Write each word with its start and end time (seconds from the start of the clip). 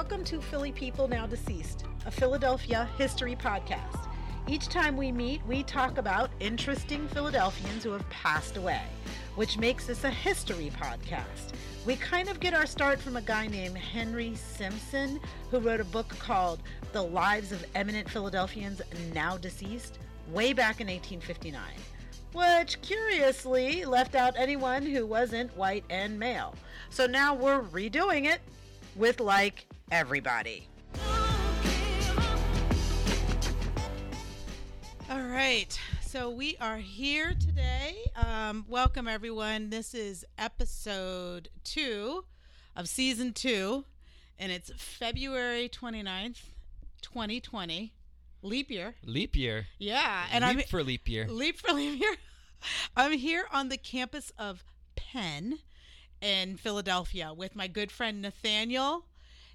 Welcome 0.00 0.24
to 0.24 0.40
Philly 0.40 0.72
People 0.72 1.08
Now 1.08 1.26
Deceased, 1.26 1.84
a 2.06 2.10
Philadelphia 2.10 2.88
history 2.96 3.36
podcast. 3.36 4.08
Each 4.48 4.66
time 4.66 4.96
we 4.96 5.12
meet, 5.12 5.44
we 5.46 5.62
talk 5.62 5.98
about 5.98 6.30
interesting 6.40 7.06
Philadelphians 7.08 7.84
who 7.84 7.90
have 7.90 8.08
passed 8.08 8.56
away, 8.56 8.80
which 9.36 9.58
makes 9.58 9.86
this 9.86 10.04
a 10.04 10.10
history 10.10 10.72
podcast. 10.80 11.52
We 11.84 11.96
kind 11.96 12.30
of 12.30 12.40
get 12.40 12.54
our 12.54 12.64
start 12.64 12.98
from 12.98 13.16
a 13.16 13.20
guy 13.20 13.46
named 13.46 13.76
Henry 13.76 14.34
Simpson, 14.36 15.20
who 15.50 15.58
wrote 15.60 15.80
a 15.80 15.84
book 15.84 16.08
called 16.18 16.62
The 16.92 17.02
Lives 17.02 17.52
of 17.52 17.62
Eminent 17.74 18.08
Philadelphians 18.08 18.80
Now 19.12 19.36
Deceased 19.36 19.98
way 20.32 20.54
back 20.54 20.80
in 20.80 20.86
1859, 20.86 21.60
which 22.32 22.80
curiously 22.80 23.84
left 23.84 24.14
out 24.14 24.32
anyone 24.38 24.86
who 24.86 25.04
wasn't 25.04 25.54
white 25.58 25.84
and 25.90 26.18
male. 26.18 26.54
So 26.88 27.06
now 27.06 27.34
we're 27.34 27.60
redoing 27.60 28.24
it 28.24 28.40
with 28.96 29.20
like 29.20 29.66
everybody. 29.90 30.68
All 35.10 35.20
right. 35.20 35.78
So 36.02 36.30
we 36.30 36.56
are 36.60 36.76
here 36.76 37.34
today. 37.34 37.96
Um, 38.14 38.64
welcome, 38.68 39.08
everyone. 39.08 39.70
This 39.70 39.92
is 39.92 40.24
episode 40.38 41.48
two 41.64 42.24
of 42.76 42.88
season 42.88 43.32
two, 43.32 43.84
and 44.38 44.52
it's 44.52 44.70
February 44.76 45.68
29th, 45.68 46.42
2020. 47.02 47.92
Leap 48.42 48.70
year. 48.70 48.94
Leap 49.04 49.34
year. 49.36 49.66
Yeah. 49.78 50.24
And 50.32 50.44
leap 50.44 50.58
I'm 50.58 50.62
for 50.64 50.82
leap 50.84 51.08
year. 51.08 51.26
Leap 51.28 51.58
for 51.58 51.72
leap 51.72 52.00
year. 52.00 52.14
I'm 52.96 53.12
here 53.12 53.44
on 53.52 53.68
the 53.68 53.76
campus 53.76 54.32
of 54.38 54.64
Penn 54.94 55.58
in 56.22 56.56
Philadelphia 56.56 57.34
with 57.34 57.56
my 57.56 57.66
good 57.66 57.90
friend 57.90 58.22
Nathaniel 58.22 59.06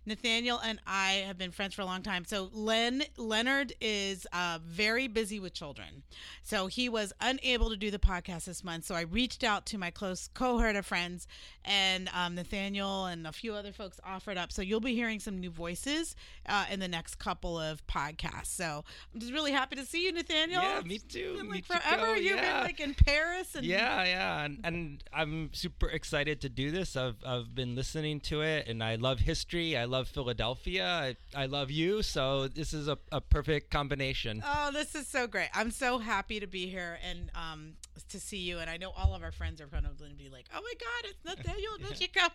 Nathaniel 0.06 0.60
and 0.64 0.80
I 0.86 1.24
have 1.26 1.38
been 1.38 1.52
friends 1.52 1.74
for 1.74 1.82
a 1.82 1.86
long 1.86 2.02
time. 2.02 2.26
So 2.26 2.50
Len 2.54 3.04
Leonard 3.18 3.74
is 3.82 4.28
uh, 4.34 4.60
very 4.64 5.08
busy 5.08 5.40
with 5.40 5.54
children, 5.54 6.04
so 6.44 6.68
he 6.68 6.90
was 6.90 7.14
unable 7.22 7.70
to 7.70 7.78
do 7.78 7.92
the 7.92 8.00
podcast 8.00 8.46
this 8.46 8.64
month. 8.64 8.86
So 8.86 8.96
I 8.96 9.02
reached 9.02 9.44
out 9.44 9.66
to 9.68 9.78
my 9.78 9.92
close 9.92 10.30
cohort 10.34 10.76
of 10.76 10.86
friends, 10.86 11.28
and 11.64 12.10
um, 12.14 12.36
Nathaniel 12.36 13.06
and 13.06 13.26
a 13.26 13.32
few 13.32 13.54
other 13.54 13.72
folks 13.72 14.00
offered 14.06 14.38
up. 14.38 14.52
So 14.52 14.62
you'll 14.62 14.80
be 14.80 14.96
hearing 14.96 15.20
some 15.20 15.40
new 15.40 15.50
voices 15.50 16.16
uh, 16.48 16.66
in 16.72 16.80
the 16.80 16.88
next 16.88 17.16
couple 17.16 17.60
of 17.60 17.86
podcasts. 17.88 18.48
So 18.48 18.84
I'm 19.14 19.20
just 19.20 19.34
really 19.34 19.52
happy 19.52 19.76
to 19.78 19.86
see 19.86 20.06
you, 20.06 20.12
Nathaniel. 20.12 20.62
Yeah, 20.62 20.82
me 20.82 21.00
too. 21.00 21.38
Been, 21.38 21.50
like 21.50 21.70
me 21.70 21.76
forever. 21.78 22.16
Too. 22.16 22.24
You've 22.24 22.38
yeah. 22.38 22.58
been 22.58 22.64
like 22.64 22.80
in 22.80 22.94
Paris 22.94 23.56
and 23.56 23.66
yeah, 23.66 24.04
yeah, 24.04 24.46
and, 24.46 24.60
and 24.64 25.04
I'm 25.12 25.50
super 25.54 25.88
excited 25.88 26.42
to 26.42 26.50
do 26.50 26.70
this. 26.70 26.96
I've 26.96 27.18
I've 27.26 27.56
been 27.56 27.76
listening 27.76 28.20
to 28.22 28.42
it, 28.42 28.68
and 28.68 28.84
I 28.84 28.96
love 28.96 29.20
history. 29.20 29.76
I 29.76 29.86
love 29.86 29.95
love 29.96 30.08
Philadelphia. 30.10 30.86
I, 30.86 31.16
I 31.44 31.46
love 31.46 31.72
you. 31.72 32.02
So 32.02 32.50
this 32.50 32.74
is 32.74 32.90
a, 32.90 32.98
a 33.14 33.22
perfect 33.22 33.72
combination. 33.72 34.44
Oh, 34.46 34.72
this 34.74 34.94
is 34.94 35.08
so 35.08 35.26
great. 35.26 35.48
I'm 35.54 35.72
so 35.72 36.00
happy 36.00 36.42
to 36.42 36.48
be 36.48 36.68
here 36.68 37.00
and 37.08 37.32
um, 37.34 37.74
to 38.10 38.20
see 38.20 38.40
you. 38.40 38.60
And 38.60 38.70
I 38.70 38.76
know 38.76 38.92
all 38.92 39.16
of 39.16 39.24
our 39.24 39.32
friends 39.32 39.62
are 39.62 39.68
going 39.68 39.86
to 39.86 40.18
be 40.18 40.28
like, 40.30 40.48
oh 40.54 40.60
my 40.62 40.74
God, 40.80 41.12
it's 41.12 41.24
Nathaniel 41.24 41.78
Nichika. 41.82 42.30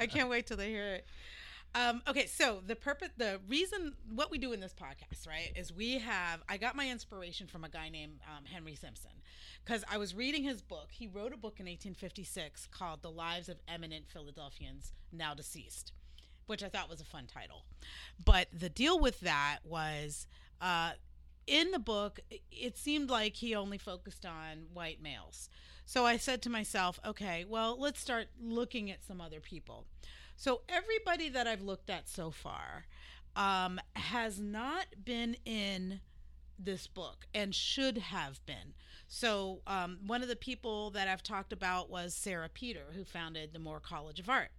I 0.00 0.08
can't 0.08 0.28
wait 0.28 0.48
till 0.48 0.56
they 0.56 0.70
hear 0.70 0.94
it. 0.94 1.06
Um, 1.76 2.02
okay, 2.08 2.26
so 2.26 2.60
the 2.66 2.74
purpose, 2.74 3.10
the 3.16 3.38
reason, 3.48 3.94
what 4.14 4.30
we 4.30 4.38
do 4.38 4.52
in 4.52 4.60
this 4.60 4.72
podcast, 4.72 5.28
right, 5.28 5.52
is 5.54 5.72
we 5.72 5.98
have. 5.98 6.42
I 6.48 6.56
got 6.56 6.74
my 6.74 6.88
inspiration 6.88 7.46
from 7.48 7.64
a 7.64 7.68
guy 7.68 7.90
named 7.90 8.20
um, 8.34 8.46
Henry 8.46 8.74
Simpson 8.74 9.10
because 9.62 9.84
I 9.90 9.98
was 9.98 10.14
reading 10.14 10.42
his 10.42 10.62
book. 10.62 10.88
He 10.90 11.06
wrote 11.06 11.34
a 11.34 11.36
book 11.36 11.60
in 11.60 11.66
1856 11.66 12.68
called 12.72 13.02
"The 13.02 13.10
Lives 13.10 13.50
of 13.50 13.58
Eminent 13.68 14.06
Philadelphians 14.08 14.94
Now 15.12 15.34
Deceased," 15.34 15.92
which 16.46 16.62
I 16.62 16.68
thought 16.68 16.88
was 16.88 17.00
a 17.00 17.04
fun 17.04 17.26
title. 17.26 17.64
But 18.22 18.48
the 18.52 18.68
deal 18.68 18.98
with 18.98 19.20
that 19.20 19.58
was 19.64 20.26
uh, 20.60 20.92
in 21.46 21.70
the 21.70 21.78
book, 21.78 22.20
it 22.50 22.76
seemed 22.76 23.10
like 23.10 23.36
he 23.36 23.54
only 23.54 23.78
focused 23.78 24.26
on 24.26 24.66
white 24.72 25.02
males. 25.02 25.48
So 25.84 26.04
I 26.04 26.16
said 26.16 26.42
to 26.42 26.50
myself, 26.50 26.98
okay, 27.04 27.44
well, 27.48 27.78
let's 27.78 28.00
start 28.00 28.26
looking 28.40 28.90
at 28.90 29.04
some 29.04 29.20
other 29.20 29.40
people. 29.40 29.86
So 30.36 30.62
everybody 30.68 31.28
that 31.28 31.46
I've 31.46 31.62
looked 31.62 31.90
at 31.90 32.08
so 32.08 32.30
far 32.30 32.86
um, 33.36 33.80
has 33.94 34.40
not 34.40 34.86
been 35.04 35.36
in 35.44 36.00
this 36.58 36.86
book 36.86 37.26
and 37.34 37.54
should 37.54 37.98
have 37.98 38.44
been. 38.46 38.74
So, 39.08 39.60
um, 39.66 39.98
one 40.04 40.22
of 40.22 40.28
the 40.28 40.36
people 40.36 40.90
that 40.90 41.06
I've 41.06 41.22
talked 41.22 41.52
about 41.52 41.88
was 41.88 42.12
Sarah 42.12 42.48
Peter, 42.52 42.86
who 42.94 43.04
founded 43.04 43.52
the 43.52 43.58
Moore 43.60 43.78
College 43.78 44.18
of 44.18 44.28
Art. 44.28 44.50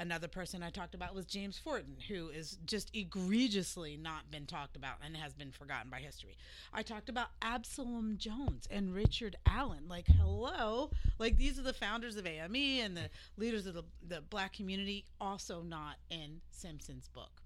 Another 0.00 0.28
person 0.28 0.62
I 0.62 0.70
talked 0.70 0.94
about 0.94 1.14
was 1.14 1.26
James 1.26 1.60
Forten, 1.62 2.00
who 2.08 2.30
is 2.30 2.56
just 2.64 2.90
egregiously 2.94 3.98
not 3.98 4.30
been 4.30 4.46
talked 4.46 4.74
about 4.74 4.94
and 5.04 5.14
has 5.14 5.34
been 5.34 5.52
forgotten 5.52 5.90
by 5.90 5.98
history. 5.98 6.38
I 6.72 6.82
talked 6.82 7.10
about 7.10 7.28
Absalom 7.42 8.16
Jones 8.16 8.66
and 8.70 8.94
Richard 8.94 9.36
Allen. 9.44 9.88
Like, 9.90 10.06
hello. 10.06 10.90
Like, 11.18 11.36
these 11.36 11.58
are 11.58 11.62
the 11.62 11.74
founders 11.74 12.16
of 12.16 12.26
AME 12.26 12.56
and 12.56 12.96
the 12.96 13.10
leaders 13.36 13.66
of 13.66 13.74
the, 13.74 13.84
the 14.08 14.22
black 14.22 14.54
community, 14.54 15.04
also 15.20 15.60
not 15.60 15.96
in 16.08 16.40
Simpson's 16.50 17.08
book. 17.08 17.42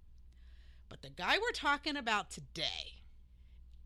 But 0.89 1.03
the 1.03 1.11
guy 1.11 1.39
we're 1.39 1.51
talking 1.51 1.97
about 1.97 2.31
today 2.31 3.01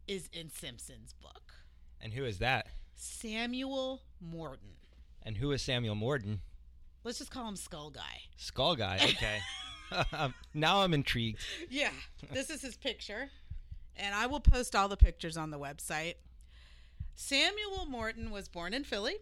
is 0.07 0.29
in 0.31 0.51
Simpson's 0.51 1.15
book. 1.15 1.55
And 2.03 2.13
who 2.13 2.27
is 2.27 2.37
that? 2.41 2.67
Samuel 2.95 4.03
Morton. 4.21 4.75
And 5.23 5.39
who 5.39 5.53
is 5.53 5.63
Samuel 5.63 5.95
Morton? 5.95 6.43
Let's 7.09 7.21
just 7.21 7.31
call 7.31 7.49
him 7.49 7.57
Skull 7.57 7.89
Guy. 7.89 8.21
Skull 8.37 8.77
Guy. 8.77 8.97
Okay. 9.03 9.39
now 10.55 10.83
I'm 10.83 10.93
intrigued. 10.93 11.41
Yeah, 11.71 11.89
this 12.35 12.51
is 12.51 12.61
his 12.61 12.77
picture, 12.77 13.31
and 13.97 14.15
I 14.15 14.27
will 14.27 14.41
post 14.41 14.77
all 14.77 14.89
the 14.89 14.97
pictures 14.99 15.39
on 15.39 15.51
the 15.51 15.59
website. 15.59 16.17
Samuel 17.15 17.87
Morton 17.89 18.31
was 18.31 18.47
born 18.51 18.75
in 18.75 18.85
Philly, 18.85 19.15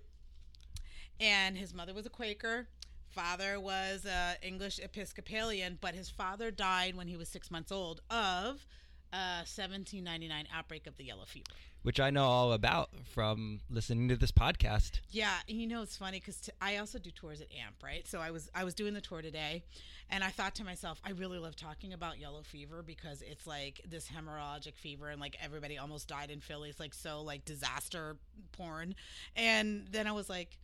and 1.20 1.56
his 1.56 1.72
mother 1.72 1.94
was 1.94 2.06
a 2.06 2.10
Quaker. 2.10 2.66
Father 3.08 3.60
was 3.60 4.04
an 4.04 4.34
English 4.42 4.80
Episcopalian, 4.80 5.78
but 5.80 5.94
his 5.94 6.10
father 6.10 6.50
died 6.50 6.96
when 6.96 7.06
he 7.06 7.16
was 7.16 7.28
six 7.28 7.52
months 7.52 7.70
old 7.70 8.00
of 8.10 8.66
Uh, 9.12 9.17
a 9.17 9.47
1799 9.47 10.49
outbreak 10.53 10.87
of 10.87 10.97
the 10.97 11.05
yellow 11.05 11.25
fever 11.25 11.44
which 11.87 12.00
I 12.00 12.11
know 12.11 12.25
all 12.25 12.53
about 12.53 12.91
from 13.15 13.61
listening 13.71 14.09
to 14.09 14.17
this 14.17 14.33
podcast. 14.33 14.99
Yeah, 15.12 15.34
you 15.47 15.69
know 15.69 15.83
it's 15.83 15.97
funny 15.97 16.19
because 16.19 16.41
t- 16.41 16.50
I 16.61 16.78
also 16.78 16.99
do 16.99 17.12
tours 17.12 17.41
at 17.41 17.47
AMP, 17.53 17.81
right? 17.81 18.05
So 18.09 18.19
I 18.19 18.33
was 18.33 18.50
I 18.56 18.65
was 18.65 18.75
doing 18.75 18.93
the 18.93 19.00
tour 19.00 19.22
today, 19.22 19.62
and 20.11 20.25
I 20.25 20.31
thought 20.31 20.56
to 20.56 20.65
myself, 20.65 21.00
I 21.05 21.12
really 21.12 21.39
love 21.39 21.55
talking 21.55 21.93
about 21.93 22.19
yellow 22.19 22.43
fever 22.43 22.83
because 22.83 23.22
it's 23.22 23.47
like 23.47 23.83
this 23.89 24.09
hemorrhagic 24.09 24.75
fever, 24.75 25.11
and 25.11 25.21
like 25.21 25.37
everybody 25.41 25.78
almost 25.78 26.09
died 26.09 26.33
in 26.33 26.41
Philly. 26.41 26.71
It's 26.71 26.81
like 26.81 26.93
so 26.93 27.23
like 27.23 27.44
disaster 27.44 28.17
porn, 28.50 28.97
and 29.37 29.87
then 29.88 30.09
I 30.09 30.12
was 30.12 30.28
like. 30.28 30.59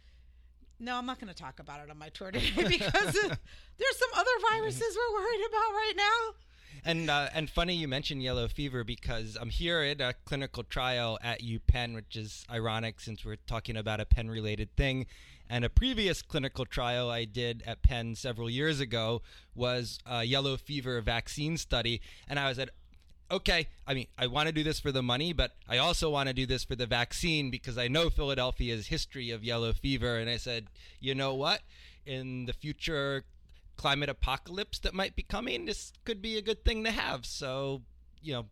No, 0.81 0.97
I'm 0.97 1.07
not 1.07 1.21
going 1.21 1.33
to 1.33 1.41
talk 1.41 1.61
about 1.61 1.79
it 1.79 1.91
on 1.93 1.97
my 1.97 2.09
tour 2.09 2.33
today 2.33 2.51
because 2.57 3.13
there's 3.13 3.99
some 3.99 4.11
other 4.17 4.31
viruses 4.51 4.81
we're 4.97 5.15
worried 5.15 5.47
about 5.47 5.73
right 5.75 5.93
now. 5.97 6.35
And 6.85 7.09
uh, 7.09 7.29
and 7.35 7.49
funny 7.49 7.75
you 7.75 7.89
mentioned 7.89 8.23
yellow 8.23 8.49
fever 8.49 8.85
because 8.85 9.37
I'm 9.41 9.51
here 9.51 9.81
at 9.81 10.01
a 10.01 10.15
clinical 10.25 10.65
trial 10.65 11.19
at 11.23 11.41
UPenn, 11.41 11.95
which 11.95 12.17
is 12.17 12.45
ironic 12.51 13.01
since 13.01 13.25
we're 13.25 13.37
talking 13.47 13.77
about 13.77 14.01
a 14.01 14.05
Penn 14.05 14.31
related 14.31 14.75
thing. 14.77 15.07
And 15.49 15.65
a 15.65 15.69
previous 15.69 16.23
clinical 16.23 16.65
trial 16.65 17.11
I 17.11 17.25
did 17.25 17.63
at 17.67 17.83
Penn 17.83 18.15
several 18.15 18.49
years 18.49 18.81
ago 18.81 19.21
was 19.55 19.99
a 20.07 20.25
yellow 20.25 20.57
fever 20.57 21.01
vaccine 21.03 21.59
study. 21.59 22.01
And 22.27 22.39
I 22.39 22.49
was 22.49 22.59
at, 22.59 22.71
okay, 23.31 23.69
I 23.87 23.93
mean, 23.93 24.07
I 24.17 24.29
want 24.29 24.47
to 24.47 24.53
do 24.53 24.63
this 24.63 24.81
for 24.81 24.93
the 24.93 25.03
money, 25.03 25.35
but 25.35 25.53
I 25.69 25.77
also 25.77 26.09
want 26.09 26.29
to 26.29 26.33
do 26.33 26.47
this 26.47 26.65
for 26.65 26.75
the 26.75 26.87
vaccine 26.87 27.51
because 27.51 27.77
I 27.77 27.89
know 27.89 28.09
Philadelphia's 28.09 28.87
history 28.87 29.31
of 29.31 29.45
yellow 29.45 29.75
fever. 29.75 30.17
And 30.17 30.31
I 30.31 30.39
said, 30.39 30.69
you 31.01 31.15
know 31.15 31.35
what? 31.35 31.61
In 32.07 32.47
the 32.47 32.55
future 32.55 33.25
climate 33.83 34.09
apocalypse 34.09 34.79
that 34.79 34.95
might 34.95 35.17
be 35.17 35.25
coming, 35.25 35.65
this 35.65 35.93
could 36.05 36.23
be 36.23 36.39
a 36.39 36.43
good 36.43 36.65
thing 36.65 36.85
to 36.85 36.91
have. 36.93 37.27
So, 37.27 37.83
you 38.23 38.33
know, 38.33 38.47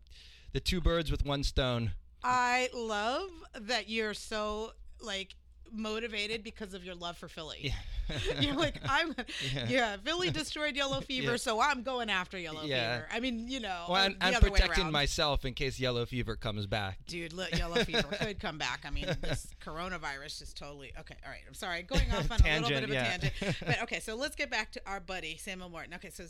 the 0.51 0.59
two 0.59 0.81
birds 0.81 1.09
with 1.09 1.25
one 1.25 1.43
stone. 1.43 1.93
I 2.21 2.69
love 2.73 3.29
that 3.57 3.89
you're 3.89 4.13
so 4.13 4.73
like 4.99 5.35
motivated 5.73 6.43
because 6.43 6.73
of 6.73 6.83
your 6.83 6.95
love 6.95 7.17
for 7.17 7.27
Philly. 7.27 7.59
Yeah. 7.61 8.19
You're 8.39 8.55
like, 8.55 8.79
I'm, 8.87 9.15
yeah. 9.53 9.65
yeah. 9.67 9.97
Philly 10.03 10.29
destroyed 10.29 10.75
yellow 10.75 11.01
fever, 11.01 11.31
yeah. 11.31 11.37
so 11.37 11.61
I'm 11.61 11.83
going 11.83 12.09
after 12.09 12.37
yellow 12.37 12.61
fever. 12.61 13.07
I 13.11 13.19
mean, 13.19 13.47
you 13.47 13.59
know, 13.59 13.85
well, 13.89 14.09
I'm, 14.19 14.33
protecting 14.33 14.91
myself 14.91 15.45
in 15.45 15.53
case 15.53 15.79
yellow 15.79 16.05
fever 16.05 16.35
comes 16.35 16.67
back. 16.67 16.99
Dude, 17.07 17.33
look, 17.33 17.57
yellow 17.57 17.83
fever 17.83 18.07
could 18.19 18.39
come 18.39 18.57
back. 18.57 18.83
I 18.85 18.89
mean, 18.89 19.05
this 19.21 19.47
coronavirus 19.63 20.41
is 20.41 20.53
totally 20.53 20.91
okay. 20.99 21.15
All 21.25 21.31
right, 21.31 21.41
I'm 21.47 21.53
sorry, 21.53 21.83
going 21.83 22.11
off 22.11 22.31
on 22.31 22.39
tangent, 22.39 22.71
a 22.71 22.75
little 22.75 22.89
bit 22.89 22.97
of 22.97 23.05
a 23.05 23.09
tangent, 23.09 23.57
but 23.65 23.81
okay, 23.83 23.99
so 23.99 24.15
let's 24.15 24.35
get 24.35 24.49
back 24.49 24.71
to 24.73 24.81
our 24.85 24.99
buddy 24.99 25.37
Samuel 25.37 25.69
Morton. 25.69 25.93
Okay, 25.93 26.09
so 26.09 26.25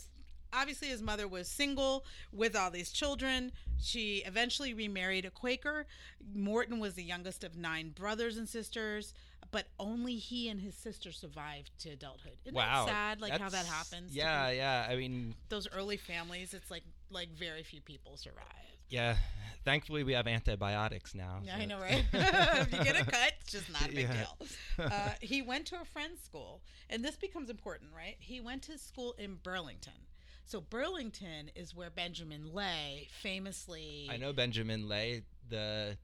obviously 0.53 0.89
his 0.89 1.01
mother 1.01 1.27
was 1.27 1.47
single 1.47 2.05
with 2.31 2.55
all 2.55 2.71
these 2.71 2.91
children. 2.91 3.51
She 3.79 4.23
eventually 4.25 4.73
remarried 4.73 5.25
a 5.25 5.31
Quaker. 5.31 5.87
Morton 6.33 6.79
was 6.79 6.93
the 6.93 7.03
youngest 7.03 7.43
of 7.43 7.57
nine 7.57 7.89
brothers 7.89 8.37
and 8.37 8.47
sisters. 8.47 9.13
But 9.49 9.67
only 9.79 10.15
he 10.17 10.49
and 10.49 10.61
his 10.61 10.75
sister 10.75 11.11
survived 11.11 11.71
to 11.79 11.89
adulthood. 11.89 12.37
Isn't 12.45 12.55
wow, 12.55 12.85
that 12.85 12.91
sad? 12.91 13.21
Like 13.21 13.39
how 13.39 13.49
that 13.49 13.65
happens. 13.65 14.15
Yeah, 14.15 14.49
yeah. 14.51 14.87
I 14.89 14.95
mean, 14.95 15.33
those 15.49 15.67
early 15.75 15.97
families, 15.97 16.53
it's 16.53 16.69
like 16.69 16.83
like 17.09 17.29
very 17.29 17.63
few 17.63 17.81
people 17.81 18.17
survive. 18.17 18.45
yeah. 18.89 19.15
Thankfully, 19.63 20.03
we 20.03 20.13
have 20.13 20.25
antibiotics 20.25 21.13
now. 21.13 21.39
Yeah, 21.43 21.55
so 21.57 21.61
I 21.61 21.65
know, 21.65 21.79
right? 21.81 22.03
if 22.13 22.73
you 22.73 22.83
get 22.83 22.99
a 22.99 23.05
cut, 23.05 23.33
it's 23.41 23.51
just 23.51 23.71
not 23.71 23.83
a 23.83 23.93
big 23.93 24.07
Yeah. 24.09 24.13
deal. 24.13 24.47
Uh, 24.91 25.11
he 25.21 25.43
went 25.43 25.67
to 25.67 25.79
a 25.79 25.85
friend's 25.85 26.19
school, 26.23 26.61
and 26.89 27.05
this 27.05 27.15
becomes 27.15 27.49
important, 27.51 27.91
right? 27.95 28.15
He 28.19 28.41
went 28.41 28.63
to 28.63 28.77
school 28.79 29.13
in 29.19 29.35
Burlington. 29.43 30.07
So 30.45 30.59
Burlington 30.61 31.51
is 31.55 31.75
where 31.75 31.91
Benjamin 31.91 32.51
Lay 32.53 33.07
famously. 33.21 34.09
I 34.11 34.17
know 34.17 34.33
Benjamin 34.33 34.87
Lay, 34.89 35.21
the 35.47 35.97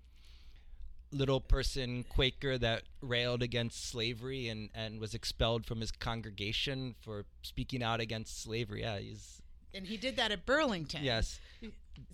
little 1.11 1.39
person 1.39 2.03
Quaker 2.03 2.57
that 2.57 2.83
railed 3.01 3.41
against 3.41 3.89
slavery 3.89 4.47
and, 4.47 4.69
and 4.73 4.99
was 4.99 5.13
expelled 5.13 5.65
from 5.65 5.81
his 5.81 5.91
congregation 5.91 6.95
for 7.01 7.25
speaking 7.41 7.81
out 7.83 7.99
against 7.99 8.41
slavery. 8.41 8.81
Yeah, 8.81 8.99
he's 8.99 9.41
and 9.73 9.85
he 9.85 9.97
did 9.97 10.15
that 10.17 10.31
at 10.31 10.45
Burlington. 10.45 11.03
yes. 11.03 11.39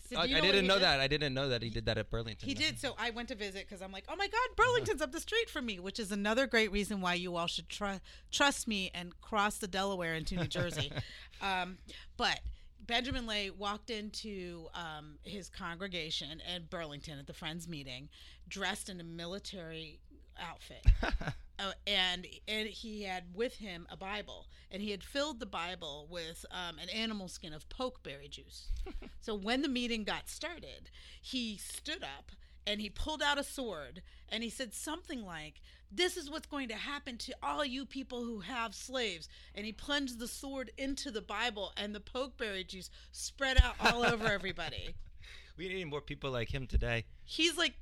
So 0.10 0.18
I, 0.18 0.24
I 0.24 0.28
didn't 0.28 0.68
know 0.68 0.76
did? 0.76 0.84
that. 0.84 1.00
I 1.00 1.08
didn't 1.08 1.34
know 1.34 1.50
that 1.50 1.62
he 1.62 1.70
did 1.70 1.86
that 1.86 1.98
at 1.98 2.10
Burlington. 2.10 2.48
He 2.48 2.56
did. 2.56 2.80
So 2.80 2.94
I 2.98 3.10
went 3.10 3.30
to 3.30 3.36
visit 3.36 3.68
because 3.68 3.82
I'm 3.82 3.92
like, 3.92 4.06
oh 4.08 4.16
my 4.16 4.28
God, 4.28 4.56
Burlington's 4.56 5.02
up 5.02 5.12
the 5.12 5.20
street 5.20 5.50
from 5.50 5.66
me, 5.66 5.80
which 5.80 6.00
is 6.00 6.12
another 6.12 6.48
great 6.48 6.72
reason 6.72 7.02
why 7.02 7.16
you 7.16 7.36
all 7.36 7.48
should 7.48 7.68
tr- 7.68 8.00
trust 8.32 8.68
me 8.68 8.92
and 8.94 9.20
cross 9.22 9.58
the 9.58 9.68
Delaware 9.68 10.14
into 10.14 10.36
New 10.36 10.48
Jersey. 10.48 10.92
um, 11.42 11.78
but 12.16 12.40
Benjamin 12.86 13.26
Lay 13.26 13.50
walked 13.50 13.90
into 13.90 14.68
um, 14.74 15.16
his 15.24 15.50
congregation 15.50 16.42
at 16.54 16.70
Burlington 16.70 17.20
at 17.20 17.28
the 17.28 17.34
Friends 17.34 17.68
meeting, 17.68 18.10
dressed 18.48 18.90
in 18.90 19.00
a 19.00 19.04
military 19.04 20.00
outfit. 20.40 20.86
Uh, 21.60 21.72
and 21.86 22.26
and 22.48 22.68
he 22.68 23.04
had 23.04 23.26
with 23.36 23.58
him 23.58 23.86
a 23.92 23.96
Bible, 23.96 24.48
and 24.72 24.82
he 24.82 24.90
had 24.90 25.04
filled 25.04 25.40
the 25.40 25.46
Bible 25.46 26.08
with 26.10 26.44
um, 26.50 26.80
an 26.80 26.90
animal 26.90 27.28
skin 27.28 27.54
of 27.54 27.70
pokeberry 27.70 28.28
juice. 28.28 28.70
so 29.22 29.36
when 29.36 29.62
the 29.62 29.68
meeting 29.68 30.04
got 30.04 30.28
started, 30.28 30.90
he 31.22 31.56
stood 31.58 32.04
up 32.04 32.32
and 32.66 32.82
he 32.82 32.90
pulled 32.90 33.22
out 33.22 33.38
a 33.38 33.44
sword 33.44 34.02
and 34.30 34.44
he 34.44 34.50
said 34.50 34.74
something 34.74 35.24
like, 35.24 35.62
"This 35.96 36.18
is 36.18 36.30
what's 36.30 36.48
going 36.48 36.68
to 36.70 36.76
happen 36.76 37.18
to 37.20 37.34
all 37.44 37.64
you 37.64 37.86
people 37.86 38.24
who 38.24 38.40
have 38.40 38.74
slaves." 38.74 39.28
And 39.56 39.66
he 39.66 39.72
plunged 39.72 40.20
the 40.20 40.28
sword 40.28 40.72
into 40.78 41.12
the 41.12 41.22
Bible, 41.22 41.72
and 41.78 41.94
the 41.94 42.00
pokeberry 42.00 42.68
juice 42.68 42.90
spread 43.12 43.62
out 43.62 43.76
all 43.80 44.06
over 44.06 44.28
everybody. 44.40 44.96
we 45.58 45.68
need 45.68 45.86
more 45.86 46.02
people 46.02 46.32
like 46.32 46.54
him 46.54 46.68
today. 46.68 47.06
He's 47.24 47.58
like 47.58 47.74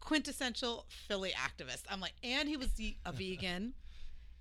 quintessential 0.00 0.86
Philly 0.88 1.32
activist. 1.32 1.82
I'm 1.90 2.00
like, 2.00 2.14
and 2.22 2.48
he 2.48 2.56
was 2.56 2.68
a 3.06 3.12
vegan, 3.12 3.74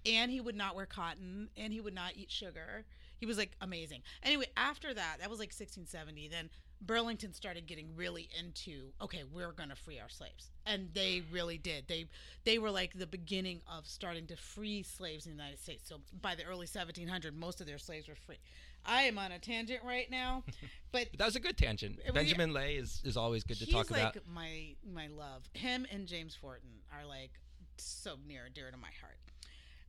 and 0.06 0.31
he 0.31 0.42
would 0.42 0.56
not 0.56 0.75
wear 0.75 0.86
cotton, 0.86 1.50
and 1.56 1.71
he 1.71 1.80
would 1.81 1.95
not 1.95 2.13
eat 2.16 2.31
sugar. 2.31 2.86
He 3.18 3.25
was 3.25 3.38
like 3.38 3.51
amazing. 3.62 4.01
Anyway, 4.21 4.48
after 4.57 4.94
that, 4.94 5.18
that 5.19 5.30
was 5.30 5.39
like 5.39 5.54
1670. 5.54 6.27
Then 6.27 6.50
Burlington 6.81 7.33
started 7.33 7.65
getting 7.65 7.95
really 7.95 8.29
into 8.37 8.91
okay, 9.01 9.23
we're 9.33 9.51
gonna 9.51 9.75
free 9.75 9.99
our 9.99 10.09
slaves, 10.09 10.49
and 10.65 10.89
they 10.93 11.23
really 11.31 11.57
did. 11.57 11.87
They 11.87 12.05
they 12.43 12.57
were 12.59 12.71
like 12.71 12.93
the 12.97 13.07
beginning 13.07 13.61
of 13.71 13.87
starting 13.87 14.27
to 14.27 14.35
free 14.35 14.83
slaves 14.83 15.25
in 15.25 15.31
the 15.31 15.37
United 15.37 15.59
States. 15.61 15.87
So 15.87 15.97
by 16.21 16.35
the 16.35 16.43
early 16.43 16.67
1700, 16.67 17.35
most 17.37 17.61
of 17.61 17.67
their 17.67 17.77
slaves 17.77 18.07
were 18.07 18.15
free. 18.15 18.39
I 18.85 19.03
am 19.03 19.17
on 19.17 19.31
a 19.31 19.39
tangent 19.39 19.79
right 19.85 20.09
now, 20.11 20.43
but 20.91 21.07
But 21.11 21.17
that 21.19 21.25
was 21.25 21.35
a 21.35 21.39
good 21.39 21.57
tangent. 21.57 21.99
Was- 22.05 22.13
Benjamin 22.13 22.53
Lay 22.53 22.75
is, 22.75 23.01
is 23.05 23.15
always 23.15 23.43
good 23.43 23.57
to 23.59 23.65
talk 23.65 23.89
like 23.89 24.01
about. 24.01 24.27
my 24.33 24.75
my 24.85 25.07
love. 25.07 25.49
Him 25.53 25.85
and 25.91 26.05
James 26.05 26.35
Forten 26.35 26.81
are 26.91 27.05
like 27.05 27.31
so 27.77 28.15
near 28.27 28.45
and 28.45 28.53
dear 28.53 28.69
to 28.69 28.77
my 28.77 28.89
heart. 29.01 29.17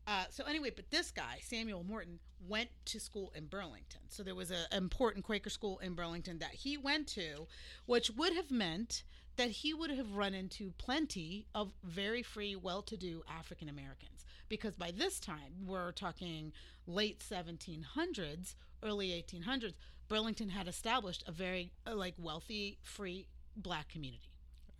Uh, 0.06 0.24
so 0.30 0.44
anyway, 0.44 0.70
but 0.74 0.90
this 0.90 1.10
guy 1.10 1.38
Samuel 1.42 1.82
Morton 1.82 2.18
went 2.46 2.68
to 2.86 3.00
school 3.00 3.32
in 3.34 3.46
Burlington. 3.46 4.02
So 4.08 4.22
there 4.22 4.34
was 4.34 4.50
an 4.50 4.66
important 4.72 5.24
Quaker 5.24 5.50
school 5.50 5.78
in 5.78 5.94
Burlington 5.94 6.38
that 6.40 6.52
he 6.52 6.76
went 6.76 7.06
to, 7.08 7.46
which 7.86 8.10
would 8.10 8.34
have 8.34 8.50
meant 8.50 9.02
that 9.36 9.50
he 9.50 9.74
would 9.74 9.90
have 9.90 10.14
run 10.14 10.34
into 10.34 10.72
plenty 10.78 11.46
of 11.54 11.72
very 11.82 12.22
free, 12.22 12.54
well-to-do 12.54 13.22
African 13.28 13.68
Americans. 13.68 14.24
Because 14.48 14.76
by 14.76 14.90
this 14.90 15.18
time, 15.18 15.66
we're 15.66 15.92
talking 15.92 16.52
late 16.86 17.20
1700s, 17.20 18.54
early 18.82 19.08
1800s. 19.08 19.74
Burlington 20.08 20.50
had 20.50 20.68
established 20.68 21.24
a 21.26 21.32
very 21.32 21.72
uh, 21.86 21.94
like 21.94 22.14
wealthy, 22.18 22.78
free 22.82 23.26
black 23.56 23.88
community. 23.88 24.33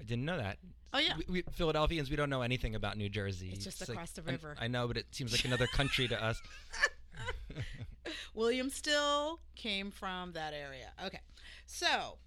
I 0.05 0.07
didn't 0.07 0.27
know 0.27 0.37
that. 0.37 0.59
Oh 0.93 0.99
yeah, 0.99 1.15
We, 1.17 1.25
we, 1.29 1.43
Philadelphians, 1.53 2.11
we 2.11 2.17
don't 2.17 2.29
know 2.29 2.43
anything 2.43 2.75
about 2.75 2.99
New 2.99 3.09
Jersey. 3.09 3.51
It's 3.55 3.65
just 3.65 3.81
like- 3.81 3.89
across 3.89 4.11
the 4.13 4.23
I- 4.27 4.33
river. 4.33 4.55
I, 4.61 4.69
know, 4.69 4.87
but 4.87 4.99
it 4.99 5.07
seems 5.13 5.33
like 5.33 5.45
another 5.47 5.67
country 5.67 6.07
to 6.09 6.23
us. 6.23 6.41
William 8.35 8.69
Still 8.69 9.41
came 9.57 9.91
from 9.91 10.33
that 10.33 10.53
area. 10.53 10.93
Okay, 11.07 11.21
so 11.67 12.19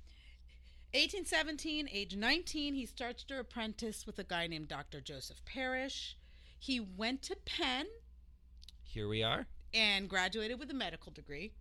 1817, 0.94 1.88
age 1.92 2.16
19, 2.16 2.74
he 2.74 2.86
starts 2.86 3.24
to 3.26 3.40
apprentice 3.40 4.08
with 4.08 4.18
a 4.18 4.24
guy 4.24 4.48
named 4.48 4.68
Dr. 4.70 5.02
Joseph 5.02 5.44
Parrish. 5.46 6.18
He 6.58 6.80
went 6.80 7.22
to 7.24 7.36
Penn 7.46 7.86
Here 8.84 9.08
we 9.08 9.22
are. 9.22 9.46
and 9.74 10.10
graduated 10.10 10.60
with 10.60 10.72
a 10.72 10.74
medical 10.74 11.12
degree. 11.12 11.52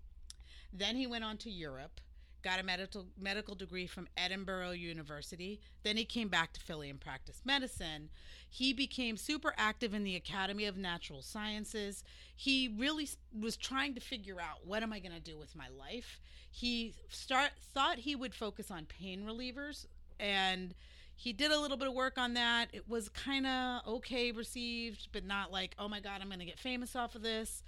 Then 0.73 0.97
he 0.97 1.07
went 1.07 1.25
on 1.25 1.37
to 1.39 1.51
Europe, 1.51 2.01
got 2.47 2.61
a 2.61 2.63
medical 2.63 3.07
medical 3.21 3.57
degree 3.57 3.89
from 3.89 4.07
Edinburgh 4.17 4.71
University. 4.71 5.61
Then 5.83 5.97
he 5.97 6.05
came 6.05 6.29
back 6.29 6.53
to 6.53 6.61
Philly 6.61 6.89
and 6.89 7.01
practiced 7.01 7.45
medicine. 7.45 8.09
He 8.49 8.73
became 8.73 9.17
super 9.17 9.53
active 9.57 9.93
in 9.93 10.05
the 10.05 10.15
Academy 10.15 10.65
of 10.67 10.77
Natural 10.77 11.23
Sciences. 11.23 12.05
He 12.37 12.73
really 12.79 13.09
was 13.37 13.57
trying 13.57 13.95
to 13.95 14.01
figure 14.01 14.41
out 14.41 14.65
what 14.65 14.85
am 14.85 14.93
I 14.93 15.01
going 15.01 15.15
to 15.15 15.21
do 15.21 15.37
with 15.37 15.57
my 15.57 15.67
life. 15.77 16.21
He 16.49 16.95
start 17.09 17.51
thought 17.75 17.99
he 17.99 18.15
would 18.15 18.33
focus 18.33 18.71
on 18.71 18.87
pain 18.87 19.27
relievers 19.29 19.87
and 20.21 20.73
he 21.17 21.33
did 21.33 21.51
a 21.51 21.59
little 21.59 21.77
bit 21.77 21.89
of 21.89 21.95
work 21.95 22.17
on 22.17 22.35
that. 22.35 22.69
It 22.73 22.89
was 22.89 23.09
kind 23.09 23.45
of 23.45 23.81
okay 23.89 24.31
received, 24.31 25.09
but 25.11 25.25
not 25.25 25.51
like, 25.51 25.75
oh 25.81 25.89
my 25.89 25.99
God, 25.99 26.21
I'm 26.21 26.29
going 26.29 26.39
to 26.39 26.45
get 26.45 26.61
famous 26.61 26.95
off 26.95 27.17
of 27.17 27.23
this. 27.23 27.65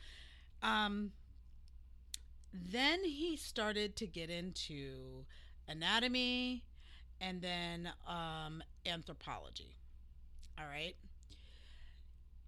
Um, 0.62 1.10
then 2.52 3.04
he 3.04 3.36
started 3.36 3.96
to 3.96 4.06
get 4.06 4.30
into 4.30 5.24
anatomy 5.66 6.64
and 7.20 7.42
then 7.42 7.90
um, 8.06 8.62
anthropology. 8.86 9.76
All 10.58 10.66
right. 10.66 10.96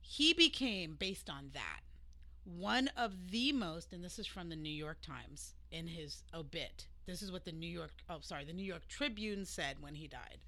He 0.00 0.32
became, 0.32 0.96
based 0.98 1.30
on 1.30 1.50
that, 1.52 1.80
one 2.44 2.88
of 2.96 3.30
the 3.30 3.52
most, 3.52 3.92
and 3.92 4.02
this 4.02 4.18
is 4.18 4.26
from 4.26 4.48
the 4.48 4.56
New 4.56 4.72
York 4.72 4.98
Times 5.02 5.54
in 5.70 5.86
his 5.86 6.24
obit. 6.34 6.86
This 7.06 7.22
is 7.22 7.30
what 7.30 7.44
the 7.44 7.52
New 7.52 7.68
York, 7.68 7.92
oh, 8.08 8.18
sorry, 8.20 8.44
the 8.44 8.52
New 8.52 8.64
York 8.64 8.88
Tribune 8.88 9.44
said 9.44 9.76
when 9.80 9.94
he 9.94 10.08
died. 10.08 10.38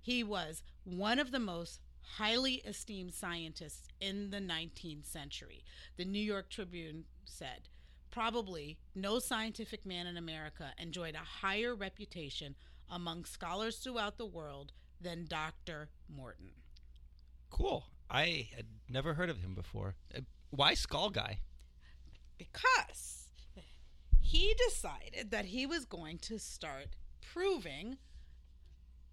He 0.00 0.24
was 0.24 0.62
one 0.84 1.18
of 1.18 1.30
the 1.30 1.38
most 1.38 1.80
highly 2.02 2.54
esteemed 2.64 3.14
scientists 3.14 3.88
in 4.00 4.30
the 4.30 4.40
19th 4.40 5.06
century. 5.06 5.64
The 5.96 6.04
New 6.04 6.22
York 6.22 6.50
Tribune 6.50 7.04
said, 7.24 7.68
probably 8.12 8.78
no 8.94 9.18
scientific 9.18 9.84
man 9.84 10.06
in 10.06 10.16
America 10.16 10.72
enjoyed 10.78 11.16
a 11.16 11.18
higher 11.18 11.74
reputation 11.74 12.54
among 12.88 13.24
scholars 13.24 13.78
throughout 13.78 14.18
the 14.18 14.26
world 14.26 14.70
than 15.00 15.26
Dr. 15.26 15.88
Morton. 16.08 16.52
Cool. 17.50 17.84
I 18.08 18.48
had 18.54 18.66
never 18.88 19.14
heard 19.14 19.30
of 19.30 19.38
him 19.38 19.54
before. 19.54 19.96
Uh, 20.14 20.20
Why 20.50 20.74
Skull 20.74 21.10
Guy? 21.10 21.40
Because 22.38 23.28
he 24.20 24.54
decided 24.68 25.30
that 25.30 25.46
he 25.46 25.66
was 25.66 25.84
going 25.84 26.18
to 26.18 26.38
start 26.38 26.96
proving 27.20 27.96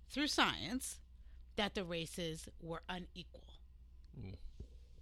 through 0.10 0.28
science 0.28 1.00
that 1.56 1.76
the 1.76 1.84
races 1.84 2.48
were 2.62 2.82
unequal. 2.90 3.44
Ooh. 4.18 4.38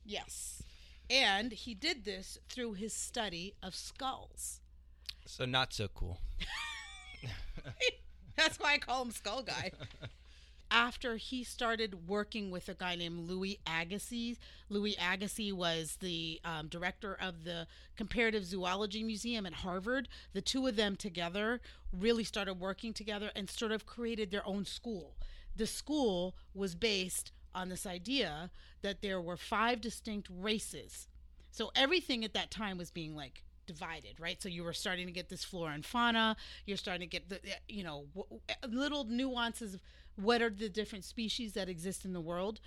Yes. 0.05 0.63
And 1.09 1.51
he 1.51 1.73
did 1.73 2.05
this 2.05 2.37
through 2.49 2.73
his 2.73 2.93
study 2.93 3.53
of 3.63 3.75
skulls. 3.75 4.59
So 5.25 5.45
not 5.45 5.73
so 5.73 5.87
cool. 5.87 6.19
That's 8.37 8.59
why 8.59 8.73
I 8.73 8.77
call 8.77 9.01
him 9.03 9.11
Skull 9.11 9.41
Guy. 9.41 9.71
After 10.69 11.15
he 11.15 11.43
started 11.43 12.07
working 12.09 12.51
with 12.51 12.67
a 12.67 12.73
guy 12.73 12.95
named 12.95 13.29
Louis 13.29 13.57
Agassiz, 13.65 14.37
Louis 14.69 14.97
Agassiz 14.99 15.53
was 15.53 15.97
the 16.01 16.41
um, 16.43 16.67
director 16.67 17.17
of 17.19 17.45
the 17.45 17.67
Comparative 17.95 18.43
Zoology 18.43 19.01
Museum 19.01 19.45
at 19.45 19.53
Harvard. 19.53 20.09
The 20.33 20.41
two 20.41 20.67
of 20.67 20.75
them 20.75 20.97
together 20.97 21.61
really 21.93 22.25
started 22.25 22.55
working 22.55 22.93
together 22.93 23.31
and 23.33 23.49
sort 23.49 23.71
of 23.71 23.85
created 23.85 24.29
their 24.29 24.45
own 24.45 24.65
school. 24.65 25.15
The 25.55 25.67
school 25.67 26.35
was 26.53 26.75
based 26.75 27.31
on 27.57 27.69
this 27.69 27.85
idea 27.85 28.31
that 28.81 29.01
there 29.01 29.21
were 29.27 29.37
five 29.37 29.77
distinct 29.81 30.27
races. 30.31 31.07
So 31.51 31.71
everything 31.75 32.23
at 32.23 32.33
that 32.33 32.51
time 32.51 32.77
was 32.77 32.91
being 32.91 33.15
like 33.23 33.43
divided, 33.65 34.15
right? 34.19 34.41
So 34.41 34.49
you 34.49 34.63
were 34.63 34.73
starting 34.73 35.07
to 35.07 35.13
get 35.19 35.27
this 35.29 35.43
flora 35.43 35.73
and 35.73 35.85
fauna. 35.85 36.35
You're 36.65 36.77
starting 36.85 37.09
to 37.09 37.19
get 37.19 37.29
the, 37.29 37.39
you 37.67 37.83
know, 37.83 38.05
w- 38.15 38.41
little 38.83 39.03
nuances 39.05 39.73
of 39.75 39.81
what 40.15 40.41
are 40.41 40.53
the 40.63 40.69
different 40.69 41.05
species 41.05 41.53
that 41.53 41.67
exist 41.67 42.05
in 42.05 42.13
the 42.13 42.21
world. 42.31 42.59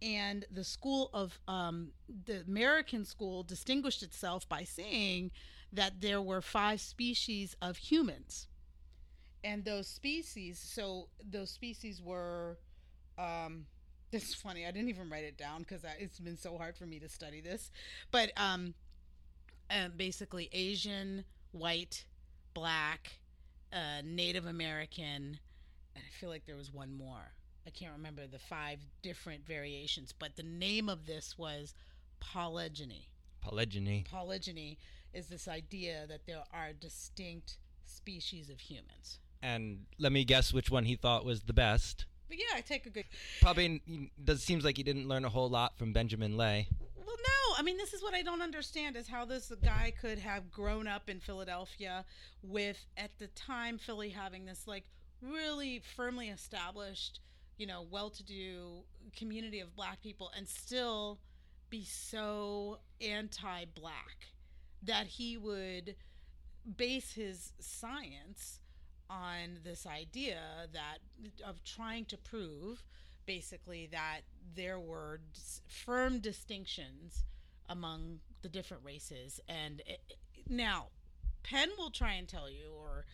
and 0.00 0.44
the 0.50 0.64
school 0.64 1.10
of 1.12 1.38
um, 1.48 1.88
the 2.26 2.42
American 2.46 3.04
school 3.04 3.42
distinguished 3.42 4.02
itself 4.02 4.48
by 4.48 4.64
saying 4.64 5.30
that 5.72 6.00
there 6.00 6.22
were 6.22 6.40
five 6.40 6.80
species 6.80 7.56
of 7.60 7.76
humans, 7.76 8.48
and 9.44 9.64
those 9.64 9.86
species. 9.86 10.58
So 10.58 11.08
those 11.22 11.50
species 11.50 12.00
were. 12.02 12.58
Um, 13.18 13.66
is 14.12 14.34
funny. 14.34 14.66
I 14.66 14.70
didn't 14.70 14.88
even 14.88 15.10
write 15.10 15.24
it 15.24 15.36
down 15.36 15.60
because 15.60 15.84
it's 15.98 16.18
been 16.18 16.36
so 16.36 16.56
hard 16.56 16.76
for 16.76 16.86
me 16.86 16.98
to 17.00 17.08
study 17.08 17.40
this, 17.40 17.70
but 18.10 18.32
um, 18.36 18.74
uh, 19.70 19.88
basically 19.96 20.48
Asian, 20.52 21.24
white, 21.52 22.04
black, 22.54 23.12
uh, 23.72 24.02
Native 24.04 24.46
American, 24.46 25.38
and 25.94 26.04
I 26.04 26.10
feel 26.20 26.28
like 26.28 26.46
there 26.46 26.56
was 26.56 26.72
one 26.72 26.96
more. 26.96 27.32
I 27.66 27.70
can't 27.70 27.92
remember 27.92 28.26
the 28.26 28.38
five 28.38 28.80
different 29.02 29.46
variations, 29.46 30.12
but 30.18 30.36
the 30.36 30.42
name 30.42 30.88
of 30.88 31.06
this 31.06 31.36
was 31.36 31.74
polygeny. 32.22 33.06
Polygeny. 33.44 34.06
Polygeny 34.08 34.78
is 35.12 35.26
this 35.26 35.48
idea 35.48 36.06
that 36.08 36.26
there 36.26 36.44
are 36.52 36.72
distinct 36.72 37.58
species 37.84 38.48
of 38.48 38.60
humans. 38.60 39.18
And 39.42 39.86
let 39.98 40.12
me 40.12 40.24
guess 40.24 40.52
which 40.52 40.70
one 40.70 40.84
he 40.84 40.96
thought 40.96 41.24
was 41.24 41.42
the 41.42 41.52
best. 41.52 42.06
But 42.28 42.38
yeah, 42.38 42.56
I 42.56 42.60
take 42.60 42.86
a 42.86 42.90
good. 42.90 43.04
Probably 43.40 43.82
does 44.22 44.38
it 44.38 44.42
seems 44.42 44.64
like 44.64 44.76
he 44.76 44.82
didn't 44.82 45.08
learn 45.08 45.24
a 45.24 45.28
whole 45.28 45.48
lot 45.48 45.78
from 45.78 45.92
Benjamin 45.92 46.36
Lay. 46.36 46.68
Well, 46.96 47.16
no. 47.16 47.54
I 47.58 47.62
mean, 47.62 47.76
this 47.76 47.94
is 47.94 48.02
what 48.02 48.14
I 48.14 48.22
don't 48.22 48.42
understand 48.42 48.96
is 48.96 49.08
how 49.08 49.24
this 49.24 49.50
guy 49.64 49.92
could 50.00 50.18
have 50.18 50.50
grown 50.50 50.86
up 50.86 51.08
in 51.08 51.20
Philadelphia 51.20 52.04
with 52.42 52.78
at 52.96 53.18
the 53.18 53.28
time 53.28 53.78
Philly 53.78 54.10
having 54.10 54.44
this 54.44 54.66
like 54.66 54.84
really 55.22 55.82
firmly 55.96 56.28
established 56.28 57.20
you 57.58 57.66
know, 57.66 57.84
well 57.90 58.08
to 58.08 58.22
do 58.22 58.84
community 59.16 59.60
of 59.60 59.74
black 59.76 60.00
people 60.00 60.30
and 60.36 60.48
still 60.48 61.18
be 61.68 61.84
so 61.84 62.78
anti 63.00 63.64
black 63.74 64.28
that 64.82 65.06
he 65.06 65.36
would 65.36 65.96
base 66.76 67.12
his 67.12 67.52
science 67.58 68.60
on 69.10 69.60
this 69.64 69.86
idea 69.86 70.40
that 70.72 70.98
of 71.46 71.62
trying 71.64 72.04
to 72.06 72.16
prove 72.16 72.84
basically 73.26 73.88
that 73.90 74.20
there 74.54 74.78
were 74.78 75.20
firm 75.66 76.18
distinctions 76.18 77.24
among 77.68 78.18
the 78.42 78.48
different 78.48 78.82
races 78.84 79.40
and 79.48 79.82
it, 79.86 80.00
now 80.48 80.86
penn 81.42 81.68
will 81.78 81.90
try 81.90 82.14
and 82.14 82.28
tell 82.28 82.50
you 82.50 82.70
or 82.76 83.04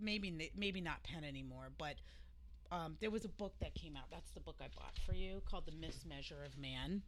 maybe 0.00 0.50
maybe 0.56 0.80
not 0.80 1.02
penn 1.02 1.24
anymore 1.24 1.68
but 1.78 1.96
um, 2.70 2.96
there 3.00 3.10
was 3.10 3.24
a 3.24 3.28
book 3.28 3.54
that 3.60 3.74
came 3.74 3.96
out. 3.96 4.04
That's 4.10 4.30
the 4.30 4.40
book 4.40 4.56
I 4.60 4.68
bought 4.76 4.98
for 5.06 5.14
you 5.14 5.42
called 5.48 5.66
The 5.66 5.72
Mismeasure 5.72 6.44
of 6.44 6.58
Man. 6.58 7.02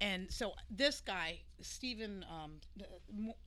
And 0.00 0.30
so 0.30 0.52
this 0.70 1.00
guy, 1.00 1.40
Stephen 1.60 2.24
um, 2.30 2.60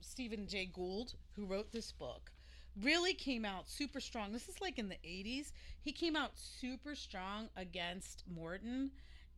Stephen 0.00 0.46
Jay 0.46 0.66
Gould, 0.66 1.14
who 1.34 1.46
wrote 1.46 1.72
this 1.72 1.92
book, 1.92 2.31
really 2.80 3.14
came 3.14 3.44
out 3.44 3.68
super 3.68 4.00
strong. 4.00 4.32
This 4.32 4.48
is 4.48 4.60
like 4.60 4.78
in 4.78 4.88
the 4.88 4.98
80s. 5.04 5.52
He 5.80 5.92
came 5.92 6.16
out 6.16 6.32
super 6.34 6.94
strong 6.94 7.48
against 7.56 8.24
Morton 8.32 8.92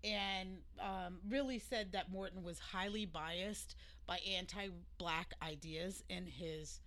and 0.05 0.59
um, 0.81 1.19
really 1.29 1.59
said 1.59 1.93
that 1.93 2.13
Morton 2.13 2.43
was 2.43 2.59
highly 2.59 3.07
biased 3.07 3.75
by 4.07 4.19
anti-black 4.37 5.33
ideas 5.43 6.03
in 6.11 6.27
his 6.27 6.81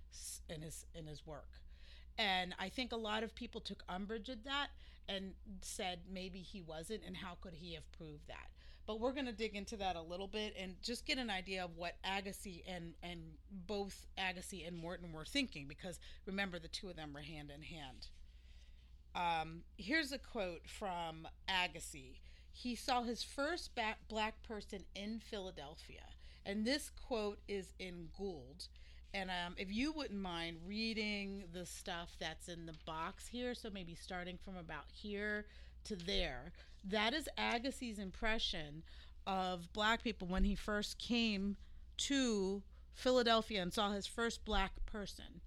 in 0.49 0.61
his 0.61 0.85
in 0.93 1.07
his 1.07 1.25
work. 1.25 1.49
And 2.17 2.53
I 2.59 2.69
think 2.69 2.91
a 2.91 2.97
lot 2.97 3.23
of 3.23 3.35
people 3.35 3.61
took 3.61 3.83
umbrage 3.89 4.29
at 4.29 4.43
that 4.45 4.67
and 5.09 5.33
said 5.61 6.01
maybe 6.11 6.39
he 6.39 6.61
wasn't, 6.61 7.03
and 7.05 7.17
how 7.17 7.37
could 7.41 7.53
he 7.53 7.73
have 7.73 7.91
proved 7.91 8.27
that? 8.27 8.49
But 8.87 9.01
we're 9.01 9.11
going 9.11 9.25
to 9.25 9.33
dig 9.33 9.55
into 9.55 9.75
that 9.77 9.97
a 9.97 10.01
little 10.01 10.27
bit 10.27 10.55
and 10.57 10.81
just 10.81 11.05
get 11.05 11.17
an 11.17 11.29
idea 11.29 11.63
of 11.63 11.75
what 11.75 11.95
Agassiz 12.05 12.61
and 12.65 12.93
and 13.03 13.19
both 13.51 14.07
Agassiz 14.17 14.63
and 14.65 14.77
Morton 14.77 15.11
were 15.11 15.25
thinking, 15.25 15.67
because 15.67 15.99
remember 16.25 16.57
the 16.57 16.69
two 16.69 16.89
of 16.89 16.95
them 16.95 17.13
were 17.13 17.21
hand 17.21 17.51
in 17.53 17.63
hand. 17.63 18.07
Um, 19.13 19.63
here's 19.77 20.11
a 20.11 20.17
quote 20.17 20.69
from 20.69 21.27
Agassiz. 21.49 22.15
He 22.51 22.75
saw 22.75 23.03
his 23.03 23.23
first 23.23 23.71
black 24.07 24.41
person 24.43 24.85
in 24.95 25.19
Philadelphia, 25.19 26.03
and 26.45 26.65
this 26.65 26.89
quote 26.89 27.39
is 27.47 27.73
in 27.77 28.07
Gould. 28.17 28.67
And 29.13 29.29
um, 29.29 29.55
if 29.57 29.71
you 29.71 29.91
wouldn't 29.91 30.19
mind 30.19 30.57
reading 30.65 31.43
the 31.53 31.65
stuff 31.65 32.15
that's 32.19 32.47
in 32.47 32.65
the 32.65 32.75
box 32.85 33.27
here, 33.27 33.53
so 33.53 33.69
maybe 33.69 33.95
starting 33.95 34.37
from 34.43 34.57
about 34.57 34.85
here 34.91 35.45
to 35.85 35.95
there, 35.95 36.51
that 36.83 37.13
is 37.13 37.29
Agassiz's 37.37 37.99
impression 37.99 38.83
of 39.25 39.71
black 39.73 40.03
people 40.03 40.27
when 40.27 40.43
he 40.43 40.55
first 40.55 40.97
came 40.97 41.57
to 41.97 42.63
Philadelphia 42.93 43.61
and 43.61 43.73
saw 43.73 43.91
his 43.91 44.07
first 44.07 44.45
black 44.45 44.71
person. 44.85 45.41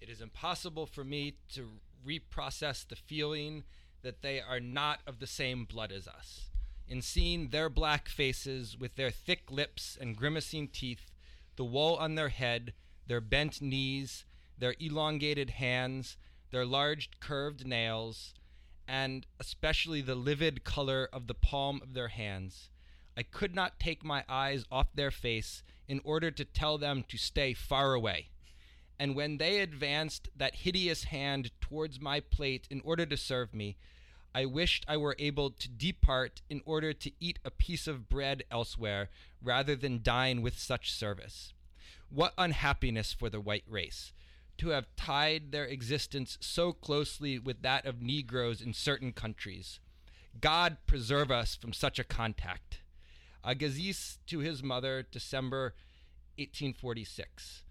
It 0.00 0.08
is 0.08 0.20
impossible 0.20 0.86
for 0.86 1.04
me 1.04 1.34
to 1.54 1.68
reprocess 2.06 2.86
the 2.86 2.96
feeling 2.96 3.64
that 4.02 4.22
they 4.22 4.40
are 4.40 4.60
not 4.60 5.00
of 5.06 5.18
the 5.18 5.26
same 5.26 5.64
blood 5.64 5.92
as 5.92 6.08
us. 6.08 6.48
In 6.88 7.02
seeing 7.02 7.48
their 7.48 7.68
black 7.68 8.08
faces 8.08 8.76
with 8.78 8.96
their 8.96 9.10
thick 9.10 9.50
lips 9.50 9.98
and 10.00 10.16
grimacing 10.16 10.68
teeth, 10.68 11.10
the 11.56 11.64
wool 11.64 11.96
on 11.96 12.14
their 12.14 12.30
head, 12.30 12.72
their 13.06 13.20
bent 13.20 13.60
knees, 13.60 14.24
their 14.58 14.74
elongated 14.80 15.50
hands, 15.50 16.16
their 16.50 16.64
large 16.64 17.10
curved 17.20 17.66
nails, 17.66 18.34
and 18.90 19.24
especially 19.38 20.00
the 20.00 20.16
livid 20.16 20.64
color 20.64 21.08
of 21.12 21.28
the 21.28 21.34
palm 21.34 21.80
of 21.80 21.94
their 21.94 22.08
hands. 22.08 22.70
I 23.16 23.22
could 23.22 23.54
not 23.54 23.78
take 23.78 24.04
my 24.04 24.24
eyes 24.28 24.64
off 24.68 24.88
their 24.92 25.12
face 25.12 25.62
in 25.86 26.00
order 26.02 26.32
to 26.32 26.44
tell 26.44 26.76
them 26.76 27.04
to 27.08 27.16
stay 27.16 27.54
far 27.54 27.94
away. 27.94 28.30
And 28.98 29.14
when 29.14 29.38
they 29.38 29.60
advanced 29.60 30.28
that 30.36 30.56
hideous 30.56 31.04
hand 31.04 31.52
towards 31.60 32.00
my 32.00 32.18
plate 32.18 32.66
in 32.68 32.80
order 32.80 33.06
to 33.06 33.16
serve 33.16 33.54
me, 33.54 33.76
I 34.34 34.44
wished 34.44 34.84
I 34.88 34.96
were 34.96 35.16
able 35.20 35.50
to 35.50 35.68
depart 35.68 36.42
in 36.50 36.60
order 36.64 36.92
to 36.92 37.12
eat 37.20 37.38
a 37.44 37.52
piece 37.52 37.86
of 37.86 38.08
bread 38.08 38.42
elsewhere 38.50 39.08
rather 39.40 39.76
than 39.76 40.02
dine 40.02 40.42
with 40.42 40.58
such 40.58 40.92
service. 40.92 41.52
What 42.08 42.34
unhappiness 42.36 43.12
for 43.12 43.30
the 43.30 43.40
white 43.40 43.64
race! 43.68 44.12
To 44.60 44.68
have 44.68 44.94
tied 44.94 45.52
their 45.52 45.64
existence 45.64 46.36
so 46.42 46.74
closely 46.74 47.38
with 47.38 47.62
that 47.62 47.86
of 47.86 48.02
Negroes 48.02 48.60
in 48.60 48.74
certain 48.74 49.10
countries. 49.10 49.80
God 50.38 50.76
preserve 50.86 51.30
us 51.30 51.54
from 51.54 51.72
such 51.72 51.98
a 51.98 52.04
contact. 52.04 52.82
Agassiz 53.42 54.18
to 54.26 54.40
his 54.40 54.62
mother, 54.62 55.06
December 55.10 55.74
1846. 56.36 57.64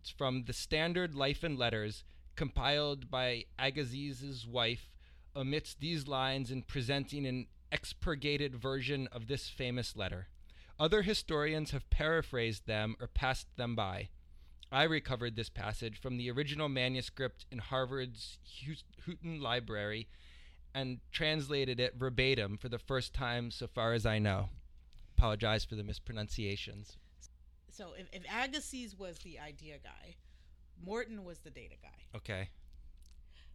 It's 0.00 0.10
from 0.10 0.42
the 0.46 0.52
Standard 0.52 1.14
Life 1.14 1.44
and 1.44 1.56
Letters, 1.56 2.02
compiled 2.34 3.08
by 3.08 3.44
Agassiz's 3.56 4.44
wife, 4.44 4.90
omits 5.36 5.76
these 5.78 6.08
lines 6.08 6.50
in 6.50 6.62
presenting 6.62 7.24
an 7.24 7.46
expurgated 7.70 8.56
version 8.56 9.06
of 9.12 9.28
this 9.28 9.48
famous 9.48 9.94
letter. 9.94 10.26
Other 10.76 11.02
historians 11.02 11.70
have 11.70 11.88
paraphrased 11.88 12.66
them 12.66 12.96
or 12.98 13.06
passed 13.06 13.46
them 13.56 13.76
by. 13.76 14.08
I 14.72 14.84
recovered 14.84 15.36
this 15.36 15.50
passage 15.50 16.00
from 16.00 16.16
the 16.16 16.30
original 16.30 16.68
manuscript 16.68 17.46
in 17.50 17.58
Harvard's 17.58 18.38
Houghton 19.06 19.40
Library 19.40 20.08
and 20.74 21.00
translated 21.12 21.78
it 21.78 21.96
verbatim 21.96 22.56
for 22.56 22.68
the 22.70 22.78
first 22.78 23.12
time, 23.12 23.50
so 23.50 23.66
far 23.66 23.92
as 23.92 24.06
I 24.06 24.18
know. 24.18 24.48
Apologize 25.18 25.64
for 25.64 25.74
the 25.74 25.84
mispronunciations. 25.84 26.96
So, 27.70 27.90
if, 27.98 28.06
if 28.12 28.22
Agassiz 28.24 28.98
was 28.98 29.18
the 29.18 29.38
idea 29.38 29.76
guy, 29.82 30.16
Morton 30.84 31.24
was 31.24 31.38
the 31.40 31.50
data 31.50 31.76
guy. 31.82 32.16
Okay. 32.16 32.48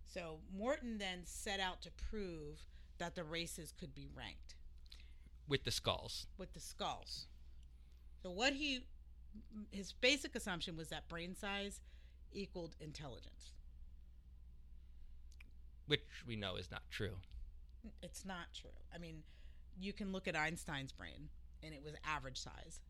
So 0.05 0.39
Morton 0.55 0.97
then 0.97 1.21
set 1.25 1.59
out 1.59 1.81
to 1.83 1.91
prove 1.91 2.65
that 2.97 3.15
the 3.15 3.23
races 3.23 3.73
could 3.77 3.93
be 3.93 4.07
ranked 4.15 4.55
with 5.47 5.63
the 5.63 5.71
skulls. 5.71 6.27
With 6.37 6.53
the 6.53 6.59
skulls. 6.59 7.27
So 8.23 8.31
what 8.31 8.53
he 8.53 8.85
his 9.71 9.93
basic 9.93 10.35
assumption 10.35 10.75
was 10.75 10.89
that 10.89 11.07
brain 11.07 11.35
size 11.35 11.81
equaled 12.33 12.75
intelligence. 12.79 13.51
Which 15.87 16.01
we 16.25 16.35
know 16.35 16.55
is 16.55 16.69
not 16.69 16.83
true. 16.89 17.15
It's 18.01 18.25
not 18.25 18.53
true. 18.53 18.69
I 18.93 18.97
mean, 18.97 19.23
you 19.79 19.93
can 19.93 20.11
look 20.11 20.27
at 20.27 20.35
Einstein's 20.35 20.91
brain 20.91 21.29
and 21.63 21.73
it 21.73 21.81
was 21.83 21.93
average 22.05 22.39
size. 22.39 22.81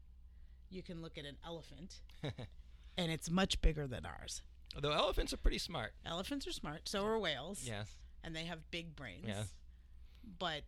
You 0.70 0.82
can 0.82 1.02
look 1.02 1.18
at 1.18 1.26
an 1.26 1.38
elephant 1.46 2.02
and 2.24 3.12
it's 3.12 3.30
much 3.30 3.62
bigger 3.62 3.88
than 3.88 4.06
ours. 4.06 4.42
Although 4.76 4.92
elephants 4.92 5.34
are 5.34 5.38
pretty 5.38 5.60
smart. 5.60 5.94
Elephants 6.06 6.48
are 6.48 6.52
smart. 6.52 6.90
So 6.90 7.06
are 7.06 7.20
whales. 7.20 7.62
Yes. 7.64 7.90
And 8.24 8.36
they 8.36 8.46
have 8.46 8.70
big 8.72 8.96
brains. 8.96 9.26
Yes. 9.28 9.54
But 10.40 10.64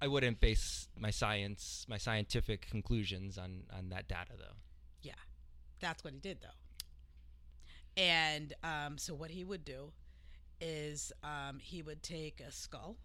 I 0.00 0.08
wouldn't 0.08 0.40
base 0.40 0.88
my 0.98 1.10
science, 1.10 1.86
my 1.88 1.98
scientific 1.98 2.68
conclusions 2.68 3.38
on 3.38 3.64
on 3.76 3.90
that 3.90 4.08
data, 4.08 4.32
though. 4.38 4.56
That's 5.82 6.02
what 6.02 6.14
he 6.14 6.18
did, 6.20 6.38
though. 6.40 6.48
And 8.02 8.54
um, 8.64 8.96
so 8.96 9.12
what 9.14 9.30
he 9.30 9.44
would 9.44 9.64
do 9.66 9.92
is 10.60 11.12
um, 11.22 11.58
he 11.60 11.82
would 11.82 12.02
take 12.02 12.40
a 12.40 12.50
skull 12.50 12.96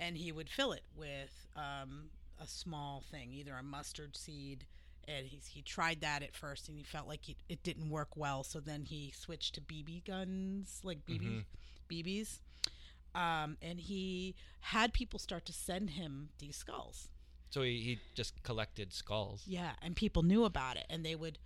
and 0.00 0.16
he 0.16 0.32
would 0.32 0.48
fill 0.48 0.72
it 0.72 0.82
with 0.96 1.46
um, 1.54 2.06
a 2.42 2.46
small 2.48 3.04
thing, 3.10 3.32
either 3.32 3.54
a 3.54 3.62
mustard 3.62 4.16
seed. 4.16 4.64
And 5.06 5.26
he, 5.26 5.38
he 5.48 5.60
tried 5.62 6.00
that 6.00 6.22
at 6.22 6.34
first, 6.34 6.68
and 6.70 6.78
he 6.78 6.82
felt 6.82 7.06
like 7.06 7.28
it, 7.28 7.36
it 7.50 7.62
didn't 7.62 7.90
work 7.90 8.16
well. 8.16 8.42
So 8.42 8.58
then 8.58 8.84
he 8.86 9.12
switched 9.14 9.54
to 9.56 9.60
BB 9.60 10.06
guns, 10.06 10.80
like 10.82 11.04
BB 11.06 11.20
Mhm. 11.20 11.44
BBs, 11.90 12.38
um, 13.14 13.58
and 13.60 13.78
he 13.78 14.34
had 14.60 14.94
people 14.94 15.18
start 15.18 15.44
to 15.44 15.52
send 15.52 15.90
him 15.90 16.30
these 16.38 16.56
skulls. 16.56 17.08
So 17.50 17.60
he, 17.60 17.80
he 17.80 17.98
just 18.14 18.42
collected 18.42 18.94
skulls. 18.94 19.42
Yeah, 19.46 19.72
and 19.82 19.94
people 19.94 20.22
knew 20.22 20.44
about 20.46 20.78
it, 20.78 20.86
and 20.88 21.04
they 21.04 21.14
would 21.14 21.38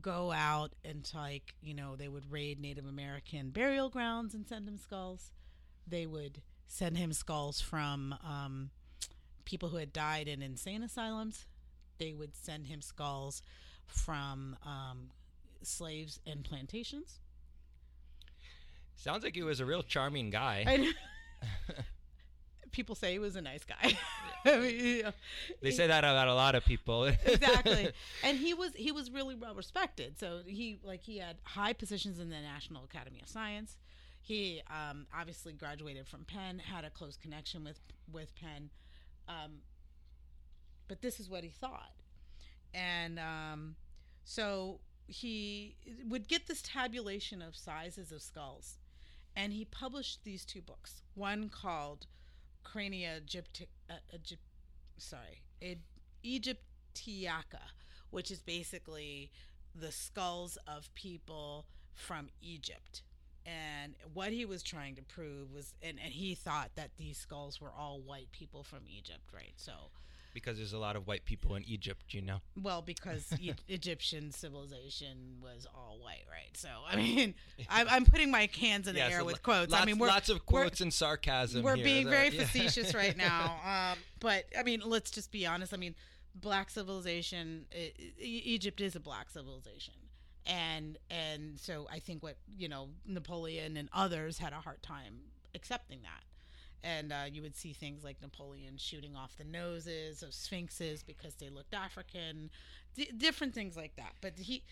go 0.00 0.32
out 0.32 0.72
and 0.84 1.10
like 1.14 1.54
you 1.62 1.74
know 1.74 1.96
they 1.96 2.08
would 2.08 2.30
raid 2.30 2.60
Native 2.60 2.86
American 2.86 3.50
burial 3.50 3.88
grounds 3.88 4.34
and 4.34 4.46
send 4.46 4.68
him 4.68 4.78
skulls. 4.78 5.32
They 5.86 6.06
would 6.06 6.42
send 6.66 6.96
him 6.96 7.12
skulls 7.12 7.60
from 7.60 8.14
um, 8.24 8.70
people 9.44 9.68
who 9.68 9.76
had 9.76 9.92
died 9.92 10.28
in 10.28 10.42
insane 10.42 10.82
asylums. 10.82 11.46
They 11.98 12.12
would 12.12 12.34
send 12.34 12.66
him 12.66 12.82
skulls 12.82 13.42
from 13.86 14.56
um, 14.64 15.10
slaves 15.62 16.20
and 16.26 16.44
plantations. 16.44 17.20
Sounds 18.96 19.24
like 19.24 19.34
he 19.34 19.42
was 19.42 19.60
a 19.60 19.66
real 19.66 19.82
charming 19.82 20.30
guy. 20.30 20.64
People 22.76 22.94
say 22.94 23.12
he 23.12 23.18
was 23.18 23.36
a 23.36 23.40
nice 23.40 23.64
guy. 23.64 23.96
I 24.44 24.58
mean, 24.58 24.78
you 24.78 25.02
know, 25.04 25.12
they 25.62 25.70
he- 25.70 25.74
say 25.74 25.86
that 25.86 26.04
about 26.04 26.28
a 26.28 26.34
lot 26.34 26.54
of 26.54 26.62
people. 26.62 27.04
exactly. 27.04 27.90
And 28.22 28.36
he 28.36 28.52
was 28.52 28.74
he 28.74 28.92
was 28.92 29.10
really 29.10 29.34
well 29.34 29.54
respected. 29.54 30.18
So 30.18 30.40
he 30.46 30.78
like 30.84 31.02
he 31.02 31.16
had 31.16 31.36
high 31.42 31.72
positions 31.72 32.20
in 32.20 32.28
the 32.28 32.36
national 32.36 32.84
academy 32.84 33.20
of 33.22 33.30
science. 33.30 33.78
He 34.20 34.60
um, 34.68 35.06
obviously 35.18 35.54
graduated 35.54 36.06
from 36.06 36.24
penn 36.24 36.58
had 36.58 36.84
a 36.84 36.90
close 36.90 37.16
connection 37.16 37.64
with 37.64 37.80
with 38.12 38.34
penn. 38.34 38.68
Um, 39.26 39.62
but 40.86 41.00
this 41.00 41.18
is 41.18 41.30
what 41.30 41.42
he 41.42 41.48
thought. 41.48 41.94
And 42.74 43.18
um, 43.18 43.76
so 44.22 44.80
he 45.06 45.76
would 46.06 46.28
get 46.28 46.46
this 46.46 46.60
tabulation 46.60 47.40
of 47.40 47.56
sizes 47.56 48.12
of 48.12 48.20
skulls. 48.20 48.76
And 49.34 49.54
he 49.54 49.64
published 49.64 50.24
these 50.24 50.44
two 50.44 50.60
books 50.60 51.00
one 51.14 51.48
called 51.48 52.06
crania 52.72 53.20
egypti- 53.20 53.68
uh, 53.88 53.94
Egypt, 54.12 54.42
sorry 54.98 55.40
Ed- 55.62 55.82
egyptiaca 56.24 57.60
which 58.10 58.30
is 58.30 58.40
basically 58.40 59.30
the 59.74 59.92
skulls 59.92 60.58
of 60.66 60.92
people 60.94 61.66
from 61.94 62.28
egypt. 62.42 63.02
And 63.44 63.94
what 64.12 64.32
he 64.32 64.44
was 64.44 64.62
trying 64.62 64.96
to 64.96 65.02
prove 65.02 65.52
was 65.52 65.74
and, 65.80 65.98
and 66.02 66.12
he 66.12 66.34
thought 66.34 66.70
that 66.74 66.90
these 66.96 67.16
skulls 67.18 67.60
were 67.60 67.72
all 67.72 68.00
white 68.00 68.32
people 68.32 68.62
from 68.64 68.80
egypt 68.88 69.22
right? 69.32 69.54
So 69.56 69.72
because 70.36 70.58
there's 70.58 70.74
a 70.74 70.78
lot 70.78 70.96
of 70.96 71.06
white 71.06 71.24
people 71.24 71.54
in 71.54 71.64
Egypt, 71.64 72.12
you 72.12 72.20
know. 72.20 72.40
well, 72.62 72.82
because 72.82 73.32
e- 73.40 73.54
Egyptian 73.68 74.30
civilization 74.30 75.38
was 75.42 75.66
all 75.74 75.98
white, 76.02 76.24
right? 76.30 76.54
So, 76.54 76.68
I 76.86 76.96
mean, 76.96 77.34
I'm, 77.70 77.86
I'm 77.88 78.04
putting 78.04 78.30
my 78.30 78.48
hands 78.60 78.86
in 78.86 78.94
the 78.94 79.00
Yeah, 79.00 79.08
air 79.08 79.18
so 79.20 79.24
with 79.24 79.42
quotes. 79.42 79.72
Lots, 79.72 79.82
I 79.82 79.86
mean, 79.86 79.98
we're 79.98 80.08
lots 80.08 80.28
of 80.28 80.44
quotes 80.44 80.80
and 80.82 80.92
sarcasm. 80.92 81.62
we're 81.62 81.76
here, 81.76 81.84
being 81.84 82.04
so- 82.04 82.10
very 82.10 82.28
yeah. 82.28 82.44
facetious 82.44 82.94
right 82.94 83.16
now. 83.16 83.56
Um, 83.92 83.98
but 84.20 84.44
I 84.58 84.62
mean, 84.62 84.82
let's 84.84 85.10
just 85.10 85.32
be 85.32 85.46
honest. 85.46 85.72
I 85.72 85.78
mean, 85.78 85.94
black 86.34 86.68
civilization, 86.68 87.64
e- 87.74 87.92
E- 88.20 88.42
Egypt 88.44 88.80
is 88.82 88.94
a 88.94 89.00
black 89.00 89.30
civilization. 89.30 89.94
And 90.44 90.98
and 91.10 91.58
so 91.58 91.88
I 91.90 91.98
think 91.98 92.22
what 92.22 92.36
you 92.56 92.68
know 92.68 92.90
Napoleon 93.06 93.76
and 93.76 93.88
others 93.92 94.38
had 94.38 94.52
a 94.52 94.56
hard 94.56 94.82
time 94.82 95.14
accepting 95.54 96.02
that, 96.02 96.22
and 96.84 97.12
uh, 97.12 97.24
you 97.30 97.42
would 97.42 97.56
see 97.56 97.72
things 97.72 98.04
like 98.04 98.20
Napoleon 98.22 98.76
shooting 98.76 99.16
off 99.16 99.36
the 99.36 99.44
noses 99.44 100.22
of 100.22 100.32
sphinxes 100.32 101.02
because 101.02 101.34
they 101.34 101.48
looked 101.48 101.74
African, 101.74 102.50
D- 102.94 103.10
different 103.16 103.54
things 103.54 103.76
like 103.76 103.96
that. 103.96 104.12
But 104.20 104.34
he, 104.38 104.62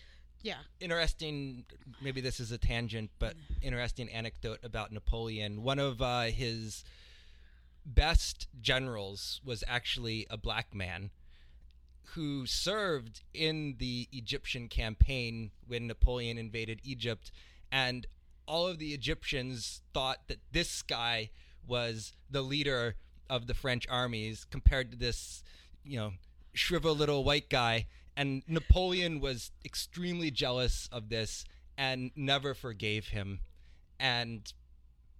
yeah, 0.41 0.59
interesting 0.79 1.65
maybe 2.01 2.21
this 2.21 2.39
is 2.39 2.51
a 2.51 2.57
tangent 2.57 3.09
but 3.19 3.33
interesting 3.61 4.09
anecdote 4.11 4.59
about 4.63 4.91
napoleon. 4.91 5.63
One 5.63 5.79
of 5.79 6.01
uh, 6.01 6.23
his 6.23 6.83
best 7.85 8.47
generals 8.61 9.41
was 9.43 9.63
actually 9.67 10.25
a 10.29 10.37
black 10.37 10.73
man 10.73 11.11
who 12.13 12.45
served 12.45 13.21
in 13.33 13.75
the 13.77 14.07
egyptian 14.11 14.67
campaign 14.67 15.51
when 15.67 15.87
napoleon 15.87 16.37
invaded 16.37 16.79
egypt. 16.83 17.31
And 17.71 18.07
all 18.47 18.67
of 18.67 18.79
the 18.79 18.93
egyptians 18.93 19.81
thought 19.93 20.27
that 20.27 20.39
this 20.51 20.81
guy 20.81 21.29
was 21.67 22.13
the 22.29 22.41
leader 22.41 22.95
of 23.29 23.47
the 23.47 23.53
french 23.53 23.85
armies 23.89 24.45
compared 24.49 24.91
to 24.91 24.97
this 24.97 25.43
you 25.83 25.97
know 25.97 26.11
shriveled 26.53 26.97
little 26.97 27.23
white 27.23 27.49
guy 27.49 27.85
and 28.15 28.43
napoleon 28.47 29.19
was 29.19 29.51
extremely 29.65 30.31
jealous 30.31 30.87
of 30.91 31.09
this 31.09 31.43
and 31.77 32.11
never 32.15 32.53
forgave 32.53 33.07
him 33.09 33.39
and 33.99 34.53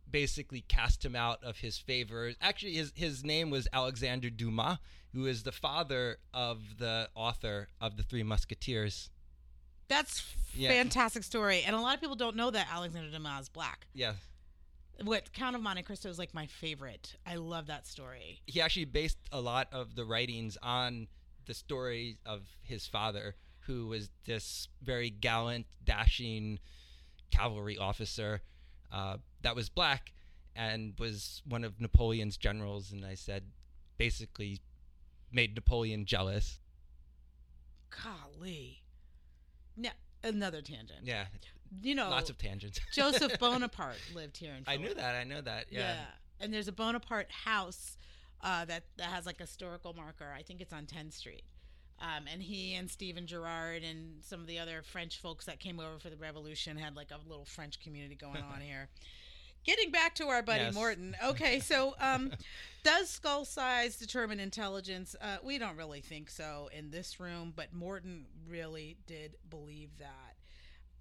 basically 0.09 0.61
cast 0.67 1.03
him 1.03 1.15
out 1.15 1.43
of 1.43 1.57
his 1.57 1.77
favor 1.77 2.31
actually 2.41 2.73
his, 2.73 2.91
his 2.95 3.23
name 3.23 3.49
was 3.49 3.67
alexander 3.73 4.29
dumas 4.29 4.77
who 5.13 5.25
is 5.25 5.43
the 5.43 5.51
father 5.51 6.17
of 6.33 6.59
the 6.77 7.09
author 7.15 7.67
of 7.81 7.97
the 7.97 8.03
three 8.03 8.23
musketeers 8.23 9.09
that's 9.87 10.25
Yeah. 10.55 10.69
fantastic 10.71 11.23
story. 11.23 11.61
And 11.61 11.75
a 11.75 11.79
lot 11.79 11.93
of 11.93 12.01
people 12.01 12.15
don't 12.15 12.35
know 12.35 12.49
that 12.49 12.67
Alexander 12.71 13.11
Dumas 13.11 13.41
is 13.43 13.49
black. 13.49 13.85
yeah 13.93 14.13
What 15.03 15.33
Count 15.33 15.55
of 15.55 15.61
Monte 15.61 15.83
Cristo 15.83 16.09
is 16.09 16.17
like 16.17 16.33
my 16.33 16.45
favorite. 16.45 17.15
I 17.25 17.35
love 17.35 17.67
that 17.67 17.85
story. 17.85 18.41
he 18.47 18.61
actually 18.61 18.85
based 18.85 19.17
a 19.31 19.41
lot 19.41 19.67
of 19.71 19.95
the 19.95 20.05
writings 20.05 20.57
on 20.61 21.07
the 21.45 21.53
story 21.53 22.17
of 22.25 22.41
his 22.63 22.87
father, 22.87 23.35
who 23.61 23.87
was 23.87 24.09
this 24.25 24.67
very 24.81 25.09
gallant, 25.09 25.65
dashing 25.83 26.59
cavalry 27.31 27.77
officer 27.77 28.41
uh, 28.91 29.17
that 29.41 29.55
was 29.55 29.69
black 29.69 30.13
and 30.55 30.93
was 30.99 31.41
one 31.47 31.63
of 31.63 31.81
Napoleon's 31.81 32.37
generals. 32.37 32.91
And 32.91 33.05
I 33.05 33.15
said, 33.15 33.43
basically, 33.97 34.61
made 35.31 35.55
Napoleon 35.55 36.05
jealous. 36.05 36.59
Golly. 37.89 38.81
Yeah, 39.75 39.91
another 40.23 40.61
tangent. 40.61 41.01
Yeah, 41.03 41.25
You 41.81 41.95
know, 41.95 42.09
lots 42.09 42.29
of 42.29 42.37
tangents. 42.37 42.79
Joseph 42.93 43.39
Bonaparte 43.39 43.99
lived 44.13 44.37
here 44.37 44.53
in 44.53 44.63
I 44.67 44.77
knew 44.77 44.93
that. 44.93 45.15
I 45.15 45.23
know 45.23 45.41
that. 45.41 45.65
Yeah. 45.69 45.79
Yeah. 45.79 46.05
And 46.39 46.53
there's 46.53 46.67
a 46.67 46.71
Bonaparte 46.73 47.31
house 47.31 47.97
uh, 48.41 48.65
that, 48.65 48.83
that 48.97 49.07
has 49.07 49.25
like 49.25 49.39
a 49.39 49.43
historical 49.43 49.93
marker. 49.93 50.33
I 50.37 50.41
think 50.41 50.61
it's 50.61 50.73
on 50.73 50.85
10th 50.85 51.13
Street. 51.13 51.43
Um, 52.01 52.25
and 52.31 52.41
he 52.41 52.73
and 52.75 52.91
Stephen 52.91 53.25
Girard 53.25 53.81
and 53.83 54.21
some 54.21 54.41
of 54.41 54.47
the 54.47 54.59
other 54.59 54.81
French 54.83 55.21
folks 55.21 55.45
that 55.45 55.59
came 55.61 55.79
over 55.79 55.97
for 55.97 56.09
the 56.09 56.17
revolution 56.17 56.75
had 56.77 56.95
like 56.95 57.11
a 57.11 57.19
little 57.29 57.45
French 57.45 57.79
community 57.79 58.15
going 58.15 58.43
on 58.53 58.59
here. 58.67 58.89
Getting 59.63 59.89
back 59.91 60.13
to 60.15 60.27
our 60.27 60.43
buddy 60.43 60.65
Yes. 60.65 60.75
Morton. 60.75 61.15
Okay, 61.25 61.59
so 61.59 61.95
um, 61.99 62.31
does 62.83 63.09
skull 63.09 63.45
size 63.45 63.95
determine 63.95 64.39
intelligence? 64.39 65.15
Uh, 65.19 65.37
we 65.43 65.57
don't 65.57 65.75
really 65.75 66.01
think 66.01 66.29
so 66.29 66.69
in 66.71 66.91
this 66.91 67.19
room, 67.19 67.51
but 67.55 67.73
Morton 67.73 68.25
really 68.47 68.97
did 69.07 69.37
believe 69.49 69.89
that. 69.97 70.34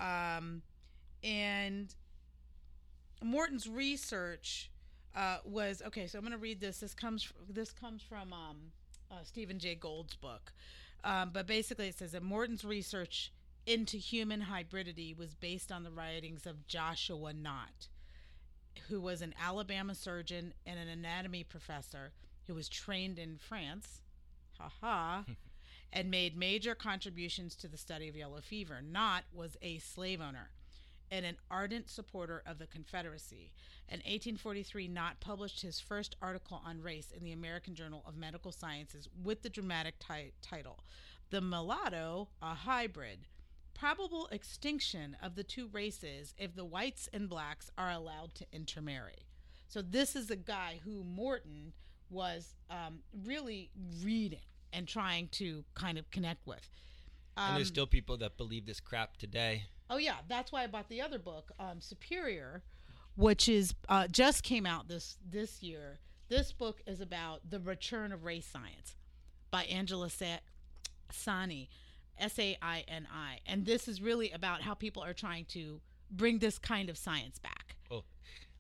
Um, 0.05 0.62
and 1.23 1.95
Morton's 3.23 3.69
research 3.69 4.71
uh, 5.17 5.38
was 5.45 5.83
okay. 5.87 6.07
So 6.07 6.19
I'm 6.19 6.25
going 6.25 6.33
to 6.33 6.38
read 6.38 6.61
this. 6.61 6.81
This 6.81 6.95
comes 6.95 7.33
this 7.49 7.73
comes 7.73 8.03
from 8.03 8.33
um, 8.33 8.57
uh, 9.11 9.25
Stephen 9.25 9.59
Jay 9.59 9.75
Gould's 9.75 10.17
book, 10.17 10.53
um, 11.03 11.31
but 11.33 11.47
basically 11.47 11.88
it 11.88 11.99
says 11.99 12.12
that 12.12 12.23
Morton's 12.23 12.64
research 12.64 13.33
into 13.67 13.97
human 13.97 14.43
hybridity 14.43 15.17
was 15.17 15.35
based 15.35 15.73
on 15.73 15.85
the 15.85 15.90
writings 15.90 16.47
of 16.47 16.67
Joshua 16.67 17.33
Nott, 17.33 17.88
who 18.88 19.01
was 19.01 19.23
an 19.23 19.35
Alabama 19.43 19.95
surgeon 19.95 20.53
and 20.67 20.79
an 20.79 20.88
anatomy 20.88 21.45
professor 21.45 22.12
who 22.47 22.55
was 22.55 22.69
trained 22.69 23.19
in 23.19 23.38
France. 23.38 24.03
Ha 24.59 24.71
ha. 24.81 25.25
And 25.92 26.11
made 26.11 26.37
major 26.37 26.75
contributions 26.75 27.55
to 27.57 27.68
the 27.68 27.77
study 27.77 28.09
of 28.09 28.16
yellow 28.16 28.40
fever. 28.40 28.83
Nott 28.83 29.25
was 29.33 29.57
a 29.62 29.79
slave 29.79 30.20
owner 30.20 30.51
and 31.11 31.25
an 31.25 31.37
ardent 31.51 31.88
supporter 31.88 32.42
of 32.47 32.59
the 32.59 32.66
Confederacy. 32.66 33.53
In 33.88 33.99
1843, 33.99 34.88
Nott 34.88 35.20
published 35.20 35.61
his 35.61 35.79
first 35.79 36.16
article 36.20 36.61
on 36.66 36.83
race 36.83 37.12
in 37.16 37.23
the 37.23 37.33
American 37.33 37.75
Journal 37.75 38.03
of 38.07 38.16
Medical 38.16 38.51
Sciences 38.51 39.09
with 39.23 39.42
the 39.42 39.51
dramatic 39.51 39.94
ti- 39.99 40.33
title, 40.42 40.81
The 41.31 41.40
Mulatto, 41.40 42.29
a 42.42 42.55
Hybrid 42.55 43.27
Probable 43.75 44.29
Extinction 44.31 45.16
of 45.23 45.35
the 45.35 45.44
Two 45.44 45.68
Races 45.68 46.35
if 46.38 46.55
the 46.55 46.64
Whites 46.64 47.09
and 47.12 47.29
Blacks 47.29 47.70
are 47.77 47.90
Allowed 47.90 48.35
to 48.37 48.47
Intermarry. 48.53 49.27
So, 49.68 49.83
this 49.83 50.14
is 50.14 50.31
a 50.31 50.37
guy 50.37 50.81
who 50.85 51.03
Morton 51.03 51.73
was 52.09 52.55
um, 52.70 53.01
really 53.25 53.70
reading 54.03 54.38
and 54.75 54.87
trying 54.89 55.29
to 55.29 55.65
kind 55.75 55.97
of 55.99 56.11
connect 56.11 56.47
with. 56.47 56.69
and 57.37 57.57
there's 57.57 57.69
Um, 57.69 57.75
still 57.75 57.87
people 57.87 58.17
that 58.19 58.37
believe 58.37 58.65
this 58.67 58.81
crap 58.81 59.17
today. 59.17 59.65
Oh 59.91 59.97
yeah, 59.97 60.19
that's 60.29 60.53
why 60.53 60.63
I 60.63 60.67
bought 60.67 60.89
the 60.89 61.01
other 61.03 61.19
book, 61.19 61.51
um, 61.59 61.81
Superior, 61.81 62.63
which 63.17 63.49
is 63.49 63.75
uh, 63.89 64.07
just 64.09 64.43
came 64.43 64.67
out 64.67 64.89
this 64.89 65.19
this 65.25 65.63
year. 65.63 65.99
This 66.29 66.53
book 66.53 66.81
is 66.87 67.01
about 67.01 67.51
the 67.51 67.61
return 67.61 68.13
of 68.13 68.25
race 68.25 68.47
science 68.47 68.97
by 69.51 69.65
Angela 69.65 70.09
Sa- 70.11 70.39
Saini, 71.13 71.69
S 72.19 72.39
A 72.39 72.57
I 72.63 72.85
N 72.89 73.07
I. 73.13 73.41
And 73.47 73.67
this 73.67 73.89
is 73.89 74.01
really 74.01 74.31
about 74.31 74.63
how 74.63 74.75
people 74.75 75.03
are 75.05 75.13
trying 75.15 75.45
to 75.47 75.81
bring 76.11 76.39
this 76.39 76.59
kind 76.59 76.89
of 76.89 76.97
science 76.97 77.39
back. 77.39 77.77
Oh, 77.91 78.05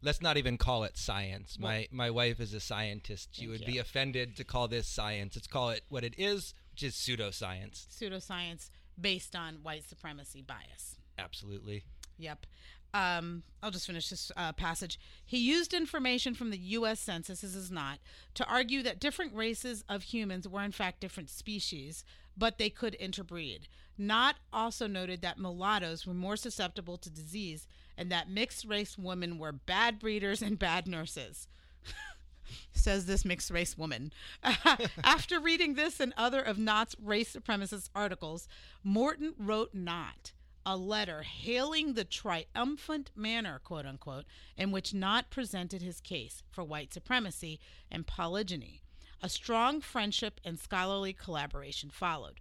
let's 0.04 0.22
not 0.22 0.36
even 0.36 0.58
call 0.58 0.84
it 0.84 0.96
science. 0.96 1.56
Well- 1.58 1.72
my 1.72 1.88
my 1.90 2.10
wife 2.10 2.40
is 2.40 2.54
a 2.54 2.60
scientist. 2.60 3.30
She 3.32 3.48
would 3.48 3.60
you. 3.60 3.66
be 3.66 3.78
offended 3.78 4.36
to 4.36 4.44
call 4.44 4.68
this 4.68 4.86
science. 4.86 5.34
Let's 5.36 5.46
call 5.46 5.70
it 5.70 5.82
what 5.88 6.04
it 6.04 6.14
is, 6.18 6.54
which 6.72 6.82
is 6.82 6.94
pseudoscience. 6.94 7.86
Pseudoscience 7.88 8.70
based 9.00 9.34
on 9.34 9.56
white 9.62 9.84
supremacy 9.84 10.42
bias. 10.42 10.96
Absolutely. 11.18 11.84
Yep. 12.18 12.46
Um, 12.92 13.42
I'll 13.60 13.72
just 13.72 13.88
finish 13.88 14.08
this 14.08 14.30
uh, 14.36 14.52
passage. 14.52 15.00
He 15.26 15.38
used 15.38 15.74
information 15.74 16.34
from 16.34 16.50
the 16.50 16.58
U.S. 16.58 17.00
Census, 17.00 17.40
this 17.40 17.56
is 17.56 17.68
not, 17.68 17.98
to 18.34 18.46
argue 18.46 18.84
that 18.84 19.00
different 19.00 19.34
races 19.34 19.82
of 19.88 20.04
humans 20.04 20.46
were 20.46 20.62
in 20.62 20.70
fact 20.70 21.00
different 21.00 21.28
species, 21.28 22.04
but 22.36 22.58
they 22.58 22.70
could 22.70 22.94
interbreed. 22.94 23.66
Nott 23.98 24.36
also 24.52 24.86
noted 24.86 25.22
that 25.22 25.40
mulattoes 25.40 26.06
were 26.06 26.14
more 26.14 26.36
susceptible 26.36 26.96
to 26.98 27.10
disease 27.10 27.66
and 27.96 28.10
that 28.10 28.30
mixed 28.30 28.64
race 28.64 28.98
women 28.98 29.38
were 29.38 29.52
bad 29.52 29.98
breeders 29.98 30.42
and 30.42 30.58
bad 30.58 30.86
nurses. 30.86 31.48
Says 32.72 33.06
this 33.06 33.24
mixed 33.24 33.50
race 33.50 33.76
woman. 33.78 34.12
After 35.04 35.40
reading 35.40 35.74
this 35.74 36.00
and 36.00 36.12
other 36.16 36.42
of 36.42 36.58
Nott's 36.58 36.96
race 37.02 37.34
supremacist 37.34 37.90
articles, 37.94 38.48
Morton 38.82 39.34
wrote 39.38 39.74
Knott 39.74 40.32
a 40.66 40.76
letter 40.76 41.22
hailing 41.22 41.94
the 41.94 42.04
triumphant 42.04 43.10
manner, 43.14 43.60
quote 43.62 43.86
unquote, 43.86 44.24
in 44.56 44.70
which 44.70 44.94
Nott 44.94 45.30
presented 45.30 45.82
his 45.82 46.00
case 46.00 46.42
for 46.50 46.64
white 46.64 46.92
supremacy 46.92 47.60
and 47.90 48.06
polygeny. 48.06 48.80
A 49.22 49.28
strong 49.28 49.80
friendship 49.80 50.40
and 50.44 50.58
scholarly 50.58 51.12
collaboration 51.12 51.90
followed. 51.90 52.40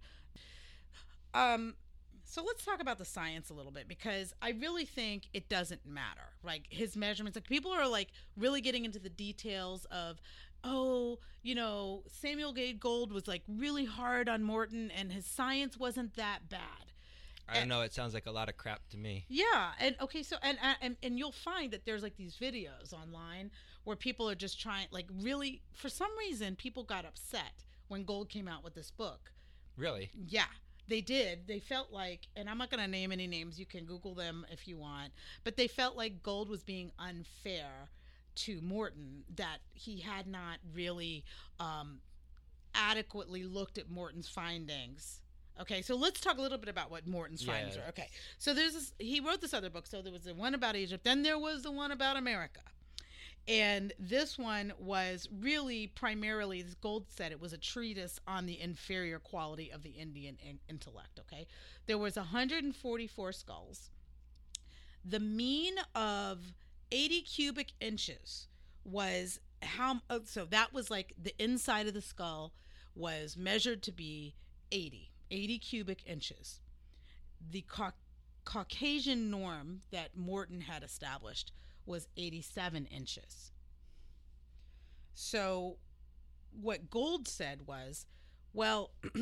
Um, 1.32 1.74
so 2.34 2.42
let's 2.42 2.64
talk 2.64 2.82
about 2.82 2.98
the 2.98 3.04
science 3.04 3.48
a 3.48 3.54
little 3.54 3.70
bit 3.70 3.86
because 3.86 4.34
I 4.42 4.50
really 4.50 4.84
think 4.84 5.28
it 5.32 5.48
doesn't 5.48 5.86
matter. 5.86 6.34
Like 6.42 6.64
his 6.68 6.96
measurements, 6.96 7.36
like 7.36 7.46
people 7.46 7.70
are 7.70 7.86
like 7.86 8.08
really 8.36 8.60
getting 8.60 8.84
into 8.84 8.98
the 8.98 9.08
details 9.08 9.84
of, 9.92 10.20
oh, 10.64 11.20
you 11.42 11.54
know, 11.54 12.02
Samuel 12.08 12.52
Gade 12.52 12.80
Gould 12.80 13.12
was 13.12 13.28
like 13.28 13.42
really 13.46 13.84
hard 13.84 14.28
on 14.28 14.42
Morton 14.42 14.90
and 14.90 15.12
his 15.12 15.26
science 15.26 15.76
wasn't 15.78 16.16
that 16.16 16.48
bad. 16.48 16.60
I 17.48 17.60
don't 17.60 17.68
know. 17.68 17.82
It 17.82 17.92
sounds 17.92 18.14
like 18.14 18.26
a 18.26 18.32
lot 18.32 18.48
of 18.48 18.56
crap 18.56 18.80
to 18.88 18.96
me. 18.96 19.26
Yeah, 19.28 19.72
and 19.78 19.94
okay, 20.00 20.22
so 20.22 20.36
and 20.42 20.56
and 20.80 20.96
and 21.02 21.18
you'll 21.18 21.30
find 21.30 21.72
that 21.72 21.84
there's 21.84 22.02
like 22.02 22.16
these 22.16 22.36
videos 22.36 22.94
online 22.94 23.50
where 23.84 23.96
people 23.96 24.30
are 24.30 24.34
just 24.34 24.58
trying, 24.58 24.86
like, 24.90 25.04
really, 25.20 25.60
for 25.74 25.90
some 25.90 26.08
reason, 26.18 26.56
people 26.56 26.84
got 26.84 27.04
upset 27.04 27.66
when 27.88 28.04
Gould 28.04 28.30
came 28.30 28.48
out 28.48 28.64
with 28.64 28.74
this 28.74 28.90
book. 28.90 29.30
Really? 29.76 30.10
Yeah, 30.14 30.46
they 30.88 31.00
did. 31.00 31.46
They 31.46 31.60
felt 31.60 31.92
like, 31.92 32.28
and 32.36 32.48
I'm 32.48 32.58
not 32.58 32.70
going 32.70 32.82
to 32.82 32.90
name 32.90 33.12
any 33.12 33.26
names. 33.26 33.58
You 33.58 33.66
can 33.66 33.84
Google 33.84 34.14
them 34.14 34.46
if 34.50 34.68
you 34.68 34.76
want, 34.76 35.12
but 35.42 35.56
they 35.56 35.66
felt 35.66 35.96
like 35.96 36.22
Gould 36.22 36.48
was 36.48 36.62
being 36.62 36.90
unfair 36.98 37.88
to 38.36 38.60
Morton 38.60 39.24
that 39.36 39.58
he 39.72 40.00
had 40.00 40.26
not 40.26 40.58
really 40.74 41.24
um, 41.60 42.00
adequately 42.74 43.44
looked 43.44 43.78
at 43.78 43.90
Morton's 43.90 44.28
findings. 44.28 45.20
Okay, 45.60 45.82
so 45.82 45.94
let's 45.94 46.20
talk 46.20 46.38
a 46.38 46.40
little 46.40 46.58
bit 46.58 46.68
about 46.68 46.90
what 46.90 47.06
Morton's 47.06 47.44
findings 47.44 47.76
are. 47.76 47.88
Okay, 47.90 48.08
so 48.38 48.52
there's 48.52 48.72
this, 48.72 48.92
he 48.98 49.20
wrote 49.20 49.40
this 49.40 49.54
other 49.54 49.70
book. 49.70 49.86
So 49.86 50.02
there 50.02 50.12
was 50.12 50.22
the 50.22 50.34
one 50.34 50.54
about 50.54 50.74
Egypt, 50.74 51.04
then 51.04 51.22
there 51.22 51.38
was 51.38 51.62
the 51.62 51.70
one 51.70 51.92
about 51.92 52.16
America. 52.16 52.60
And 53.46 53.92
this 53.98 54.38
one 54.38 54.72
was 54.78 55.28
really 55.40 55.88
primarily, 55.88 56.60
as 56.62 56.74
Gould 56.76 57.10
said, 57.10 57.30
it 57.30 57.40
was 57.40 57.52
a 57.52 57.58
treatise 57.58 58.18
on 58.26 58.46
the 58.46 58.58
inferior 58.58 59.18
quality 59.18 59.70
of 59.70 59.82
the 59.82 59.90
Indian 59.90 60.38
in- 60.42 60.60
intellect. 60.68 61.20
Okay, 61.20 61.46
there 61.86 61.98
was 61.98 62.16
144 62.16 63.32
skulls. 63.32 63.90
The 65.04 65.20
mean 65.20 65.74
of 65.94 66.54
80 66.90 67.20
cubic 67.22 67.72
inches 67.80 68.48
was 68.84 69.40
how. 69.62 70.00
oh, 70.08 70.22
So 70.24 70.46
that 70.46 70.72
was 70.72 70.90
like 70.90 71.12
the 71.22 71.34
inside 71.42 71.86
of 71.86 71.92
the 71.94 72.00
skull 72.00 72.52
was 72.94 73.36
measured 73.36 73.82
to 73.82 73.92
be 73.92 74.34
80, 74.72 75.10
80 75.30 75.58
cubic 75.58 76.02
inches. 76.06 76.60
The 77.50 77.60
Cau- 77.62 77.92
Caucasian 78.46 79.30
norm 79.30 79.82
that 79.90 80.16
Morton 80.16 80.62
had 80.62 80.82
established 80.82 81.52
was 81.86 82.08
87 82.16 82.86
inches. 82.86 83.52
So, 85.14 85.76
what 86.60 86.90
Gould 86.90 87.28
said 87.28 87.66
was, 87.66 88.06
well, 88.52 88.90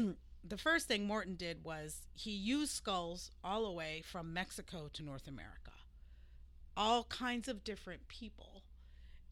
the 0.44 0.56
first 0.56 0.88
thing 0.88 1.06
Morton 1.06 1.36
did 1.36 1.64
was 1.64 2.06
he 2.14 2.30
used 2.30 2.72
skulls 2.72 3.30
all 3.44 3.64
the 3.64 3.72
way 3.72 4.02
from 4.04 4.32
Mexico 4.32 4.88
to 4.92 5.02
North 5.02 5.28
America, 5.28 5.72
all 6.76 7.04
kinds 7.04 7.48
of 7.48 7.64
different 7.64 8.08
people, 8.08 8.62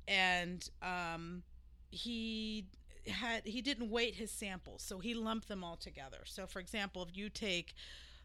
and 0.07 0.69
um, 0.83 1.43
he 1.91 2.67
had 3.07 3.47
he 3.47 3.63
didn't 3.63 3.91
weight 3.91 4.15
his 4.15 4.31
samples, 4.31 4.83
so 4.83 4.99
he 4.99 5.15
lumped 5.15 5.49
them 5.49 5.65
all 5.65 5.77
together. 5.77 6.19
So, 6.25 6.47
for 6.47 6.61
example, 6.61 7.03
if 7.03 7.17
you 7.17 7.29
take 7.29 7.75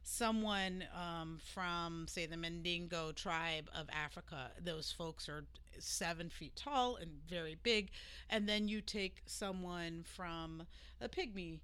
someone 0.07 0.85
um, 0.95 1.39
from, 1.53 2.05
say, 2.07 2.27
the 2.27 2.37
Mandingo 2.37 3.11
tribe 3.11 3.69
of 3.75 3.87
Africa. 3.91 4.51
Those 4.63 4.91
folks 4.91 5.27
are 5.27 5.45
seven 5.79 6.29
feet 6.29 6.55
tall 6.55 6.95
and 6.95 7.09
very 7.27 7.57
big. 7.63 7.89
And 8.29 8.47
then 8.47 8.67
you 8.67 8.81
take 8.81 9.23
someone 9.25 10.05
from 10.15 10.67
a 11.01 11.09
pygmy, 11.09 11.59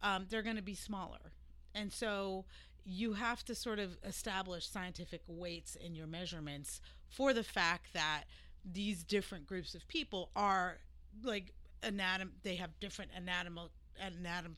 um, 0.00 0.26
they're 0.30 0.42
going 0.42 0.56
to 0.56 0.62
be 0.62 0.76
smaller. 0.76 1.32
And 1.74 1.92
so 1.92 2.44
you 2.84 3.14
have 3.14 3.44
to 3.44 3.54
sort 3.54 3.80
of 3.80 3.98
establish 4.04 4.68
scientific 4.68 5.22
weights 5.26 5.74
in 5.74 5.94
your 5.96 6.06
measurements 6.06 6.80
for 7.08 7.32
the 7.34 7.44
fact 7.44 7.92
that 7.94 8.24
these 8.64 9.02
different 9.02 9.46
groups 9.46 9.74
of 9.74 9.86
people 9.88 10.30
are 10.36 10.78
like 11.24 11.52
anatom 11.82 12.30
they 12.44 12.54
have 12.54 12.70
different 12.80 13.10
anatomical 13.16 13.70
anatom 14.00 14.54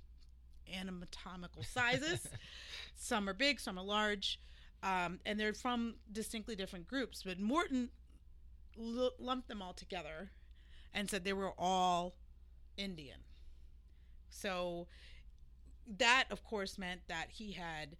anatomical 0.72 1.62
sizes 1.62 2.26
some 2.96 3.28
are 3.28 3.34
big, 3.34 3.60
some 3.60 3.78
are 3.78 3.84
large, 3.84 4.38
um, 4.82 5.20
and 5.26 5.38
they're 5.38 5.52
from 5.52 5.94
distinctly 6.12 6.56
different 6.56 6.86
groups. 6.88 7.22
But 7.24 7.38
Morton 7.40 7.90
l- 8.78 9.12
lumped 9.18 9.48
them 9.48 9.62
all 9.62 9.72
together 9.72 10.30
and 10.92 11.10
said 11.10 11.24
they 11.24 11.32
were 11.32 11.52
all 11.58 12.14
Indian. 12.76 13.18
So 14.30 14.86
that, 15.98 16.24
of 16.30 16.44
course, 16.44 16.78
meant 16.78 17.02
that 17.08 17.26
he 17.30 17.52
had, 17.52 17.96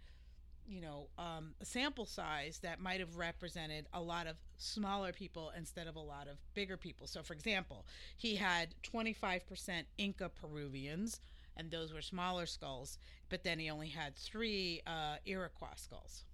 you 0.67 0.81
know, 0.81 1.09
um, 1.19 1.55
a 1.61 1.65
sample 1.65 2.07
size 2.07 2.61
that 2.63 2.81
might 2.81 3.01
have 3.01 3.17
represented 3.17 3.87
a 3.93 4.01
lot 4.01 4.27
of 4.27 4.37
smaller 4.57 5.13
people 5.13 5.53
instead 5.57 5.87
of 5.87 5.97
a 5.97 6.01
lot 6.01 6.29
of 6.29 6.37
bigger 6.55 6.77
people. 6.77 7.07
So, 7.07 7.23
for 7.23 7.35
example, 7.35 7.85
he 8.17 8.37
had 8.37 8.75
25% 8.83 9.85
Inca 9.99 10.31
Peruvians, 10.31 11.21
and 11.57 11.71
those 11.71 11.93
were 11.93 12.03
smaller 12.03 12.47
skulls, 12.47 12.99
but 13.29 13.45
then 13.45 13.59
he 13.59 13.71
only 13.71 13.89
had 13.89 14.17
three 14.17 14.81
uh, 14.87 15.17
Iroquois 15.25 15.77
skulls. 15.77 16.25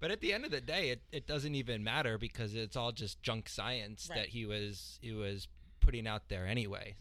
But 0.00 0.10
at 0.12 0.20
the 0.20 0.32
end 0.32 0.44
of 0.44 0.50
the 0.52 0.60
day, 0.60 0.90
it, 0.90 1.02
it 1.10 1.26
doesn't 1.26 1.54
even 1.56 1.82
matter 1.82 2.18
because 2.18 2.54
it's 2.54 2.76
all 2.76 2.92
just 2.92 3.20
junk 3.22 3.48
science 3.48 4.06
Right. 4.08 4.16
that 4.20 4.28
he 4.28 4.46
was 4.46 4.98
he 5.02 5.12
was 5.12 5.48
putting 5.80 6.06
out 6.06 6.28
there 6.28 6.46
anyway. 6.46 6.94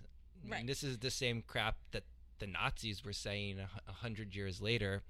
And 0.44 0.52
Right. 0.52 0.68
this 0.68 0.84
is 0.84 0.98
the 1.00 1.12
same 1.12 1.44
crap 1.46 1.78
that 1.92 2.04
the 2.40 2.48
Nazis 2.48 3.04
were 3.06 3.14
saying 3.14 3.60
a, 3.60 3.70
a 3.88 3.92
hundred 3.92 4.36
years 4.36 4.62
later. 4.62 5.04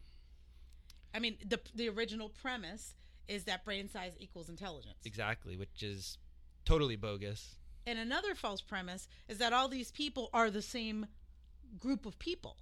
I 1.14 1.20
mean, 1.20 1.38
the 1.46 1.60
the 1.74 1.88
original 1.90 2.30
premise 2.30 2.94
is 3.28 3.46
that 3.46 3.64
brain 3.66 3.88
size 3.90 4.14
equals 4.20 4.50
intelligence. 4.50 4.98
Exactly, 5.06 5.56
which 5.58 5.82
is 5.84 6.18
totally 6.66 6.96
bogus. 6.98 7.56
And 7.86 7.98
another 8.00 8.36
false 8.36 8.62
premise 8.62 9.08
is 9.30 9.38
that 9.38 9.54
all 9.54 9.70
these 9.70 9.92
people 9.92 10.30
are 10.34 10.50
the 10.52 10.62
same 10.62 11.08
group 11.80 12.06
of 12.06 12.18
people, 12.20 12.58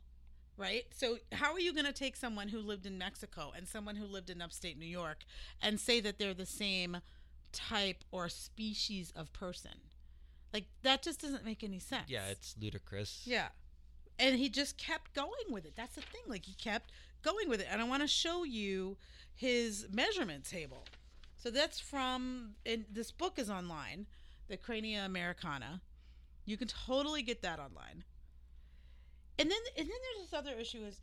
right? 0.57 0.85
So, 0.95 1.17
how 1.31 1.53
are 1.53 1.59
you 1.59 1.73
going 1.73 1.85
to 1.85 1.93
take 1.93 2.15
someone 2.15 2.49
who 2.49 2.59
lived 2.59 2.85
in 2.85 2.97
Mexico 2.97 3.51
and 3.55 3.67
someone 3.67 3.95
who 3.95 4.05
lived 4.05 4.29
in 4.29 4.41
upstate 4.41 4.77
New 4.77 4.85
York 4.85 5.25
and 5.61 5.79
say 5.79 5.99
that 6.01 6.19
they're 6.19 6.33
the 6.33 6.45
same 6.45 6.97
type 7.51 8.03
or 8.11 8.29
species 8.29 9.11
of 9.15 9.31
person? 9.33 9.79
Like, 10.53 10.65
that 10.83 11.01
just 11.01 11.21
doesn't 11.21 11.43
make 11.45 11.63
any 11.63 11.79
sense. 11.79 12.09
Yeah, 12.09 12.27
it's 12.29 12.55
ludicrous. 12.59 13.23
Yeah. 13.25 13.47
And 14.17 14.37
he 14.37 14.49
just 14.49 14.77
kept 14.77 15.13
going 15.13 15.49
with 15.49 15.65
it. 15.65 15.73
That's 15.75 15.95
the 15.95 16.01
thing. 16.01 16.21
Like 16.27 16.45
he 16.45 16.53
kept 16.53 16.91
going 17.21 17.49
with 17.49 17.59
it. 17.59 17.67
And 17.69 17.81
I 17.81 17.83
want 17.83 18.01
to 18.01 18.07
show 18.07 18.43
you 18.43 18.97
his 19.33 19.87
measurement 19.91 20.45
table. 20.45 20.85
So 21.35 21.51
that's 21.51 21.79
from 21.79 22.55
and 22.65 22.85
this 22.91 23.11
book 23.11 23.37
is 23.37 23.49
online, 23.49 24.07
the 24.47 24.57
Crania 24.57 25.05
Americana. 25.05 25.81
You 26.45 26.57
can 26.57 26.67
totally 26.67 27.21
get 27.21 27.41
that 27.41 27.59
online. 27.59 28.03
And 29.37 29.51
then 29.51 29.57
and 29.77 29.85
then 29.87 29.97
there's 30.15 30.29
this 30.29 30.37
other 30.37 30.53
issue 30.59 30.83
is 30.85 31.01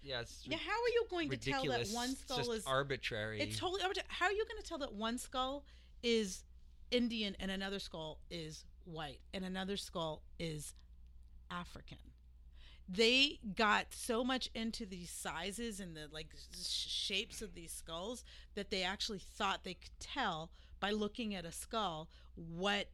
Yeah, 0.51 0.57
how 0.59 0.73
are 0.73 0.89
you 0.89 1.05
going 1.11 1.29
to 1.31 1.37
tell 1.37 1.63
that 1.65 1.89
one 1.95 2.17
skull 2.17 2.51
is 2.53 2.65
arbitrary. 2.67 3.41
it's 3.41 3.59
totally 3.59 3.83
arbitrary. 3.83 4.07
How 4.09 4.27
are 4.27 4.33
you 4.33 4.45
going 4.49 4.63
to 4.63 4.69
tell 4.69 4.79
that 4.79 4.95
one 4.95 5.19
skull 5.19 5.65
is 6.03 6.45
Indian 6.91 7.37
and 7.41 7.51
another 7.51 7.79
skull 7.79 8.21
is 8.31 8.65
white 8.85 9.21
and 9.35 9.45
another 9.45 9.77
skull 9.77 10.23
is 10.39 10.75
African. 11.51 11.99
They 12.89 13.39
got 13.55 13.87
so 13.91 14.25
much 14.25 14.51
into 14.55 14.85
these 14.87 15.11
sizes 15.11 15.79
and 15.81 15.95
the 15.97 16.09
like 16.11 16.29
sh- 16.55 16.89
shapes 16.89 17.41
of 17.41 17.55
these 17.55 17.73
skulls 17.73 18.25
that 18.55 18.71
they 18.71 18.83
actually 18.83 19.21
thought 19.21 19.65
they 19.65 19.75
could 19.75 19.99
tell 20.01 20.51
by 20.81 20.91
looking 20.91 21.35
at 21.35 21.45
a 21.45 21.53
skull 21.53 22.09
what 22.35 22.89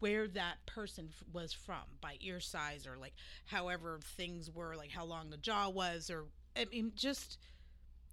where 0.00 0.28
that 0.28 0.64
person 0.66 1.08
f- 1.10 1.22
was 1.32 1.52
from 1.52 1.82
by 2.00 2.16
ear 2.20 2.40
size 2.40 2.86
or 2.86 2.96
like 2.98 3.14
however 3.46 3.98
things 4.16 4.50
were 4.50 4.76
like 4.76 4.90
how 4.90 5.04
long 5.04 5.30
the 5.30 5.36
jaw 5.36 5.68
was 5.68 6.10
or 6.10 6.26
I 6.56 6.66
mean 6.66 6.92
just 6.94 7.38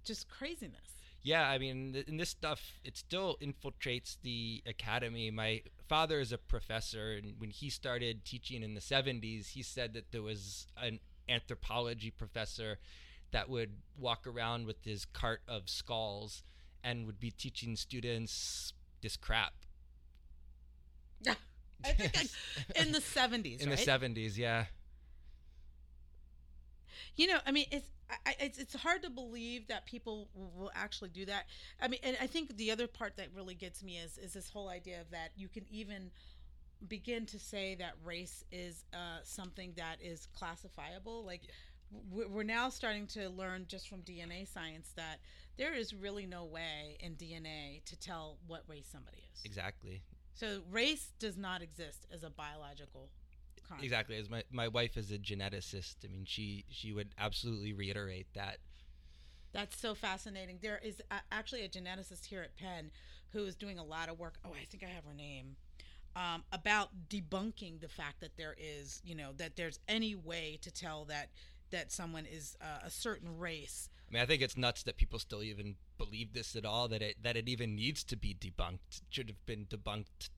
just 0.04 0.28
craziness. 0.28 1.02
Yeah, 1.22 1.48
I 1.48 1.58
mean, 1.58 1.92
th- 1.92 2.06
and 2.06 2.20
this 2.20 2.30
stuff 2.30 2.78
it 2.84 2.96
still 2.96 3.36
infiltrates 3.42 4.16
the 4.22 4.62
academy. 4.64 5.30
My 5.30 5.62
father 5.88 6.20
is 6.20 6.30
a 6.32 6.38
professor, 6.38 7.12
and 7.14 7.34
when 7.38 7.50
he 7.50 7.68
started 7.68 8.24
teaching 8.24 8.62
in 8.62 8.74
the 8.74 8.80
'70s, 8.80 9.50
he 9.50 9.62
said 9.62 9.92
that 9.94 10.12
there 10.12 10.22
was 10.22 10.68
an 10.80 11.00
anthropology 11.28 12.10
professor 12.10 12.78
that 13.32 13.48
would 13.48 13.72
walk 13.98 14.26
around 14.26 14.66
with 14.66 14.84
his 14.84 15.04
cart 15.04 15.42
of 15.48 15.68
skulls 15.68 16.44
and 16.84 17.06
would 17.06 17.18
be 17.18 17.32
teaching 17.32 17.74
students 17.74 18.72
this 19.02 19.16
crap. 19.16 19.52
I 21.84 21.92
think 21.92 22.30
in 22.76 22.92
the 22.92 22.98
70s, 23.00 23.60
in 23.60 23.68
right? 23.70 23.78
the 23.78 23.84
'70s, 23.84 24.36
yeah. 24.36 24.66
You 27.16 27.28
know, 27.28 27.38
I 27.46 27.52
mean, 27.52 27.66
it's 27.70 27.88
I, 28.24 28.34
it's 28.40 28.58
it's 28.58 28.74
hard 28.74 29.02
to 29.02 29.10
believe 29.10 29.68
that 29.68 29.86
people 29.86 30.28
will 30.34 30.70
actually 30.74 31.10
do 31.10 31.24
that. 31.26 31.46
I 31.80 31.88
mean, 31.88 32.00
and 32.02 32.16
I 32.20 32.26
think 32.26 32.56
the 32.56 32.70
other 32.70 32.86
part 32.86 33.16
that 33.16 33.28
really 33.34 33.54
gets 33.54 33.82
me 33.82 33.96
is 33.98 34.18
is 34.18 34.32
this 34.34 34.50
whole 34.50 34.68
idea 34.68 35.00
of 35.00 35.10
that 35.10 35.30
you 35.36 35.48
can 35.48 35.64
even 35.70 36.10
begin 36.88 37.24
to 37.26 37.38
say 37.38 37.74
that 37.76 37.94
race 38.04 38.44
is 38.52 38.84
uh, 38.92 39.18
something 39.24 39.72
that 39.76 39.96
is 40.02 40.26
classifiable. 40.34 41.24
Like 41.24 41.42
we- 42.12 42.26
we're 42.26 42.42
now 42.42 42.68
starting 42.68 43.06
to 43.08 43.28
learn 43.30 43.64
just 43.66 43.88
from 43.88 44.02
DNA 44.02 44.46
science 44.46 44.92
that 44.96 45.18
there 45.56 45.72
is 45.72 45.94
really 45.94 46.26
no 46.26 46.44
way 46.44 46.96
in 47.00 47.14
DNA 47.16 47.82
to 47.86 47.96
tell 47.96 48.36
what 48.46 48.62
race 48.68 48.88
somebody 48.90 49.24
is. 49.34 49.40
Exactly. 49.44 50.02
So 50.36 50.60
race 50.70 51.12
does 51.18 51.36
not 51.36 51.62
exist 51.62 52.06
as 52.12 52.22
a 52.22 52.28
biological 52.28 53.08
concept. 53.66 53.84
Exactly. 53.84 54.16
As 54.18 54.28
my, 54.28 54.42
my 54.50 54.68
wife 54.68 54.96
is 54.98 55.10
a 55.10 55.18
geneticist, 55.18 55.96
I 56.04 56.08
mean, 56.08 56.24
she 56.26 56.64
she 56.70 56.92
would 56.92 57.08
absolutely 57.18 57.72
reiterate 57.72 58.26
that. 58.34 58.58
That's 59.52 59.80
so 59.80 59.94
fascinating. 59.94 60.58
There 60.60 60.78
is 60.84 61.00
a, 61.10 61.16
actually 61.32 61.62
a 61.64 61.68
geneticist 61.68 62.26
here 62.26 62.42
at 62.42 62.54
Penn 62.56 62.90
who 63.32 63.44
is 63.46 63.54
doing 63.54 63.78
a 63.78 63.84
lot 63.84 64.10
of 64.10 64.18
work. 64.18 64.34
Oh, 64.44 64.50
I 64.50 64.66
think 64.66 64.84
I 64.84 64.88
have 64.88 65.04
her 65.04 65.14
name. 65.14 65.56
Um, 66.14 66.44
about 66.52 66.90
debunking 67.08 67.80
the 67.80 67.88
fact 67.88 68.20
that 68.20 68.36
there 68.36 68.54
is, 68.58 69.00
you 69.04 69.14
know, 69.14 69.32
that 69.38 69.56
there's 69.56 69.78
any 69.88 70.14
way 70.14 70.58
to 70.62 70.70
tell 70.70 71.06
that 71.06 71.30
that 71.70 71.90
someone 71.90 72.26
is 72.26 72.56
uh, 72.60 72.84
a 72.84 72.90
certain 72.90 73.38
race. 73.38 73.88
I 74.08 74.12
mean, 74.12 74.22
I 74.22 74.26
think 74.26 74.42
it's 74.42 74.56
nuts 74.56 74.82
that 74.84 74.96
people 74.96 75.18
still 75.18 75.42
even 75.42 75.74
believe 75.98 76.32
this 76.32 76.54
at 76.54 76.64
all. 76.64 76.88
That 76.88 77.02
it 77.02 77.16
that 77.22 77.36
it 77.36 77.48
even 77.48 77.74
needs 77.74 78.04
to 78.04 78.16
be 78.16 78.34
debunked. 78.34 78.98
It 78.98 79.02
should 79.10 79.28
have 79.28 79.44
been 79.46 79.66
debunked 79.66 80.30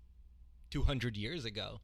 200 0.71 1.17
years 1.17 1.45
ago. 1.45 1.81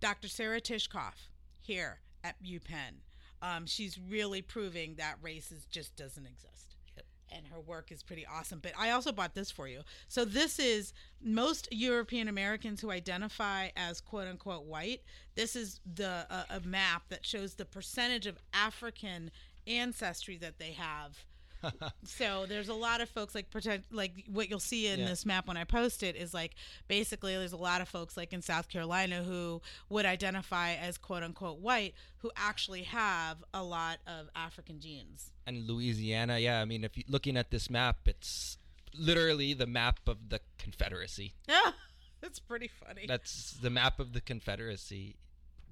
Dr. 0.00 0.28
Sarah 0.28 0.60
Tishkoff 0.60 1.28
here 1.60 2.00
at 2.22 2.42
UPenn. 2.42 3.00
Um, 3.42 3.66
she's 3.66 3.98
really 3.98 4.42
proving 4.42 4.94
that 4.96 5.16
races 5.22 5.66
just 5.70 5.94
doesn't 5.96 6.26
exist. 6.26 6.76
Yep. 6.96 7.06
And 7.32 7.46
her 7.48 7.60
work 7.60 7.92
is 7.92 8.02
pretty 8.02 8.26
awesome. 8.26 8.58
But 8.60 8.72
I 8.78 8.90
also 8.90 9.12
bought 9.12 9.34
this 9.34 9.50
for 9.50 9.68
you. 9.68 9.82
So 10.08 10.24
this 10.24 10.58
is 10.58 10.92
most 11.22 11.68
European 11.70 12.28
Americans 12.28 12.80
who 12.80 12.90
identify 12.90 13.68
as 13.76 14.00
quote 14.00 14.26
unquote 14.26 14.64
white. 14.64 15.02
This 15.34 15.54
is 15.54 15.80
the 15.94 16.26
uh, 16.30 16.44
a 16.50 16.60
map 16.60 17.04
that 17.10 17.24
shows 17.24 17.54
the 17.54 17.64
percentage 17.64 18.26
of 18.26 18.38
African 18.52 19.30
ancestry 19.66 20.36
that 20.38 20.58
they 20.58 20.72
have. 20.72 21.16
So 22.04 22.46
there's 22.46 22.68
a 22.68 22.74
lot 22.74 23.00
of 23.00 23.08
folks 23.08 23.34
like 23.34 23.50
pretend 23.50 23.82
like 23.90 24.12
what 24.30 24.48
you'll 24.48 24.60
see 24.60 24.86
in 24.86 25.00
Yeah. 25.00 25.06
this 25.08 25.26
map 25.26 25.48
when 25.48 25.56
I 25.56 25.64
post 25.64 26.04
it 26.04 26.14
is 26.14 26.32
like 26.32 26.54
basically 26.86 27.34
there's 27.34 27.52
a 27.54 27.56
lot 27.56 27.80
of 27.80 27.88
folks 27.88 28.16
like 28.16 28.32
in 28.32 28.40
South 28.40 28.68
Carolina 28.68 29.24
who 29.24 29.60
would 29.88 30.06
identify 30.06 30.74
as 30.74 30.96
quote 30.96 31.24
unquote 31.24 31.58
white 31.58 31.94
who 32.18 32.30
actually 32.36 32.82
have 32.82 33.38
a 33.52 33.64
lot 33.64 33.98
of 34.06 34.28
African 34.36 34.78
genes. 34.80 35.32
and 35.46 35.66
Louisiana, 35.66 36.38
yeah. 36.38 36.60
I 36.60 36.66
mean, 36.66 36.84
if 36.84 36.96
you're 36.96 37.04
looking 37.08 37.36
at 37.36 37.50
this 37.50 37.68
map, 37.68 37.96
it's 38.06 38.58
literally 38.94 39.52
the 39.52 39.66
map 39.66 39.98
of 40.06 40.28
the 40.28 40.40
Confederacy. 40.58 41.34
Yeah, 41.48 41.72
that's 42.20 42.38
pretty 42.38 42.68
funny. 42.68 43.06
That's 43.08 43.52
the 43.60 43.70
map 43.70 43.98
of 43.98 44.12
the 44.12 44.20
Confederacy 44.20 45.16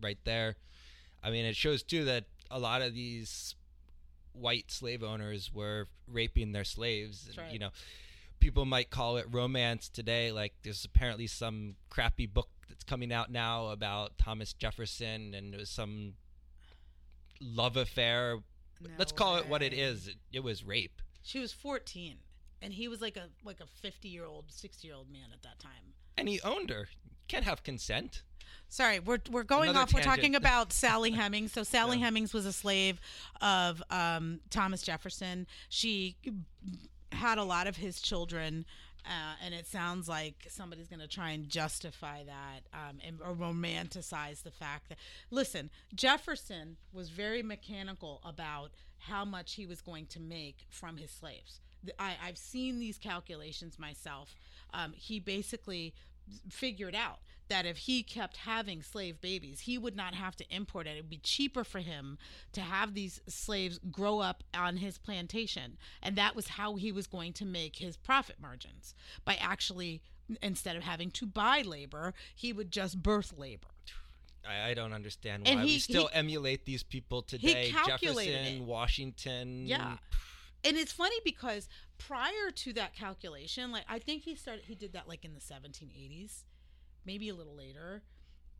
right 0.03 0.19
there. 0.25 0.57
I 1.23 1.31
mean, 1.31 1.45
it 1.45 1.55
shows 1.55 1.83
too 1.85 2.05
that 2.07 2.25
a 2.51 2.59
lot 2.59 2.83
of 2.83 2.95
these 2.95 3.55
white 4.35 4.71
slave 4.71 5.03
owners 5.03 5.51
were 5.53 5.89
raping 6.07 6.53
their 6.53 6.65
slaves. 6.65 7.27
And, 7.29 7.39
right. 7.39 7.53
You 7.53 7.59
know, 7.59 7.71
people 8.41 8.65
might 8.65 8.91
call 8.91 9.17
it 9.17 9.27
romance 9.31 9.89
today. 9.89 10.33
Like, 10.33 10.55
there's 10.63 10.85
apparently 10.85 11.27
some 11.27 11.77
crappy 11.91 12.27
book 12.27 12.49
that's 12.69 12.85
coming 12.85 13.13
out 13.13 13.31
now 13.31 13.69
about 13.69 14.19
Thomas 14.19 14.53
Jefferson, 14.53 15.35
and 15.35 15.55
it 15.55 15.59
was 15.59 15.71
some 15.71 16.15
love 17.41 17.77
affair. 17.77 18.39
No 18.81 18.91
Let's 18.99 19.13
call 19.13 19.37
it 19.37 19.49
what 19.49 19.63
it 19.63 19.73
is. 19.73 20.09
It, 20.09 20.17
it 20.33 20.41
was 20.41 20.65
rape. 20.65 21.01
She 21.23 21.39
was 21.39 21.53
14 21.53 22.17
and 22.65 22.73
he 22.73 22.89
was 22.89 23.01
like 23.01 23.17
a 23.17 23.29
like 23.45 23.61
a 23.61 23.67
50 23.67 24.09
year 24.09 24.25
old, 24.25 24.47
60 24.49 24.89
year 24.89 24.97
old 24.97 25.11
man 25.11 25.29
at 25.33 25.43
that 25.43 25.59
time. 25.59 25.93
And 26.17 26.29
he 26.29 26.41
owned 26.41 26.71
her. 26.71 26.89
Can't 27.29 27.45
have 27.45 27.63
consent. 27.63 28.23
Sorry, 28.69 28.99
we're 28.99 29.19
we're 29.31 29.45
going 29.45 29.71
Another 29.71 29.85
off. 29.85 29.95
We're 29.95 30.03
talking 30.03 30.35
about 30.35 30.73
Sally 30.73 31.11
Hemings. 31.13 31.53
So 31.53 31.63
Sally 31.63 31.99
Yeah. 31.99 32.07
Hemings 32.07 32.35
was 32.35 32.45
a 32.45 32.53
slave 32.53 33.01
of 33.41 33.83
um, 33.91 34.41
Thomas 34.51 34.83
Jefferson. 34.83 35.47
She 35.69 36.17
had 37.13 37.39
a 37.39 37.45
lot 37.45 37.67
of 37.67 37.77
his 37.77 38.01
children. 38.01 38.65
Uh, 39.07 39.35
and 39.45 39.53
it 39.53 39.67
sounds 39.67 40.09
like 40.09 40.47
somebody's 40.49 40.89
going 40.89 41.01
to 41.01 41.07
try 41.07 41.31
and 41.31 41.51
justify 41.51 42.25
that 42.25 42.61
um, 42.73 42.99
and 43.07 43.21
or 43.21 43.35
romanticize 43.35 44.43
the 44.45 44.51
fact 44.51 44.89
that 44.89 44.97
listen 45.31 45.69
jefferson 45.95 46.79
was 46.91 47.11
very 47.11 47.43
mechanical 47.43 48.23
about 48.25 48.71
how 48.97 49.23
much 49.23 49.57
he 49.57 49.67
was 49.67 49.83
going 49.83 50.07
to 50.07 50.19
make 50.19 50.65
from 50.71 50.97
his 50.97 51.11
slaves 51.11 51.61
I, 51.99 52.15
i've 52.25 52.39
seen 52.39 52.79
these 52.79 52.97
calculations 52.97 53.79
myself 53.79 54.35
um, 54.73 54.95
he 54.97 55.21
basically 55.21 55.93
figured 56.49 56.95
out 56.95 57.21
that 57.49 57.67
if 57.67 57.77
he 57.77 58.03
kept 58.03 58.39
having 58.39 58.83
slave 58.83 59.21
babies, 59.21 59.61
he 59.61 59.77
would 59.77 59.95
not 59.95 60.15
have 60.15 60.35
to 60.37 60.45
import 60.55 60.87
it. 60.87 60.97
It 60.97 61.03
would 61.03 61.11
be 61.11 61.19
cheaper 61.19 61.63
for 61.63 61.81
him 61.81 62.17
to 62.53 62.63
have 62.63 62.95
these 62.95 63.21
slaves 63.29 63.79
grow 63.91 64.21
up 64.21 64.43
on 64.55 64.79
his 64.79 64.97
plantation. 64.97 65.77
And 66.03 66.17
that 66.17 66.35
was 66.35 66.49
how 66.49 66.77
he 66.77 66.91
was 66.91 67.07
going 67.07 67.35
to 67.35 67.45
make 67.45 67.77
his 67.77 67.97
profit 67.99 68.37
margins 68.41 68.95
by 69.27 69.35
actually, 69.35 70.01
instead 70.41 70.75
of 70.75 70.85
having 70.85 71.11
to 71.13 71.27
buy 71.27 71.61
labor, 71.61 72.15
he 72.35 72.51
would 72.53 72.71
just 72.73 73.03
birth 73.03 73.35
labor. 73.37 73.69
I, 74.49 74.71
I 74.71 74.75
don't 74.75 74.93
understand 74.95 75.47
And 75.47 75.61
why 75.61 75.65
we 75.67 75.79
still 75.79 76.09
he- 76.09 76.15
emulate 76.15 76.65
these 76.65 76.83
people 76.83 77.21
today. 77.23 77.71
calculated 77.71 78.33
Jefferson, 78.33 78.57
it. 78.57 78.63
Washington. 78.63 79.67
Yeah. 79.67 79.97
And 80.65 80.79
it's 80.79 80.93
funny 80.93 81.17
because 81.25 81.69
prior 82.07 82.51
to 82.55 82.73
that 82.75 82.95
calculation, 82.95 83.71
like 83.73 83.85
I 83.89 83.99
think 83.99 84.23
he 84.23 84.35
started, 84.35 84.65
he 84.67 84.75
did 84.75 84.93
that 84.93 85.09
like 85.09 85.25
in 85.25 85.33
the 85.35 85.41
1780s, 85.41 86.43
maybe 87.05 87.29
a 87.29 87.35
little 87.35 87.55
later. 87.57 88.03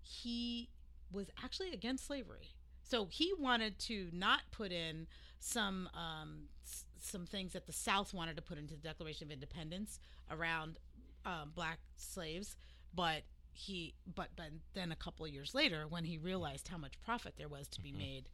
He 0.03 0.71
was 1.13 1.29
actually 1.43 1.73
against 1.73 2.07
slavery, 2.07 2.51
so 2.83 3.07
he 3.11 3.33
wanted 3.39 3.79
to 3.81 4.09
not 4.13 4.41
put 4.51 4.71
in 4.73 5.07
some 5.41 5.89
um, 5.95 6.45
s- 6.65 6.85
some 7.01 7.27
things 7.27 7.53
that 7.55 7.67
the 7.67 7.73
South 7.73 8.13
wanted 8.13 8.37
to 8.37 8.43
put 8.43 8.59
into 8.59 8.75
the 8.75 8.81
Declaration 8.81 9.29
of 9.29 9.33
Independence 9.33 9.99
around 10.31 10.77
um, 11.25 11.53
black 11.55 11.79
slaves, 11.97 12.57
but 12.95 13.23
he 13.53 13.95
but 14.15 14.29
but 14.37 14.47
then 14.75 14.91
a 14.93 14.97
couple 14.97 15.25
of 15.25 15.33
years 15.33 15.55
later 15.55 15.87
when 15.89 16.05
he 16.05 16.19
realized 16.19 16.69
how 16.69 16.77
much 16.77 17.01
profit 17.01 17.35
there 17.39 17.49
was 17.49 17.69
to 17.69 17.81
be 17.81 17.93
made 17.93 18.29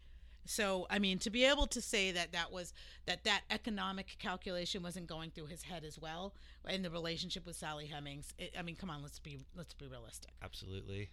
so 0.44 0.86
i 0.90 0.98
mean 0.98 1.18
to 1.18 1.30
be 1.30 1.44
able 1.44 1.66
to 1.66 1.80
say 1.80 2.10
that 2.10 2.32
that 2.32 2.50
was 2.50 2.72
that 3.06 3.24
that 3.24 3.42
economic 3.50 4.16
calculation 4.18 4.82
wasn't 4.82 5.06
going 5.06 5.30
through 5.30 5.46
his 5.46 5.62
head 5.62 5.84
as 5.84 5.98
well 5.98 6.34
in 6.68 6.82
the 6.82 6.90
relationship 6.90 7.46
with 7.46 7.56
sally 7.56 7.86
hemings 7.86 8.32
it, 8.38 8.54
i 8.58 8.62
mean 8.62 8.76
come 8.76 8.90
on 8.90 9.02
let's 9.02 9.18
be 9.18 9.38
let's 9.56 9.74
be 9.74 9.86
realistic. 9.86 10.32
Absolutely. 10.42 11.10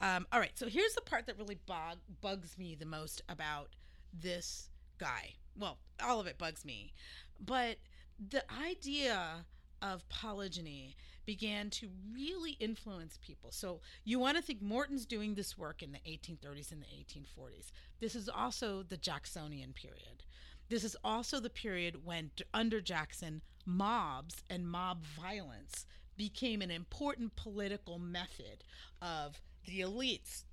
um, 0.00 0.26
all 0.32 0.40
right 0.40 0.56
so 0.56 0.68
here's 0.68 0.94
the 0.94 1.00
part 1.00 1.26
that 1.26 1.38
really 1.38 1.58
bug, 1.66 1.98
bugs 2.20 2.56
me 2.58 2.74
the 2.74 2.86
most 2.86 3.22
about 3.28 3.70
this 4.12 4.70
guy. 4.98 5.34
Well 5.56 5.78
all 6.02 6.20
of 6.20 6.26
it 6.26 6.38
bugs 6.38 6.64
me. 6.64 6.92
But 7.40 7.76
the 8.18 8.42
idea 8.52 9.44
of 9.82 10.08
polygeny 10.08 10.94
began 11.26 11.68
to 11.68 11.88
really 12.14 12.52
influence 12.52 13.18
people. 13.20 13.50
So 13.52 13.80
you 14.04 14.18
want 14.18 14.36
to 14.36 14.42
think 14.42 14.62
Morton's 14.62 15.04
doing 15.04 15.34
this 15.34 15.58
work 15.58 15.82
in 15.82 15.92
the 15.92 15.98
1830s 15.98 16.72
and 16.72 16.82
the 16.82 16.86
1840s. 16.86 17.70
This 18.00 18.14
is 18.14 18.28
also 18.28 18.82
the 18.82 18.96
Jacksonian 18.96 19.74
period. 19.74 20.24
This 20.70 20.84
is 20.84 20.96
also 21.04 21.40
the 21.40 21.50
period 21.50 22.04
when, 22.04 22.30
under 22.54 22.80
Jackson, 22.80 23.42
mobs 23.66 24.42
and 24.48 24.68
mob 24.68 25.04
violence 25.04 25.86
became 26.16 26.62
an 26.62 26.70
important 26.70 27.36
political 27.36 27.98
method 27.98 28.64
of 29.00 29.40
the 29.66 29.80
elites 29.80 30.44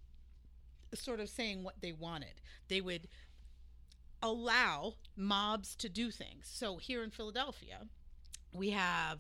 sort 0.94 1.20
of 1.20 1.30
saying 1.30 1.64
what 1.64 1.82
they 1.82 1.92
wanted. 1.92 2.42
They 2.68 2.82
would 2.82 3.08
allow 4.22 4.96
mobs 5.16 5.76
to 5.78 5.90
do 5.90 6.12
things. 6.12 6.50
So 6.52 6.78
here 6.78 7.04
in 7.04 7.12
Philadelphia, 7.12 7.88
we 8.56 8.72
have, 8.72 9.20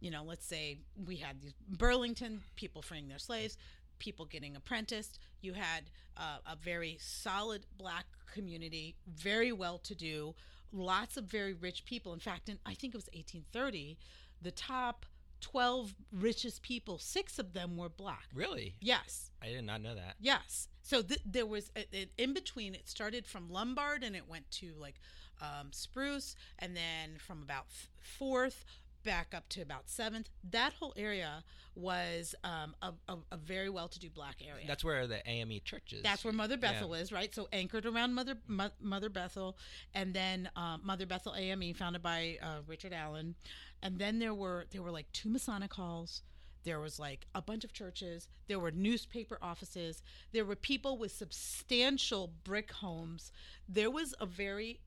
you 0.00 0.10
know, 0.10 0.22
let's 0.24 0.46
say 0.46 0.78
we 1.06 1.16
had 1.16 1.40
these 1.40 1.54
Burlington 1.68 2.42
people 2.56 2.82
freeing 2.82 3.08
their 3.08 3.18
slaves, 3.18 3.56
people 3.98 4.24
getting 4.26 4.56
apprenticed. 4.56 5.18
You 5.40 5.54
had 5.54 5.90
uh, 6.16 6.38
a 6.46 6.56
very 6.56 6.98
solid 7.00 7.66
black 7.76 8.06
community, 8.32 8.96
very 9.06 9.52
well 9.52 9.78
to 9.78 9.94
do, 9.94 10.34
lots 10.72 11.16
of 11.16 11.24
very 11.24 11.54
rich 11.54 11.84
people. 11.84 12.12
In 12.12 12.20
fact, 12.20 12.48
in 12.48 12.58
I 12.66 12.74
think 12.74 12.94
it 12.94 12.98
was 12.98 13.08
1830, 13.14 13.98
the 14.42 14.50
top 14.50 15.06
12 15.40 15.94
richest 16.12 16.62
people, 16.62 16.98
six 16.98 17.38
of 17.38 17.52
them 17.52 17.76
were 17.76 17.88
black. 17.88 18.24
Really? 18.34 18.74
Yes. 18.80 19.30
I 19.42 19.46
did 19.48 19.64
not 19.64 19.80
know 19.80 19.94
that. 19.94 20.16
Yes. 20.20 20.68
So 20.82 21.00
th- 21.02 21.20
there 21.24 21.46
was 21.46 21.70
a- 21.76 22.08
in 22.18 22.34
between. 22.34 22.74
It 22.74 22.88
started 22.88 23.24
from 23.26 23.48
Lombard 23.48 24.02
and 24.02 24.16
it 24.16 24.28
went 24.28 24.50
to 24.52 24.74
like 24.78 25.00
um, 25.40 25.72
Spruce, 25.72 26.36
and 26.58 26.76
then 26.76 27.18
from 27.18 27.42
about 27.42 27.66
Fourth 28.00 28.64
back 29.04 29.32
up 29.34 29.48
to 29.50 29.62
about 29.62 29.88
Seventh. 29.88 30.28
That 30.50 30.72
whole 30.74 30.92
area 30.96 31.44
was 31.74 32.34
um, 32.42 32.74
a, 32.82 32.92
a, 33.08 33.16
a 33.32 33.36
very 33.36 33.70
well-to-do 33.70 34.10
black 34.10 34.36
area. 34.46 34.64
That's 34.66 34.82
where 34.84 35.06
the 35.06 35.26
AME 35.28 35.60
church 35.64 35.92
is. 35.92 36.02
That's 36.02 36.24
where 36.24 36.32
Mother 36.32 36.56
Yeah. 36.60 36.72
Bethel 36.72 36.94
is, 36.94 37.12
right? 37.12 37.32
So 37.32 37.48
anchored 37.52 37.86
around 37.86 38.14
Mother 38.14 38.36
Mo- 38.48 38.70
Mother 38.80 39.08
Bethel, 39.08 39.56
and 39.94 40.12
then 40.12 40.50
um, 40.56 40.80
Mother 40.84 41.06
Bethel 41.06 41.34
AME, 41.36 41.74
founded 41.74 42.02
by 42.02 42.38
uh, 42.42 42.58
Richard 42.66 42.92
Allen, 42.92 43.36
and 43.82 43.98
then 43.98 44.18
there 44.18 44.34
were 44.34 44.66
there 44.72 44.82
were 44.82 44.90
like 44.90 45.10
two 45.12 45.28
Masonic 45.28 45.72
halls. 45.72 46.22
There 46.64 46.80
was 46.80 46.98
like 46.98 47.26
a 47.34 47.40
bunch 47.40 47.62
of 47.64 47.72
churches. 47.72 48.26
There 48.48 48.58
were 48.58 48.72
newspaper 48.72 49.38
offices. 49.40 50.02
There 50.32 50.44
were 50.44 50.56
people 50.56 50.98
with 50.98 51.12
substantial 51.12 52.32
brick 52.44 52.72
homes. 52.72 53.30
There 53.68 53.90
was 53.90 54.14
a 54.20 54.26
very 54.26 54.80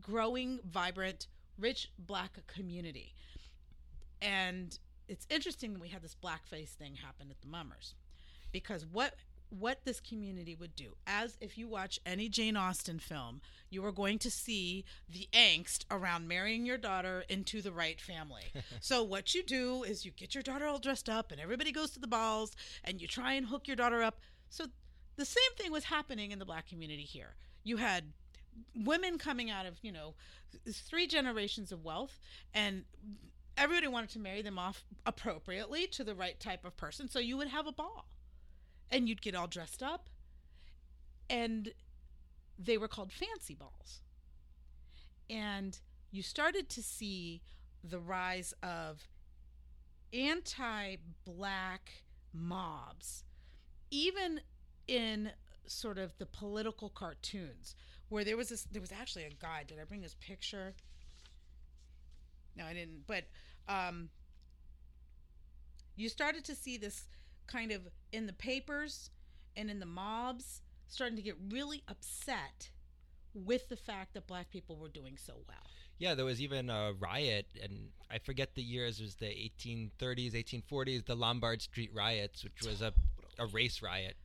growing, 0.00 0.60
vibrant, 0.64 1.26
rich 1.58 1.90
black 1.98 2.38
community. 2.46 3.14
And 4.20 4.78
it's 5.08 5.26
interesting 5.28 5.72
that 5.74 5.80
we 5.80 5.88
had 5.88 6.02
this 6.02 6.16
blackface 6.22 6.70
thing 6.70 6.96
happen 6.96 7.28
at 7.30 7.40
the 7.40 7.48
Mummers 7.48 7.94
because 8.52 8.86
what 8.86 9.14
what 9.58 9.84
this 9.84 10.00
community 10.00 10.54
would 10.54 10.74
do 10.74 10.96
as 11.06 11.36
if 11.38 11.58
you 11.58 11.68
watch 11.68 12.00
any 12.06 12.26
Jane 12.26 12.56
Austen 12.56 12.98
film 12.98 13.42
you 13.68 13.84
are 13.84 13.92
going 13.92 14.18
to 14.18 14.30
see 14.30 14.84
the 15.08 15.28
angst 15.32 15.84
around 15.90 16.26
marrying 16.26 16.64
your 16.64 16.78
daughter 16.78 17.24
into 17.28 17.60
the 17.60 17.72
right 17.72 18.00
family. 18.00 18.44
So 18.80 19.02
what 19.02 19.34
you 19.34 19.42
do 19.42 19.82
is 19.82 20.04
you 20.04 20.10
get 20.10 20.34
your 20.34 20.42
daughter 20.42 20.66
all 20.66 20.78
dressed 20.78 21.08
up 21.08 21.30
and 21.30 21.40
everybody 21.40 21.72
goes 21.72 21.90
to 21.90 22.00
the 22.00 22.06
balls 22.06 22.56
and 22.84 23.00
you 23.00 23.06
try 23.06 23.34
and 23.34 23.46
hook 23.46 23.68
your 23.68 23.76
daughter 23.76 24.02
up. 24.02 24.18
So 24.48 24.64
the 25.16 25.24
same 25.24 25.52
thing 25.56 25.70
was 25.70 25.84
happening 25.84 26.30
in 26.30 26.38
the 26.38 26.44
black 26.44 26.68
community 26.68 27.02
here. 27.02 27.34
You 27.62 27.76
had 27.76 28.12
women 28.74 29.18
coming 29.18 29.50
out 29.50 29.66
of 29.66 29.78
you 29.82 29.92
know 29.92 30.14
three 30.70 31.06
generations 31.06 31.72
of 31.72 31.84
wealth 31.84 32.18
and 32.54 32.84
everybody 33.56 33.88
wanted 33.88 34.10
to 34.10 34.18
marry 34.18 34.42
them 34.42 34.58
off 34.58 34.84
appropriately 35.06 35.86
to 35.86 36.04
the 36.04 36.14
right 36.14 36.38
type 36.40 36.64
of 36.64 36.76
person. 36.76 37.08
So 37.08 37.18
you 37.18 37.36
would 37.36 37.48
have 37.48 37.66
a 37.66 37.72
ball 37.72 38.06
and 38.90 39.08
you'd 39.08 39.22
get 39.22 39.34
all 39.34 39.46
dressed 39.46 39.82
up 39.82 40.08
and 41.28 41.72
they 42.58 42.78
were 42.78 42.88
called 42.88 43.12
fancy 43.12 43.54
balls. 43.54 44.00
And 45.28 45.78
you 46.10 46.22
started 46.22 46.68
to 46.70 46.82
see 46.82 47.42
the 47.82 47.98
rise 47.98 48.54
of 48.62 49.08
anti-black 50.12 51.90
mobs 52.34 53.24
even 53.90 54.40
in 54.86 55.30
sort 55.66 55.98
of 55.98 56.16
the 56.18 56.26
political 56.26 56.90
cartoons 56.90 57.74
where 58.12 58.24
there 58.24 58.36
was 58.36 58.50
this 58.50 58.64
there 58.70 58.80
was 58.80 58.92
actually 58.92 59.24
a 59.24 59.30
guy 59.40 59.64
did 59.66 59.78
i 59.80 59.84
bring 59.84 60.02
this 60.02 60.16
picture 60.20 60.74
no 62.56 62.64
i 62.64 62.74
didn't 62.74 63.06
but 63.06 63.24
um 63.68 64.10
you 65.96 66.08
started 66.08 66.44
to 66.44 66.54
see 66.54 66.76
this 66.76 67.06
kind 67.46 67.72
of 67.72 67.80
in 68.12 68.26
the 68.26 68.32
papers 68.32 69.10
and 69.56 69.70
in 69.70 69.80
the 69.80 69.86
mobs 69.86 70.60
starting 70.88 71.16
to 71.16 71.22
get 71.22 71.36
really 71.50 71.82
upset 71.88 72.68
with 73.34 73.68
the 73.70 73.76
fact 73.76 74.12
that 74.12 74.26
black 74.26 74.50
people 74.50 74.76
were 74.76 74.88
doing 74.88 75.16
so 75.16 75.32
well 75.48 75.70
Yeah, 75.98 76.14
there 76.14 76.24
was 76.26 76.40
even 76.40 76.68
a 76.68 76.92
riot, 76.98 77.46
and 77.62 77.90
I 78.10 78.18
forget 78.18 78.54
the 78.54 78.62
years. 78.62 78.98
It 78.98 79.04
was 79.04 79.14
the 79.16 79.26
1830s, 79.26 80.34
1840s, 80.34 81.06
the 81.06 81.14
Lombard 81.14 81.62
Street 81.62 81.90
riots, 81.94 82.42
which 82.42 82.60
was 82.66 82.82
a, 82.82 82.92
a 83.38 83.46
race 83.46 83.80
riot. 83.82 84.16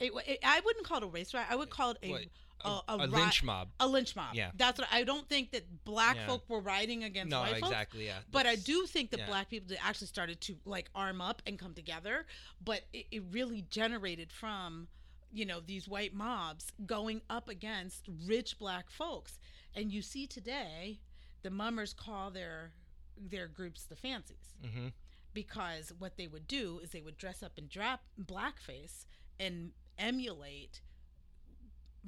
it, 0.00 0.12
it, 0.26 0.38
i 0.44 0.60
wouldn't 0.64 0.84
call 0.86 0.98
it 0.98 1.04
a 1.04 1.06
race 1.06 1.32
riot 1.34 1.46
i 1.50 1.56
would 1.56 1.70
call 1.70 1.90
it 1.92 1.98
a? 2.02 2.28
A, 2.64 2.68
A, 2.68 2.82
a 2.88 2.98
ri- 2.98 3.06
lynch 3.06 3.42
mob. 3.42 3.68
a 3.80 3.86
lynch 3.86 4.16
mob 4.16 4.34
Yeah. 4.34 4.50
that's 4.56 4.78
what 4.78 4.88
i 4.92 5.04
don't 5.04 5.28
think 5.28 5.52
that 5.52 5.84
black 5.84 6.16
Yeah. 6.16 6.26
folk 6.26 6.48
were 6.48 6.60
rioting 6.60 7.04
against 7.04 7.30
No, 7.30 7.40
white 7.40 7.54
folks 7.60 7.68
exactly. 7.68 8.06
Yeah, 8.06 8.18
But 8.30 8.46
I 8.46 8.56
do 8.56 8.86
think 8.86 9.10
that 9.10 9.20
yeah. 9.20 9.26
black 9.26 9.48
people 9.50 9.76
actually 9.82 10.06
started 10.08 10.40
to 10.42 10.56
like 10.64 10.90
arm 10.94 11.20
up 11.20 11.40
and 11.46 11.58
come 11.58 11.74
together. 11.74 12.26
But 12.64 12.82
it, 12.92 13.06
it 13.10 13.22
really 13.30 13.62
generated 13.62 14.32
from, 14.32 14.88
you 15.32 15.44
know, 15.46 15.60
these 15.60 15.86
white 15.88 16.14
mobs 16.14 16.72
going 16.86 17.22
up 17.30 17.48
against 17.48 18.08
rich 18.26 18.58
black 18.58 18.90
folks. 18.90 19.38
And 19.74 19.92
you 19.92 20.02
see 20.02 20.26
today, 20.26 21.00
the 21.42 21.50
mummers 21.50 21.92
call 21.94 22.30
their 22.30 22.72
their 23.16 23.48
groups 23.48 23.84
the 23.84 23.96
fancies 23.96 24.54
Mhm. 24.64 24.92
because 25.34 25.92
what 25.98 26.16
they 26.16 26.26
would 26.28 26.46
do 26.48 26.78
is 26.82 26.90
they 26.90 27.02
would 27.02 27.16
dress 27.18 27.42
up 27.42 27.58
in 27.58 27.66
drap 27.68 28.02
blackface 28.20 29.06
and 29.40 29.72
emulate 29.98 30.80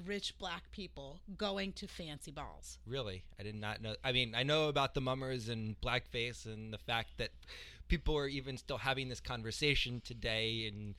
rich 0.07 0.39
black 0.39 0.71
people 0.73 1.21
going 1.37 1.73
to 1.75 1.87
fancy 1.87 2.31
balls. 2.31 2.79
Really, 2.87 3.23
I 3.39 3.43
did 3.43 3.55
not 3.55 3.81
know. 3.83 3.95
I 4.05 4.13
mean, 4.13 4.35
I 4.35 4.43
know 4.43 4.69
about 4.69 4.95
the 4.95 5.01
mummers 5.01 5.49
and 5.49 5.81
blackface, 5.81 6.47
and 6.47 6.73
the 6.73 6.79
fact 6.79 7.11
that 7.19 7.31
people 7.89 8.17
are 8.17 8.29
even 8.29 8.57
still 8.57 8.79
having 8.79 9.09
this 9.09 9.21
conversation 9.21 10.01
today 10.05 10.67
in 10.67 10.95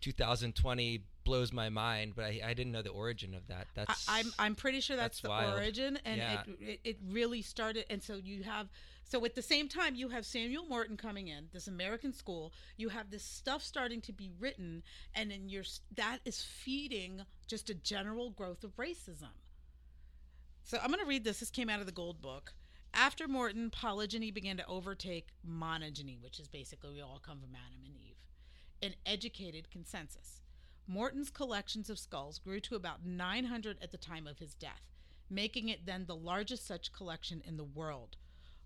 2020 0.00 1.02
blows 1.24 1.52
my 1.52 1.68
mind. 1.68 2.12
But 2.14 2.24
I, 2.26 2.40
I 2.44 2.54
didn't 2.54 2.72
know 2.72 2.82
the 2.82 2.90
origin 2.90 3.34
of 3.34 3.46
that. 3.48 3.66
That's 3.74 4.08
I, 4.08 4.20
I'm 4.20 4.32
I'm 4.38 4.54
pretty 4.54 4.80
sure 4.80 4.96
that's, 4.96 5.20
that's 5.20 5.22
the 5.22 5.28
wild. 5.28 5.54
origin, 5.54 5.98
and 6.04 6.16
Yeah. 6.18 6.40
it, 6.60 6.60
it 6.60 6.80
it 6.84 6.96
really 7.08 7.42
started. 7.42 7.84
And 7.90 8.02
so 8.02 8.14
you 8.16 8.42
have 8.44 8.68
so 9.08 9.24
at 9.24 9.34
the 9.34 9.42
same 9.42 9.68
time 9.68 9.94
you 9.94 10.10
have 10.10 10.26
Samuel 10.26 10.66
Morton 10.66 10.98
coming 10.98 11.28
in 11.28 11.48
this 11.52 11.66
American 11.66 12.12
school. 12.12 12.52
You 12.76 12.90
have 12.90 13.10
this 13.10 13.24
stuff 13.24 13.62
starting 13.62 14.02
to 14.02 14.12
be 14.12 14.30
written, 14.38 14.82
and 15.14 15.30
then 15.30 15.48
you're 15.48 15.64
that 15.96 16.18
is 16.26 16.42
feeding 16.42 17.22
just 17.46 17.70
a 17.70 17.74
general 17.74 18.30
growth 18.30 18.64
of 18.64 18.76
racism. 18.76 19.32
So 20.62 20.78
I'm 20.82 20.88
going 20.88 21.00
to 21.00 21.06
read 21.06 21.24
this. 21.24 21.40
This 21.40 21.50
came 21.50 21.70
out 21.70 21.80
of 21.80 21.86
the 21.86 21.92
Gould 21.92 22.20
Book. 22.20 22.52
After 22.92 23.26
Morton, 23.26 23.70
polygeny 23.70 24.32
began 24.32 24.58
to 24.58 24.66
overtake 24.66 25.28
monogeny, 25.46 26.20
which 26.20 26.38
is 26.38 26.46
basically 26.46 26.92
we 26.92 27.00
all 27.00 27.20
come 27.24 27.40
from 27.40 27.54
Adam 27.54 27.80
and 27.86 27.94
Eve. 27.96 28.16
An 28.82 28.94
educated 29.06 29.70
consensus. 29.70 30.42
Morton's 30.86 31.30
collections 31.30 31.88
of 31.88 31.98
skulls 31.98 32.38
grew 32.38 32.60
to 32.60 32.74
about 32.74 33.06
900 33.06 33.78
at 33.80 33.90
the 33.90 33.96
time 33.96 34.26
of 34.26 34.38
his 34.38 34.52
death, 34.52 34.82
making 35.30 35.70
it 35.70 35.86
then 35.86 36.04
the 36.04 36.16
largest 36.16 36.66
such 36.66 36.92
collection 36.92 37.42
in 37.46 37.56
the 37.56 37.64
world. 37.64 38.16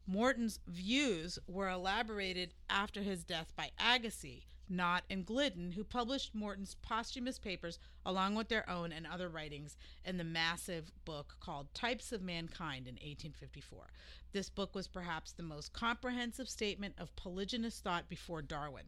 Morton's 0.06 0.58
views 0.66 1.38
were 1.46 1.68
elaborated 1.68 2.54
after 2.68 3.02
his 3.02 3.22
death 3.22 3.52
by 3.54 3.70
Agassiz, 3.78 4.42
Nott, 4.68 5.04
and 5.08 5.24
Gliddon, 5.24 5.74
who 5.74 5.84
published 5.84 6.34
Morton's 6.34 6.74
posthumous 6.82 7.38
papers 7.38 7.78
along 8.04 8.34
with 8.34 8.48
their 8.48 8.68
own 8.68 8.90
and 8.90 9.06
other 9.06 9.28
writings 9.28 9.76
in 10.04 10.16
the 10.16 10.24
massive 10.24 10.90
book 11.04 11.36
called 11.40 11.72
Types 11.72 12.10
of 12.10 12.20
Mankind 12.20 12.88
in 12.88 12.94
1854. 12.94 13.90
This 14.32 14.48
book 14.48 14.74
was 14.74 14.88
perhaps 14.88 15.32
the 15.32 15.42
most 15.42 15.72
comprehensive 15.72 16.48
statement 16.48 16.94
of 16.98 17.14
polygynous 17.14 17.80
thought 17.80 18.08
before 18.08 18.42
Darwin. 18.42 18.86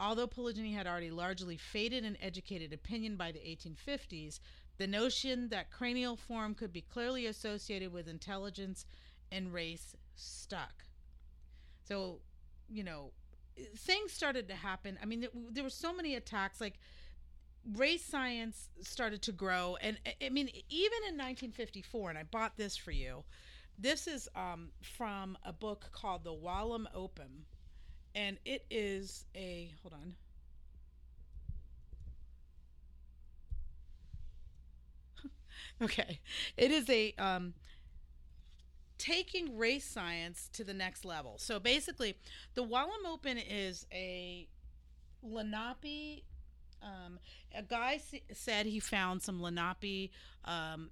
Although 0.00 0.26
polygeny 0.26 0.74
had 0.74 0.88
already 0.88 1.10
largely 1.12 1.56
faded 1.56 2.04
in 2.04 2.20
educated 2.20 2.72
opinion 2.72 3.16
by 3.16 3.30
the 3.30 3.38
1850s, 3.38 4.40
the 4.78 4.86
notion 4.88 5.50
that 5.50 5.70
cranial 5.70 6.16
form 6.16 6.56
could 6.56 6.72
be 6.72 6.80
clearly 6.80 7.26
associated 7.26 7.92
with 7.92 8.08
intelligence 8.08 8.86
and 9.30 9.52
race 9.52 9.94
stuck. 10.16 10.84
So, 11.84 12.20
you 12.68 12.84
know, 12.84 13.12
things 13.76 14.12
started 14.12 14.48
to 14.48 14.54
happen. 14.54 14.98
I 15.02 15.06
mean, 15.06 15.26
there, 15.50 15.64
were 15.64 15.70
so 15.70 15.92
many 15.92 16.14
attacks. 16.14 16.60
Like, 16.60 16.78
race 17.76 18.04
science 18.04 18.70
started 18.82 19.22
to 19.22 19.32
grow. 19.32 19.76
And 19.80 19.98
I- 20.22 20.28
mean, 20.30 20.50
even 20.68 20.98
in 21.08 21.16
1954, 21.16 22.10
and 22.10 22.18
I 22.18 22.24
bought 22.24 22.56
this 22.56 22.76
for 22.76 22.92
you, 22.92 23.24
this 23.78 24.06
is 24.08 24.28
um, 24.36 24.70
from 24.82 25.38
a 25.44 25.52
book 25.52 25.90
called 25.92 26.24
The 26.24 26.34
Walam 26.34 26.86
Olum 26.94 27.44
and 28.14 28.38
it 28.44 28.66
is 28.70 29.26
a 29.36 29.72
hold 29.82 29.94
on 29.94 30.14
okay 35.82 36.20
it 36.56 36.70
is 36.70 36.88
a 36.90 37.12
um 37.18 37.54
taking 39.02 39.58
race 39.58 39.84
science 39.84 40.48
to 40.52 40.62
the 40.64 40.74
next 40.74 41.04
level. 41.04 41.34
So 41.38 41.58
basically 41.58 42.14
the 42.54 42.62
Walam 42.62 43.02
Olum 43.06 43.42
is 43.50 43.86
a 43.92 44.46
Lenape 45.22 46.22
Um, 46.82 47.18
a 47.54 47.62
guy 47.62 47.94
s- 47.94 48.20
said 48.32 48.66
he 48.66 48.80
found 48.80 49.22
some 49.22 49.40
Lenape 49.40 50.10
um, 50.44 50.90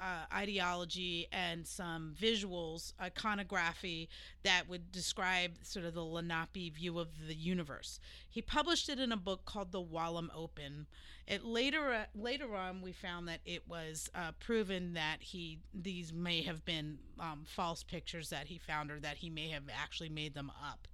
uh, 0.00 0.24
ideology 0.32 1.28
and 1.32 1.66
some 1.66 2.14
visuals, 2.20 2.92
iconography 3.00 4.08
that 4.42 4.68
would 4.68 4.92
describe 4.92 5.52
sort 5.62 5.84
of 5.84 5.94
the 5.94 6.04
Lenape 6.04 6.74
view 6.74 6.98
of 6.98 7.08
the 7.26 7.34
universe. 7.34 8.00
He 8.28 8.42
published 8.42 8.88
it 8.88 8.98
in 8.98 9.12
a 9.12 9.16
book 9.16 9.44
called 9.44 9.72
The 9.72 9.82
Walam 9.82 10.28
Olum. 10.36 10.86
It 11.26 11.44
later 11.44 11.92
uh, 11.92 12.04
later 12.14 12.54
on 12.54 12.82
we 12.82 12.92
found 12.92 13.28
that 13.28 13.40
it 13.46 13.62
was 13.66 14.10
uh, 14.14 14.32
proven 14.40 14.92
that 14.92 15.22
he 15.22 15.58
these 15.72 16.12
may 16.12 16.42
have 16.42 16.64
been 16.64 16.98
um, 17.18 17.44
false 17.46 17.82
pictures 17.82 18.28
that 18.28 18.48
he 18.48 18.58
found 18.58 18.90
or 18.90 19.00
that 19.00 19.18
he 19.18 19.30
may 19.30 19.48
have 19.48 19.64
actually 19.74 20.10
made 20.10 20.34
them 20.34 20.50
up. 20.50 20.86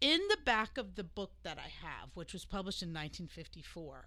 In 0.00 0.20
the 0.30 0.38
back 0.44 0.78
of 0.78 0.94
the 0.94 1.02
book 1.02 1.32
that 1.42 1.58
I 1.58 1.70
have, 1.84 2.10
which 2.14 2.32
was 2.32 2.44
published 2.44 2.82
in 2.82 2.90
1954, 2.90 4.06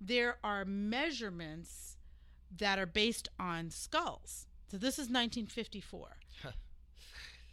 there 0.00 0.38
are 0.42 0.64
measurements 0.64 1.96
that 2.58 2.78
are 2.78 2.86
based 2.86 3.28
on 3.38 3.70
skulls. 3.70 4.46
So 4.70 4.76
this 4.76 4.94
is 4.94 5.08
1954. 5.08 6.08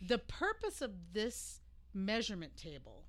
the 0.07 0.17
purpose 0.17 0.81
of 0.81 0.91
this 1.13 1.61
measurement 1.93 2.55
table 2.57 3.05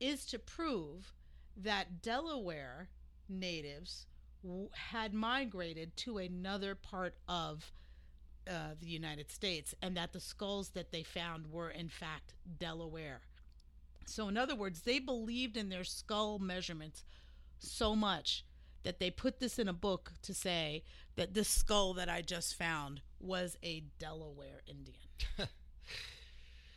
is 0.00 0.26
to 0.26 0.38
prove 0.38 1.12
that 1.56 2.02
Delaware 2.02 2.88
natives 3.28 4.06
w- 4.42 4.68
had 4.74 5.14
migrated 5.14 5.96
to 5.98 6.18
another 6.18 6.74
part 6.74 7.14
of 7.28 7.72
uh, 8.50 8.74
the 8.80 8.88
United 8.88 9.30
States 9.30 9.74
and 9.80 9.96
that 9.96 10.12
the 10.12 10.20
skulls 10.20 10.70
that 10.70 10.90
they 10.90 11.02
found 11.02 11.50
were, 11.50 11.70
in 11.70 11.88
fact, 11.88 12.34
Delaware. 12.58 13.20
So, 14.04 14.28
in 14.28 14.36
other 14.36 14.56
words, 14.56 14.82
they 14.82 14.98
believed 14.98 15.56
in 15.56 15.68
their 15.68 15.84
skull 15.84 16.38
measurements 16.40 17.04
so 17.58 17.94
much 17.94 18.44
that 18.82 18.98
they 18.98 19.10
put 19.10 19.38
this 19.38 19.58
in 19.58 19.68
a 19.68 19.72
book 19.72 20.12
to 20.22 20.34
say 20.34 20.82
that 21.16 21.34
this 21.34 21.48
skull 21.48 21.94
that 21.94 22.08
I 22.08 22.22
just 22.22 22.56
found 22.56 23.02
was 23.20 23.56
a 23.62 23.84
Delaware 23.98 24.62
Indian. 24.66 24.96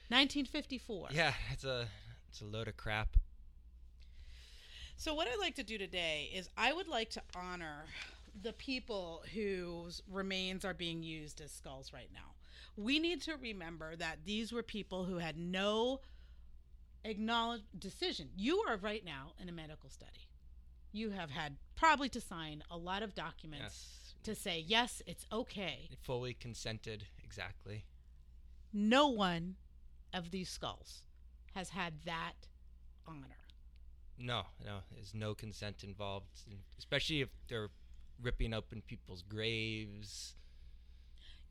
1954. 0.10 1.10
Yeah, 1.12 1.34
it's 1.52 1.64
a 1.64 1.88
it's 2.30 2.42
a 2.42 2.46
load 2.46 2.68
of 2.68 2.78
crap. 2.78 3.18
So, 4.98 5.14
what 5.14 5.28
I'd 5.28 5.40
like 5.40 5.56
to 5.56 5.64
do 5.64 5.78
today 5.78 6.30
is 6.34 6.50
I 6.58 6.72
would 6.72 6.88
like 6.88 7.10
to 7.12 7.22
honor 7.36 7.86
the 8.42 8.54
people 8.54 9.24
whose 9.34 10.02
remains 10.12 10.66
are 10.66 10.74
being 10.74 11.04
used 11.04 11.42
as 11.42 11.52
skulls 11.52 11.92
right 11.94 12.10
now. 12.14 12.34
We 12.78 13.00
need 13.00 13.22
to 13.24 13.36
remember 13.36 13.96
that 13.96 14.20
these 14.26 14.52
were 14.52 14.64
people 14.64 15.06
who 15.06 15.18
had 15.18 15.38
no 15.38 16.02
acknowledged 17.04 17.64
decision. 17.80 18.30
You 18.36 18.64
are 18.68 18.78
right 18.78 19.04
now 19.06 19.34
in 19.42 19.48
a 19.48 19.52
medical 19.52 19.90
study. 19.90 20.28
You 20.92 21.12
have 21.12 21.30
had 21.30 21.56
probably 21.76 22.10
to 22.10 22.22
sign 22.22 22.64
a 22.70 22.78
lot 22.78 23.04
of 23.04 23.16
documents 23.16 23.64
Yes, 23.64 24.05
to 24.26 24.36
say, 24.36 24.64
yes, 24.66 25.02
it's 25.06 25.26
okay. 25.32 25.90
fully 26.02 26.34
consented. 26.34 27.08
Exactly. 27.24 27.86
No 28.74 29.08
one 29.08 29.56
of 30.14 30.32
these 30.32 30.50
skulls 30.50 31.04
has 31.54 31.70
had 31.70 31.94
that 32.06 32.34
honor. 33.08 33.38
No, 34.18 34.44
no, 34.64 34.80
there's 34.94 35.14
no 35.14 35.34
consent 35.34 35.84
involved, 35.84 36.28
especially 36.78 37.22
if 37.22 37.30
they're 37.48 37.70
ripping 38.22 38.54
open 38.54 38.82
people's 38.86 39.22
graves. 39.22 40.36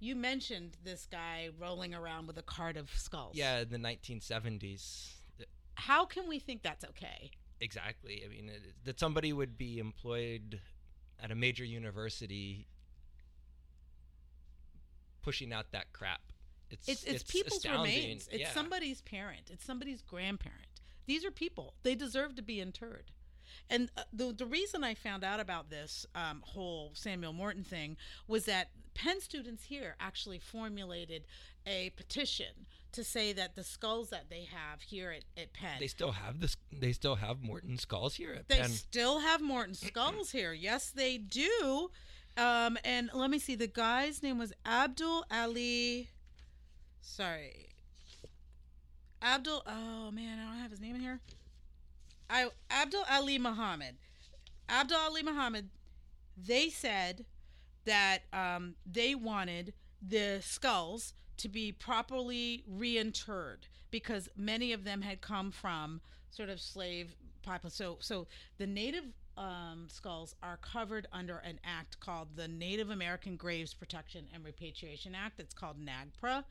You 0.00 0.16
mentioned 0.16 0.76
this 0.82 1.06
guy 1.10 1.50
rolling 1.58 1.94
around 1.94 2.26
with 2.26 2.38
a 2.38 2.42
cart 2.42 2.76
of 2.76 2.90
skulls. 2.90 3.36
Yeah, 3.36 3.60
in 3.60 3.70
the 3.70 3.78
1970s. 3.78 5.12
How 5.74 6.04
can 6.04 6.28
we 6.28 6.38
think 6.38 6.62
that's 6.62 6.84
okay? 6.84 7.30
Exactly. 7.60 8.22
I 8.24 8.28
mean, 8.28 8.48
it, 8.48 8.62
that 8.84 8.98
somebody 8.98 9.32
would 9.32 9.56
be 9.56 9.78
employed 9.78 10.60
at 11.22 11.30
a 11.30 11.34
major 11.34 11.64
university 11.64 12.66
pushing 15.22 15.52
out 15.52 15.72
that 15.72 15.92
crap. 15.92 16.20
It's 16.70 16.88
It's 16.88 17.04
it's, 17.04 17.22
people's 17.22 17.58
astounding. 17.64 17.94
remains. 17.96 18.28
It's 18.28 18.40
Yeah. 18.40 18.52
somebody's 18.52 19.00
parent. 19.02 19.50
It's 19.50 19.64
somebody's 19.64 20.02
grandparent. 20.02 20.80
These 21.06 21.24
are 21.24 21.30
people. 21.30 21.74
They 21.82 21.94
deserve 21.94 22.34
to 22.36 22.42
be 22.42 22.60
interred. 22.60 23.10
And 23.70 23.90
uh, 23.96 24.02
the 24.12 24.32
the 24.32 24.46
reason 24.46 24.82
I 24.84 24.94
found 24.94 25.22
out 25.24 25.40
about 25.40 25.70
this 25.70 26.04
um, 26.14 26.42
whole 26.44 26.90
Samuel 26.94 27.32
Morton 27.32 27.64
thing 27.64 27.96
was 28.26 28.44
that 28.46 28.70
Penn 28.94 29.20
students 29.20 29.64
here 29.64 29.96
actually 30.00 30.38
formulated 30.38 31.24
a 31.66 31.90
petition 31.90 32.66
to 32.94 33.04
say 33.04 33.32
that 33.32 33.54
the 33.56 33.64
skulls 33.64 34.10
that 34.10 34.30
they 34.30 34.46
have 34.52 34.80
here 34.82 35.10
at, 35.10 35.24
at 35.40 35.52
Penn 35.52 35.76
They 35.78 35.86
still 35.86 36.12
have 36.12 36.40
this. 36.40 36.56
They 36.72 36.92
still 36.92 37.16
have 37.16 37.42
Morton 37.42 37.76
skulls 37.78 38.14
here 38.16 38.32
at 38.32 38.48
They 38.48 38.58
Penn. 38.60 38.70
still 38.70 39.20
have 39.20 39.40
Morton 39.40 39.74
skulls 39.74 40.30
here. 40.30 40.52
Yes, 40.52 40.90
they 40.90 41.18
do. 41.18 41.90
Um, 42.36 42.76
and 42.84 43.10
let 43.14 43.30
me 43.30 43.38
see. 43.38 43.54
The 43.54 43.66
guy's 43.68 44.22
name 44.22 44.38
was 44.38 44.52
Abdul 44.66 45.24
Ali. 45.30 46.08
Sorry, 47.00 47.68
Abdul. 49.22 49.62
Oh 49.66 50.10
man, 50.10 50.38
I 50.38 50.50
don't 50.50 50.58
have 50.60 50.70
his 50.70 50.80
name 50.80 50.96
in 50.96 51.00
here. 51.00 51.20
I 52.28 52.48
Abdul 52.70 53.04
Ali 53.10 53.38
Muhammad. 53.38 53.96
Abdul 54.68 54.98
Ali 54.98 55.22
Muhammad. 55.22 55.68
They 56.36 56.68
said 56.70 57.24
that 57.84 58.20
um, 58.32 58.74
they 58.84 59.14
wanted 59.14 59.72
the 60.02 60.40
skulls 60.42 61.14
to 61.44 61.48
be 61.50 61.70
properly 61.72 62.64
reinterred 62.66 63.68
because 63.90 64.30
many 64.34 64.72
of 64.72 64.82
them 64.82 65.02
had 65.02 65.20
come 65.20 65.50
from 65.50 66.00
sort 66.30 66.48
of 66.48 66.58
slave 66.58 67.14
population. 67.42 67.76
So, 67.76 67.96
so 68.00 68.26
the 68.56 68.66
native 68.66 69.04
um, 69.36 69.88
skulls 69.88 70.34
are 70.42 70.56
covered 70.56 71.06
under 71.12 71.36
an 71.38 71.60
act 71.62 72.00
called 72.00 72.28
the 72.34 72.48
Native 72.48 72.88
American 72.88 73.36
Graves 73.36 73.74
Protection 73.74 74.24
and 74.32 74.42
Repatriation 74.42 75.14
Act. 75.14 75.38
It's 75.38 75.52
called 75.52 75.76
NAGPRA. 75.78 76.44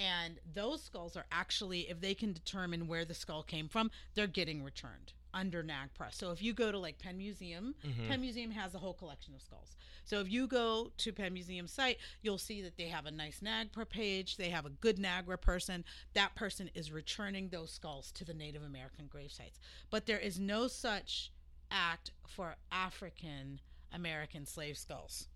And 0.00 0.40
those 0.54 0.82
skulls 0.82 1.14
are 1.14 1.26
actually, 1.30 1.90
if 1.90 2.00
they 2.00 2.14
can 2.14 2.32
determine 2.32 2.88
where 2.88 3.04
the 3.04 3.12
skull 3.12 3.42
came 3.42 3.68
from, 3.68 3.90
they're 4.14 4.26
getting 4.26 4.64
returned 4.64 5.12
under 5.34 5.62
NAGPRA. 5.62 6.12
So 6.12 6.32
if 6.32 6.42
you 6.42 6.54
go 6.54 6.72
to 6.72 6.78
like 6.78 6.98
Penn 6.98 7.18
Museum, 7.18 7.74
Mhm. 7.84 8.08
Penn 8.08 8.20
Museum 8.22 8.50
has 8.52 8.74
a 8.74 8.78
whole 8.78 8.94
collection 8.94 9.34
of 9.34 9.42
skulls. 9.42 9.76
So 10.06 10.20
if 10.20 10.30
you 10.30 10.46
go 10.46 10.90
to 10.96 11.12
Penn 11.12 11.34
Museum 11.34 11.68
site, 11.68 11.98
you'll 12.22 12.38
see 12.38 12.62
that 12.62 12.78
they 12.78 12.88
have 12.88 13.04
a 13.04 13.10
nice 13.10 13.40
NAGPRA 13.40 13.88
page. 13.90 14.36
They 14.38 14.48
have 14.48 14.64
a 14.64 14.70
good 14.70 14.96
NAGPRA 14.96 15.40
person. 15.40 15.84
That 16.14 16.34
person 16.34 16.68
is 16.74 16.90
returning 16.90 17.50
those 17.50 17.70
skulls 17.70 18.10
to 18.12 18.24
the 18.24 18.34
Native 18.34 18.62
American 18.62 19.06
grave 19.06 19.30
sites. 19.32 19.60
But 19.90 20.06
there 20.06 20.18
is 20.18 20.40
no 20.40 20.66
such 20.66 21.30
act 21.70 22.10
for 22.26 22.56
African 22.72 23.60
American 23.92 24.46
slave 24.46 24.78
skulls. 24.78 25.28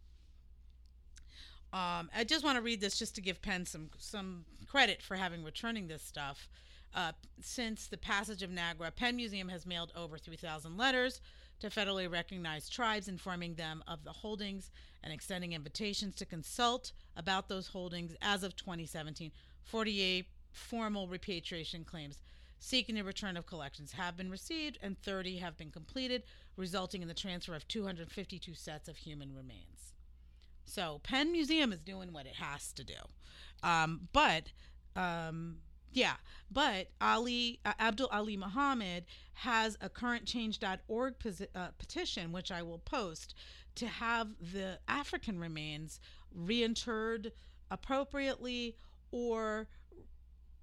Um, 1.74 2.08
I 2.14 2.22
just 2.22 2.44
want 2.44 2.54
to 2.56 2.62
read 2.62 2.80
this 2.80 2.96
just 2.96 3.16
to 3.16 3.20
give 3.20 3.42
Penn 3.42 3.66
some 3.66 3.90
some 3.98 4.44
credit 4.68 5.02
for 5.02 5.16
having 5.16 5.42
returning 5.42 5.88
this 5.88 6.04
stuff. 6.04 6.48
Uh, 6.94 7.10
since 7.40 7.88
the 7.88 7.96
passage 7.96 8.44
of 8.44 8.50
NAGPRA, 8.50 8.94
Penn 8.94 9.16
Museum 9.16 9.48
has 9.48 9.66
mailed 9.66 9.90
over 9.96 10.16
3,000 10.16 10.76
letters 10.76 11.20
to 11.58 11.70
federally 11.70 12.08
recognized 12.08 12.72
tribes, 12.72 13.08
informing 13.08 13.54
them 13.54 13.82
of 13.88 14.04
the 14.04 14.12
holdings 14.12 14.70
and 15.02 15.12
extending 15.12 15.52
invitations 15.52 16.14
to 16.14 16.24
consult 16.24 16.92
about 17.16 17.48
those 17.48 17.66
holdings. 17.66 18.14
As 18.22 18.44
of 18.44 18.54
2017, 18.54 19.32
48 19.64 20.26
formal 20.52 21.08
repatriation 21.08 21.82
claims 21.82 22.20
seeking 22.60 22.94
the 22.94 23.02
return 23.02 23.36
of 23.36 23.46
collections 23.46 23.90
have 23.90 24.16
been 24.16 24.30
received, 24.30 24.78
and 24.80 24.96
30 25.02 25.38
have 25.38 25.56
been 25.56 25.72
completed, 25.72 26.22
resulting 26.56 27.02
in 27.02 27.08
the 27.08 27.14
transfer 27.14 27.56
of 27.56 27.66
252 27.66 28.54
sets 28.54 28.88
of 28.88 28.96
human 28.96 29.34
remains. 29.34 29.73
So 30.64 31.00
Penn 31.02 31.32
Museum 31.32 31.72
is 31.72 31.80
doing 31.80 32.12
what 32.12 32.26
it 32.26 32.34
has 32.34 32.72
to 32.72 32.84
do. 32.84 32.94
Um, 33.62 34.08
but 34.12 34.52
um, 34.96 35.58
yeah, 35.92 36.14
but 36.50 36.88
Ali 37.00 37.60
uh, 37.64 37.72
Abdul 37.78 38.08
Ali 38.12 38.36
Muhammad 38.36 39.04
has 39.34 39.76
a 39.80 39.88
currentchange.org 39.88 41.18
posi- 41.18 41.46
uh, 41.54 41.68
petition, 41.78 42.32
which 42.32 42.50
I 42.50 42.62
will 42.62 42.78
post, 42.78 43.34
to 43.76 43.86
have 43.86 44.28
the 44.40 44.78
African 44.88 45.38
remains 45.38 46.00
reinterred 46.36 47.30
appropriately 47.70 48.76
or 49.10 49.68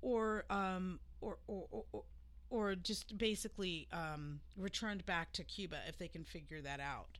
or 0.02 0.46
um 0.50 1.00
or 1.22 1.38
or, 1.48 1.86
or, 1.92 2.04
or 2.50 2.76
just 2.76 3.18
basically 3.18 3.88
um, 3.94 4.42
returned 4.58 5.06
back 5.06 5.32
to 5.34 5.44
Cuba 5.44 5.78
if 5.88 5.98
they 5.98 6.10
can 6.10 6.26
figure 6.26 6.62
that 6.62 6.80
out. 6.80 7.18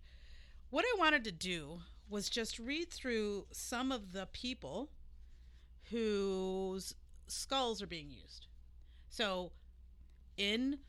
What 0.70 0.86
I 0.86 0.96
wanted 1.00 1.24
to 1.26 1.32
do 1.32 1.80
was 2.12 2.30
just 2.30 2.60
read 2.60 2.92
through 2.92 3.48
some 3.52 3.92
of 3.92 4.12
the 4.12 4.28
people 4.34 4.92
whose 5.90 6.94
skulls 7.28 7.82
are 7.82 7.88
being 7.88 8.12
used. 8.12 8.48
So, 9.10 9.52
in 10.38 10.80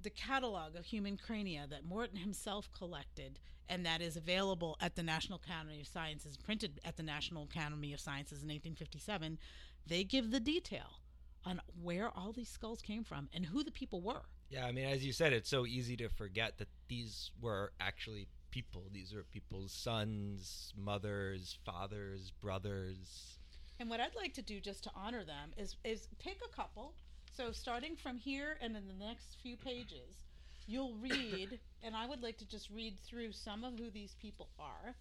the 0.00 0.10
catalog 0.10 0.74
of 0.74 0.86
human 0.86 1.16
crania 1.16 1.66
that 1.68 1.84
Morton 1.84 2.16
himself 2.16 2.68
collected 2.76 3.38
and 3.68 3.86
that 3.86 4.02
is 4.02 4.16
available 4.16 4.76
at 4.80 4.96
the 4.96 5.02
National 5.02 5.40
Academy 5.42 5.80
of 5.80 5.86
Sciences, 5.86 6.36
printed 6.36 6.80
at 6.84 6.96
the 6.96 7.02
National 7.02 7.44
Academy 7.44 7.92
of 7.92 8.00
Sciences 8.00 8.42
in 8.42 8.48
1857, 8.48 9.38
they 9.86 10.04
give 10.04 10.30
the 10.30 10.40
detail 10.40 11.00
on 11.44 11.60
where 11.80 12.10
all 12.10 12.32
these 12.32 12.48
skulls 12.48 12.82
came 12.82 13.04
from 13.04 13.28
and 13.32 13.46
who 13.46 13.62
the 13.62 13.70
people 13.70 14.00
were. 14.00 14.22
Yeah, 14.50 14.66
I 14.66 14.72
mean, 14.72 14.86
as 14.86 15.04
you 15.04 15.12
said, 15.12 15.32
it's 15.32 15.48
so 15.48 15.66
easy 15.66 15.96
to 15.98 16.08
forget 16.08 16.58
that 16.58 16.68
these 16.88 17.30
were 17.40 17.72
actually 17.80 18.28
people. 18.52 18.84
These 18.92 19.12
are 19.12 19.24
people's 19.24 19.72
sons, 19.72 20.72
mothers, 20.76 21.58
fathers, 21.64 22.30
brothers. 22.40 23.38
And 23.80 23.90
what 23.90 23.98
I'd 23.98 24.14
like 24.14 24.34
to 24.34 24.42
do 24.42 24.60
just 24.60 24.84
to 24.84 24.90
honor 24.94 25.24
them 25.24 25.52
is 25.56 25.74
is 25.82 26.06
pick 26.20 26.38
a 26.46 26.54
couple. 26.54 26.94
So 27.34 27.50
starting 27.50 27.96
from 27.96 28.18
here 28.18 28.58
and 28.60 28.76
in 28.76 28.86
the 28.86 29.04
next 29.04 29.38
few 29.42 29.56
pages, 29.56 30.20
you'll 30.66 30.94
read, 30.96 31.58
and 31.82 31.96
I 31.96 32.06
would 32.06 32.22
like 32.22 32.38
to 32.38 32.46
just 32.46 32.70
read 32.70 32.98
through 33.00 33.32
some 33.32 33.64
of 33.64 33.78
who 33.78 33.90
these 33.90 34.14
people 34.20 34.50
are, 34.58 34.94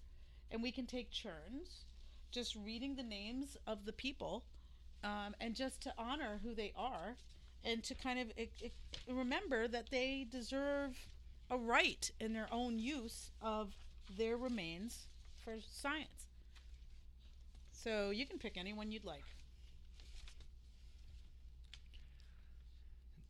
and 0.49 0.63
we 0.63 0.71
can 0.71 0.85
take 0.85 1.11
turns, 1.11 1.85
just 2.31 2.55
reading 2.55 2.95
the 2.95 3.03
names 3.03 3.57
of 3.67 3.85
the 3.85 3.91
people, 3.91 4.45
um, 5.03 5.35
and 5.41 5.53
just 5.53 5.81
to 5.81 5.93
honor 5.97 6.39
who 6.41 6.55
they 6.55 6.71
are, 6.75 7.17
and 7.65 7.83
to 7.83 7.95
kind 7.95 8.17
of 8.17 8.31
it, 8.37 8.51
it, 8.61 8.73
remember 9.09 9.67
that 9.67 9.89
they 9.91 10.25
deserve 10.31 10.97
a 11.51 11.57
right 11.57 12.09
in 12.19 12.33
their 12.33 12.47
own 12.51 12.79
use 12.79 13.29
of 13.41 13.75
their 14.17 14.37
remains 14.37 15.07
for 15.43 15.57
science. 15.69 16.29
So 17.71 18.09
you 18.09 18.25
can 18.25 18.39
pick 18.39 18.57
anyone 18.57 18.91
you'd 18.91 19.03
like. 19.03 19.25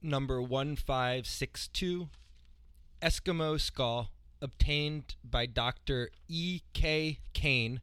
Number 0.04 0.42
1562 0.42 2.10
Eskimo 3.02 3.60
skull 3.60 4.12
obtained 4.42 5.16
by 5.24 5.48
Dr. 5.48 6.10
E. 6.28 6.62
K. 6.74 7.20
Kane 7.34 7.82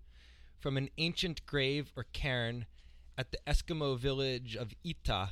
from 0.58 0.76
an 0.76 0.88
ancient 0.98 1.44
grave 1.46 1.92
or 1.96 2.04
cairn 2.12 2.66
at 3.16 3.32
the 3.32 3.38
Eskimo 3.46 3.98
village 3.98 4.56
of 4.56 4.72
Ita, 4.84 5.30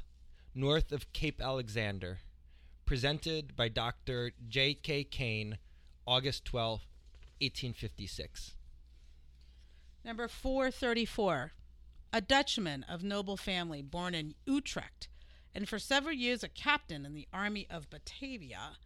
north 0.54 0.90
of 0.90 1.12
Cape 1.12 1.40
Alexander. 1.40 2.18
Presented 2.86 3.56
by 3.56 3.66
Dr. 3.66 4.30
J. 4.48 4.72
K. 4.74 5.02
Kane, 5.02 5.58
August 6.06 6.44
12, 6.44 6.82
1856. 7.40 8.54
Number 10.04 10.28
434. 10.28 11.52
A 12.12 12.20
Dutchman 12.20 12.84
of 12.88 13.02
noble 13.02 13.36
family 13.36 13.82
born 13.82 14.14
in 14.14 14.36
Utrecht 14.46 15.08
and 15.52 15.68
for 15.68 15.80
several 15.80 16.14
years 16.14 16.44
a 16.44 16.48
captain 16.48 17.04
in 17.04 17.12
the 17.12 17.26
army 17.32 17.66
of 17.68 17.90
Batavia 17.90 18.76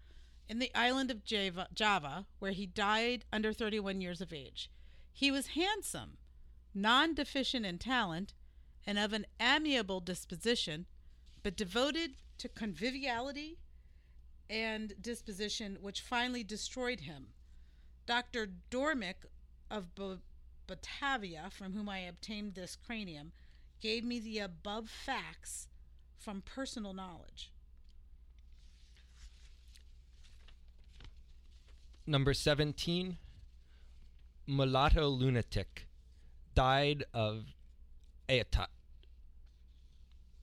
in 0.48 0.60
the 0.60 0.74
island 0.74 1.10
of 1.10 1.22
Java, 1.22 1.68
Java, 1.74 2.24
where 2.38 2.52
he 2.52 2.64
died 2.64 3.26
under 3.30 3.52
31 3.52 4.00
years 4.00 4.22
of 4.22 4.32
age. 4.32 4.70
He 5.12 5.30
was 5.30 5.48
handsome, 5.48 6.16
non 6.74 7.14
deficient 7.14 7.66
in 7.66 7.76
talent, 7.76 8.32
and 8.86 8.98
of 8.98 9.12
an 9.12 9.26
amiable 9.38 10.00
disposition, 10.00 10.86
but 11.42 11.54
devoted 11.54 12.12
to 12.38 12.48
conviviality 12.48 13.58
and 14.50 14.92
disposition, 15.00 15.78
which 15.80 16.00
finally 16.00 16.42
destroyed 16.42 17.00
him. 17.00 17.28
Dr. 18.04 18.48
Dormick 18.70 19.24
of 19.70 19.94
B- 19.94 20.18
Batavia, 20.66 21.50
from 21.50 21.72
whom 21.72 21.88
I 21.88 22.00
obtained 22.00 22.54
this 22.54 22.76
cranium, 22.76 23.30
gave 23.80 24.04
me 24.04 24.18
the 24.18 24.40
above 24.40 24.90
facts 24.90 25.68
from 26.18 26.42
personal 26.42 26.92
knowledge. 26.92 27.52
Number 32.06 32.34
17, 32.34 33.18
mulatto 34.48 35.06
lunatic, 35.08 35.86
died 36.56 37.04
of 37.14 37.44
Aetat. 38.28 38.66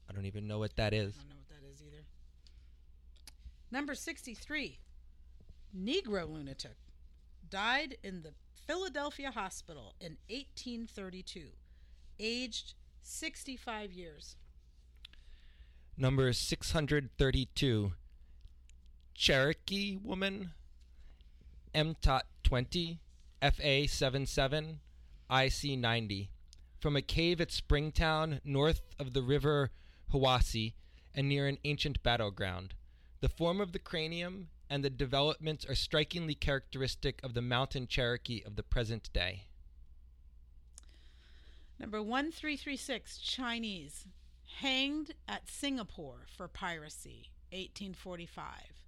I 0.09 0.13
don't 0.13 0.25
even 0.25 0.47
know 0.47 0.59
what 0.59 0.77
that 0.77 0.93
is. 0.93 1.13
I 1.13 1.23
don't 1.23 1.27
know 1.27 1.27
what 1.27 1.27
that 1.27 1.27
is 1.27 1.27
either. 1.29 1.36
Number 3.69 3.95
63, 3.95 4.79
Negro 5.77 6.29
lunatic, 6.29 6.77
died 7.49 7.97
in 8.01 8.21
the 8.21 8.31
Philadelphia 8.65 9.31
hospital 9.31 9.93
in 9.99 10.17
1832, 10.29 11.47
aged 12.17 12.75
65 13.01 13.91
years. 13.91 14.37
Number 15.97 16.31
632, 16.31 17.91
Cherokee 19.13 19.97
woman, 19.97 20.51
MTOT 21.75 22.21
20, 22.43 22.99
FA 23.41 23.87
77, 23.87 24.79
IC 25.29 25.63
90, 25.77 26.29
from 26.79 26.95
a 26.95 27.01
cave 27.01 27.41
at 27.41 27.51
Springtown, 27.51 28.39
north 28.45 28.81
of 28.97 29.11
the 29.11 29.21
river 29.21 29.71
Hiwassee 30.13 30.73
and 31.13 31.27
near 31.27 31.47
an 31.47 31.57
ancient 31.65 32.01
battleground. 32.01 32.75
The 33.19 33.29
form 33.29 33.59
of 33.59 33.71
the 33.71 33.79
cranium 33.79 34.49
and 34.69 34.83
the 34.83 34.89
developments 34.91 35.65
are 35.65 35.75
strikingly 35.75 36.35
characteristic 36.35 37.19
of 37.23 37.33
the 37.33 37.41
mountain 37.41 37.87
Cherokee 37.87 38.43
of 38.45 38.55
the 38.55 38.63
present 38.63 39.11
day. 39.11 39.45
Number 41.79 42.01
1336, 42.01 43.17
Chinese, 43.17 44.05
hanged 44.59 45.13
at 45.27 45.49
Singapore 45.49 46.25
for 46.35 46.47
piracy, 46.47 47.31
1845. 47.51 48.83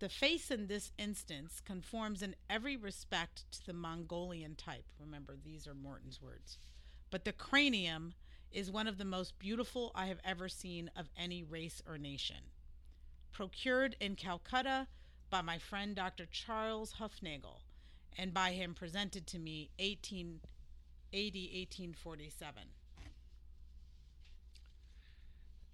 The 0.00 0.08
face 0.08 0.50
in 0.50 0.66
this 0.66 0.92
instance 0.98 1.60
conforms 1.64 2.22
in 2.22 2.34
every 2.50 2.76
respect 2.76 3.44
to 3.52 3.66
the 3.66 3.72
Mongolian 3.72 4.56
type. 4.56 4.86
Remember, 4.98 5.36
these 5.42 5.66
are 5.68 5.74
Morton's 5.74 6.20
words. 6.20 6.58
But 7.10 7.24
the 7.24 7.32
cranium 7.32 8.14
is 8.50 8.70
one 8.70 8.88
of 8.88 8.98
the 8.98 9.04
most 9.04 9.38
beautiful 9.38 9.92
I 9.94 10.06
have 10.06 10.18
ever 10.24 10.48
seen 10.48 10.90
of 10.96 11.08
any 11.16 11.42
race 11.44 11.82
or 11.86 11.98
nation. 11.98 12.50
Procured 13.34 13.96
in 13.98 14.14
Calcutta 14.14 14.86
by 15.28 15.42
my 15.42 15.58
friend 15.58 15.96
Dr. 15.96 16.24
Charles 16.30 16.94
Hufnagel, 17.00 17.62
and 18.16 18.32
by 18.32 18.52
him 18.52 18.74
presented 18.74 19.26
to 19.26 19.40
me 19.40 19.70
1880 19.80 20.40
1847. 21.12 22.62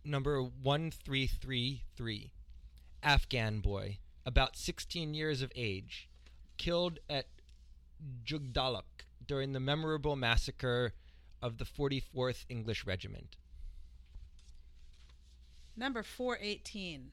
Number 0.07 0.43
1333, 0.43 2.33
Afghan 3.03 3.61
boy, 3.61 3.99
about 4.25 4.57
16 4.57 5.13
years 5.13 5.43
of 5.43 5.53
age, 5.55 6.09
killed 6.57 6.99
at 7.11 7.27
Jugdaluk 8.25 9.05
during 9.27 9.53
the 9.53 9.61
memorable 9.61 10.17
massacre 10.17 10.95
of 11.43 11.59
the 11.59 11.67
44th 11.67 12.47
English 12.49 12.87
Regiment. 12.87 13.37
Number 15.77 16.03
418. 16.03 17.13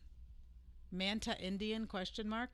Manta 0.91 1.37
Indian 1.39 1.85
question 1.85 2.29
mark? 2.29 2.51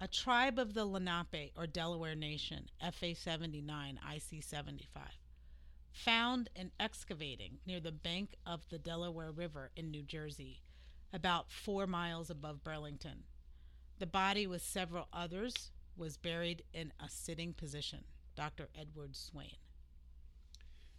A 0.00 0.08
tribe 0.08 0.58
of 0.58 0.74
the 0.74 0.84
Lenape 0.84 1.52
or 1.56 1.66
Delaware 1.66 2.14
Nation, 2.14 2.68
FA 2.92 3.14
79, 3.14 4.00
IC 4.14 4.42
75. 4.42 5.02
Found 5.92 6.48
and 6.56 6.70
excavating 6.80 7.58
near 7.66 7.80
the 7.80 7.92
bank 7.92 8.34
of 8.46 8.68
the 8.70 8.78
Delaware 8.78 9.30
River 9.30 9.70
in 9.76 9.90
New 9.90 10.02
Jersey, 10.02 10.62
about 11.12 11.50
four 11.50 11.86
miles 11.86 12.30
above 12.30 12.64
Burlington. 12.64 13.24
The 13.98 14.06
body 14.06 14.46
with 14.46 14.62
several 14.62 15.08
others 15.12 15.70
was 15.96 16.16
buried 16.16 16.62
in 16.72 16.92
a 16.98 17.08
sitting 17.08 17.52
position. 17.52 18.04
Dr. 18.34 18.68
Edward 18.78 19.14
Swain. 19.14 19.56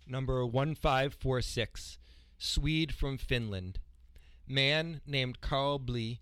Number 0.07 0.45
1546, 0.45 1.97
Swede 2.37 2.93
from 2.93 3.17
Finland. 3.17 3.79
Man 4.47 5.01
named 5.05 5.41
Karl 5.41 5.79
Blee 5.79 6.21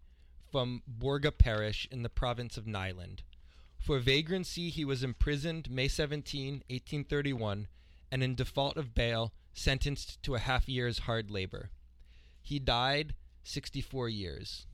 from 0.51 0.81
Borga 0.89 1.31
Parish 1.35 1.87
in 1.91 2.03
the 2.03 2.09
province 2.09 2.57
of 2.57 2.67
Nyland. 2.67 3.23
For 3.79 3.99
vagrancy, 3.99 4.69
he 4.69 4.83
was 4.83 5.03
imprisoned 5.03 5.69
May 5.69 5.87
17, 5.87 6.63
1831, 6.69 7.67
and 8.11 8.23
in 8.23 8.35
default 8.35 8.77
of 8.77 8.93
bail, 8.93 9.31
sentenced 9.53 10.21
to 10.23 10.35
a 10.35 10.39
half 10.39 10.67
year's 10.67 10.99
hard 10.99 11.31
labor. 11.31 11.69
He 12.41 12.59
died 12.59 13.13
64 13.43 14.09
years. 14.09 14.65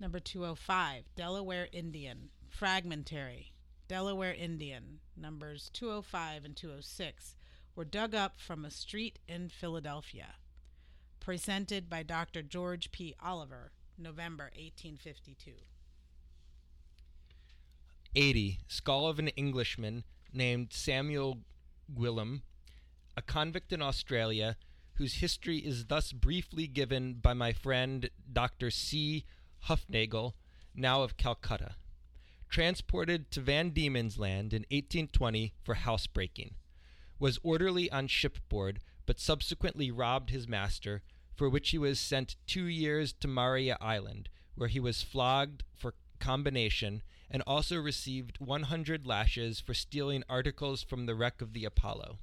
Number 0.00 0.20
205, 0.20 1.04
Delaware 1.16 1.68
Indian, 1.72 2.30
fragmentary. 2.48 3.52
Delaware 3.88 4.34
Indian, 4.34 5.00
numbers 5.16 5.70
205 5.72 6.44
and 6.44 6.56
206, 6.56 7.36
were 7.74 7.84
dug 7.84 8.14
up 8.14 8.38
from 8.38 8.64
a 8.64 8.70
street 8.70 9.18
in 9.26 9.48
Philadelphia. 9.48 10.34
Presented 11.20 11.90
by 11.90 12.02
Dr. 12.02 12.42
George 12.42 12.90
P. 12.90 13.14
Oliver, 13.22 13.72
November 13.98 14.44
1852. 14.56 15.52
80. 18.14 18.58
Skull 18.66 19.06
of 19.06 19.18
an 19.18 19.28
Englishman 19.28 20.04
named 20.32 20.72
Samuel 20.72 21.40
Gwillim, 21.94 22.42
a 23.16 23.22
convict 23.22 23.72
in 23.72 23.82
Australia, 23.82 24.56
whose 24.94 25.14
history 25.14 25.58
is 25.58 25.86
thus 25.86 26.12
briefly 26.12 26.66
given 26.66 27.14
by 27.14 27.34
my 27.34 27.52
friend 27.52 28.10
Dr. 28.32 28.70
C. 28.70 29.24
Hufnagel, 29.66 30.32
now 30.74 31.02
of 31.02 31.16
Calcutta. 31.16 31.76
Transported 32.48 33.30
to 33.30 33.40
Van 33.40 33.70
Diemen's 33.70 34.18
Land 34.18 34.52
in 34.52 34.62
1820 34.70 35.52
for 35.62 35.74
housebreaking. 35.74 36.54
Was 37.18 37.38
orderly 37.42 37.90
on 37.90 38.06
shipboard, 38.06 38.80
but 39.08 39.18
subsequently 39.18 39.90
robbed 39.90 40.28
his 40.28 40.46
master, 40.46 41.00
for 41.34 41.48
which 41.48 41.70
he 41.70 41.78
was 41.78 41.98
sent 41.98 42.36
two 42.46 42.66
years 42.66 43.14
to 43.14 43.26
Maria 43.26 43.78
Island, 43.80 44.28
where 44.54 44.68
he 44.68 44.78
was 44.78 45.02
flogged 45.02 45.64
for 45.74 45.94
combination 46.20 47.02
and 47.30 47.42
also 47.46 47.76
received 47.76 48.38
100 48.38 49.06
lashes 49.06 49.60
for 49.60 49.72
stealing 49.72 50.22
articles 50.28 50.82
from 50.82 51.06
the 51.06 51.14
wreck 51.14 51.40
of 51.40 51.54
the 51.54 51.64
Apollo. 51.64 52.18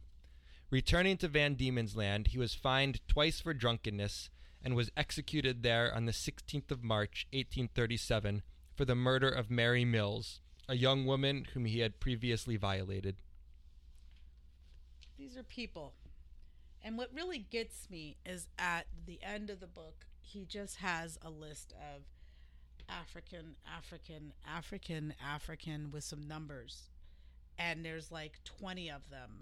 Returning 0.69 1.17
to 1.17 1.27
Van 1.27 1.55
Diemen's 1.55 1.95
Land, 1.95 2.27
he 2.27 2.37
was 2.37 2.53
fined 2.53 3.01
twice 3.07 3.39
for 3.39 3.55
drunkenness 3.55 4.29
and 4.63 4.75
was 4.75 4.91
executed 4.95 5.63
there 5.63 5.91
on 5.91 6.05
the 6.05 6.11
16th 6.11 6.69
of 6.69 6.83
March, 6.83 7.25
1837, 7.31 8.43
for 8.75 8.85
the 8.85 8.93
murder 8.93 9.29
of 9.29 9.49
Mary 9.49 9.85
Mills, 9.85 10.39
a 10.69 10.75
young 10.75 11.07
woman 11.07 11.47
whom 11.55 11.65
he 11.65 11.79
had 11.79 11.99
previously 11.99 12.57
violated. 12.57 13.15
These 15.17 15.35
are 15.35 15.43
people. 15.43 15.95
And 16.85 16.99
what 16.99 17.09
really 17.15 17.39
gets 17.39 17.89
me 17.89 18.15
is 18.27 18.47
at 18.59 18.85
the 19.07 19.19
end 19.23 19.49
of 19.49 19.59
the 19.59 19.65
book, 19.65 20.05
he 20.21 20.45
just 20.45 20.77
has 20.77 21.17
a 21.25 21.31
list 21.31 21.73
of 21.73 22.03
African, 22.87 23.55
African, 23.75 24.33
African, 24.47 25.15
African 25.19 25.89
with 25.89 26.03
some 26.03 26.27
numbers. 26.27 26.83
And 27.57 27.83
there's 27.83 28.11
like 28.11 28.33
20 28.43 28.91
of 28.91 29.09
them 29.09 29.41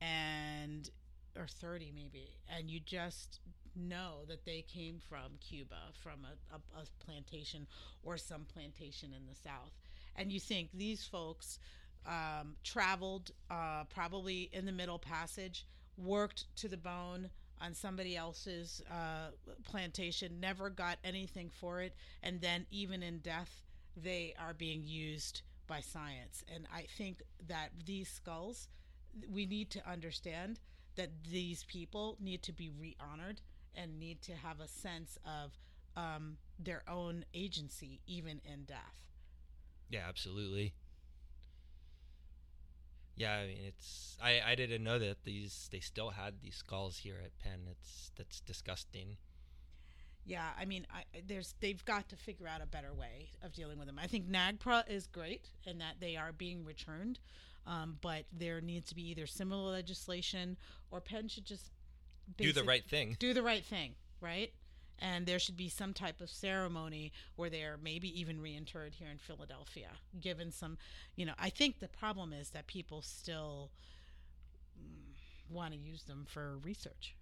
and 0.00 0.88
or 1.36 1.46
30 1.46 1.92
maybe 1.94 2.28
and 2.54 2.70
you 2.70 2.80
just 2.80 3.40
know 3.74 4.20
that 4.28 4.44
they 4.44 4.62
came 4.62 4.98
from 5.08 5.32
Cuba 5.40 5.76
from 6.02 6.24
a, 6.24 6.54
a, 6.54 6.82
a 6.82 7.04
plantation 7.04 7.66
or 8.02 8.16
some 8.16 8.46
plantation 8.52 9.10
in 9.14 9.26
the 9.26 9.34
south 9.34 9.72
and 10.16 10.30
you 10.30 10.40
think 10.40 10.68
these 10.72 11.04
folks 11.04 11.58
um, 12.06 12.56
traveled 12.62 13.32
uh, 13.50 13.84
probably 13.92 14.50
in 14.52 14.64
the 14.66 14.72
middle 14.72 14.98
passage 14.98 15.66
worked 15.96 16.44
to 16.56 16.68
the 16.68 16.76
bone 16.76 17.30
on 17.60 17.74
somebody 17.74 18.16
else's 18.16 18.82
uh, 18.90 19.30
plantation 19.64 20.38
never 20.40 20.68
got 20.68 20.98
anything 21.04 21.50
for 21.50 21.80
it 21.80 21.94
and 22.22 22.40
then 22.40 22.66
even 22.70 23.02
in 23.02 23.18
death 23.18 23.62
they 23.96 24.34
are 24.38 24.52
being 24.52 24.82
used 24.84 25.42
by 25.66 25.80
science 25.80 26.44
and 26.54 26.66
i 26.74 26.82
think 26.98 27.22
that 27.48 27.70
these 27.86 28.08
skulls 28.08 28.68
we 29.32 29.46
need 29.46 29.70
to 29.70 29.90
understand 29.90 30.60
that 30.96 31.10
these 31.30 31.64
people 31.64 32.16
need 32.20 32.42
to 32.42 32.52
be 32.52 32.70
re-honored 32.78 33.40
and 33.74 33.98
need 33.98 34.20
to 34.22 34.32
have 34.32 34.60
a 34.60 34.68
sense 34.68 35.18
of 35.24 35.58
um, 35.96 36.36
their 36.58 36.82
own 36.88 37.24
agency 37.34 38.00
even 38.06 38.40
in 38.44 38.64
death 38.64 39.00
Yeah, 39.88 40.04
absolutely. 40.08 40.74
Yeah, 43.16 43.32
I 43.34 43.46
mean 43.46 43.58
it's 43.66 44.16
I, 44.22 44.40
I 44.46 44.54
didn't 44.54 44.84
know 44.84 44.98
that 44.98 45.24
these 45.24 45.68
they 45.72 45.80
still 45.80 46.10
had 46.10 46.34
these 46.42 46.56
skulls 46.56 46.98
here 46.98 47.16
at 47.24 47.38
Penn. 47.38 47.60
It's 47.70 48.12
that's 48.16 48.40
disgusting. 48.40 49.16
yeah 50.24 50.48
i 50.58 50.64
mean 50.64 50.86
I, 50.92 51.04
there's 51.26 51.54
they've 51.60 51.84
got 51.84 52.08
to 52.08 52.16
figure 52.16 52.48
out 52.48 52.60
a 52.62 52.66
better 52.66 52.92
way 52.92 53.28
of 53.44 53.52
dealing 53.52 53.78
with 53.78 53.86
them 53.86 53.98
i 54.02 54.06
think 54.08 54.28
nagpra 54.28 54.82
is 54.88 55.06
great 55.06 55.50
in 55.64 55.78
that 55.78 56.00
they 56.00 56.16
are 56.16 56.32
being 56.32 56.64
returned 56.64 57.20
um, 57.66 57.98
but 58.00 58.24
there 58.32 58.60
needs 58.60 58.88
to 58.88 58.94
be 58.94 59.02
either 59.10 59.26
similar 59.26 59.70
legislation 59.72 60.56
or 60.90 61.00
penn 61.00 61.28
should 61.28 61.44
just 61.44 61.70
Do 62.36 62.52
the 62.52 62.64
right 62.64 62.84
thing. 62.84 63.16
do 63.20 63.34
the 63.34 63.42
right 63.42 63.64
thing, 63.64 63.94
right? 64.20 64.52
And 64.98 65.26
there 65.26 65.38
should 65.38 65.56
be 65.56 65.68
some 65.68 65.92
type 65.92 66.20
of 66.20 66.30
ceremony 66.30 67.12
where 67.36 67.50
they 67.50 67.62
are 67.62 67.78
maybe 67.82 68.08
even 68.18 68.40
reinterred 68.40 68.94
here 68.94 69.08
in 69.10 69.18
Philadelphia, 69.18 69.90
given 70.20 70.50
some, 70.50 70.78
you 71.16 71.26
know, 71.26 71.34
I 71.38 71.50
think 71.50 71.80
the 71.80 71.88
problem 71.88 72.32
is 72.32 72.50
that 72.50 72.66
people 72.66 73.02
still 73.02 73.70
mm, 74.78 75.54
want 75.54 75.74
to 75.74 75.78
use 75.78 76.04
them 76.04 76.26
for 76.26 76.56
research. 76.58 77.14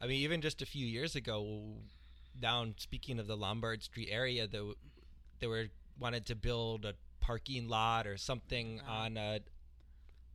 I 0.00 0.06
mean, 0.06 0.20
even 0.22 0.40
just 0.40 0.60
a 0.60 0.66
few 0.66 0.86
years 0.86 1.14
ago, 1.14 1.74
down 2.40 2.74
speaking 2.78 3.18
of 3.18 3.26
the 3.26 3.36
Lombard 3.36 3.82
Street 3.82 4.08
area, 4.10 4.46
they, 4.46 4.60
they 5.40 5.46
were 5.46 5.66
wanted 5.98 6.26
to 6.26 6.34
build 6.34 6.84
a 6.84 6.94
parking 7.20 7.68
lot 7.68 8.06
or 8.06 8.16
something 8.16 8.80
on 8.88 9.16
a 9.16 9.40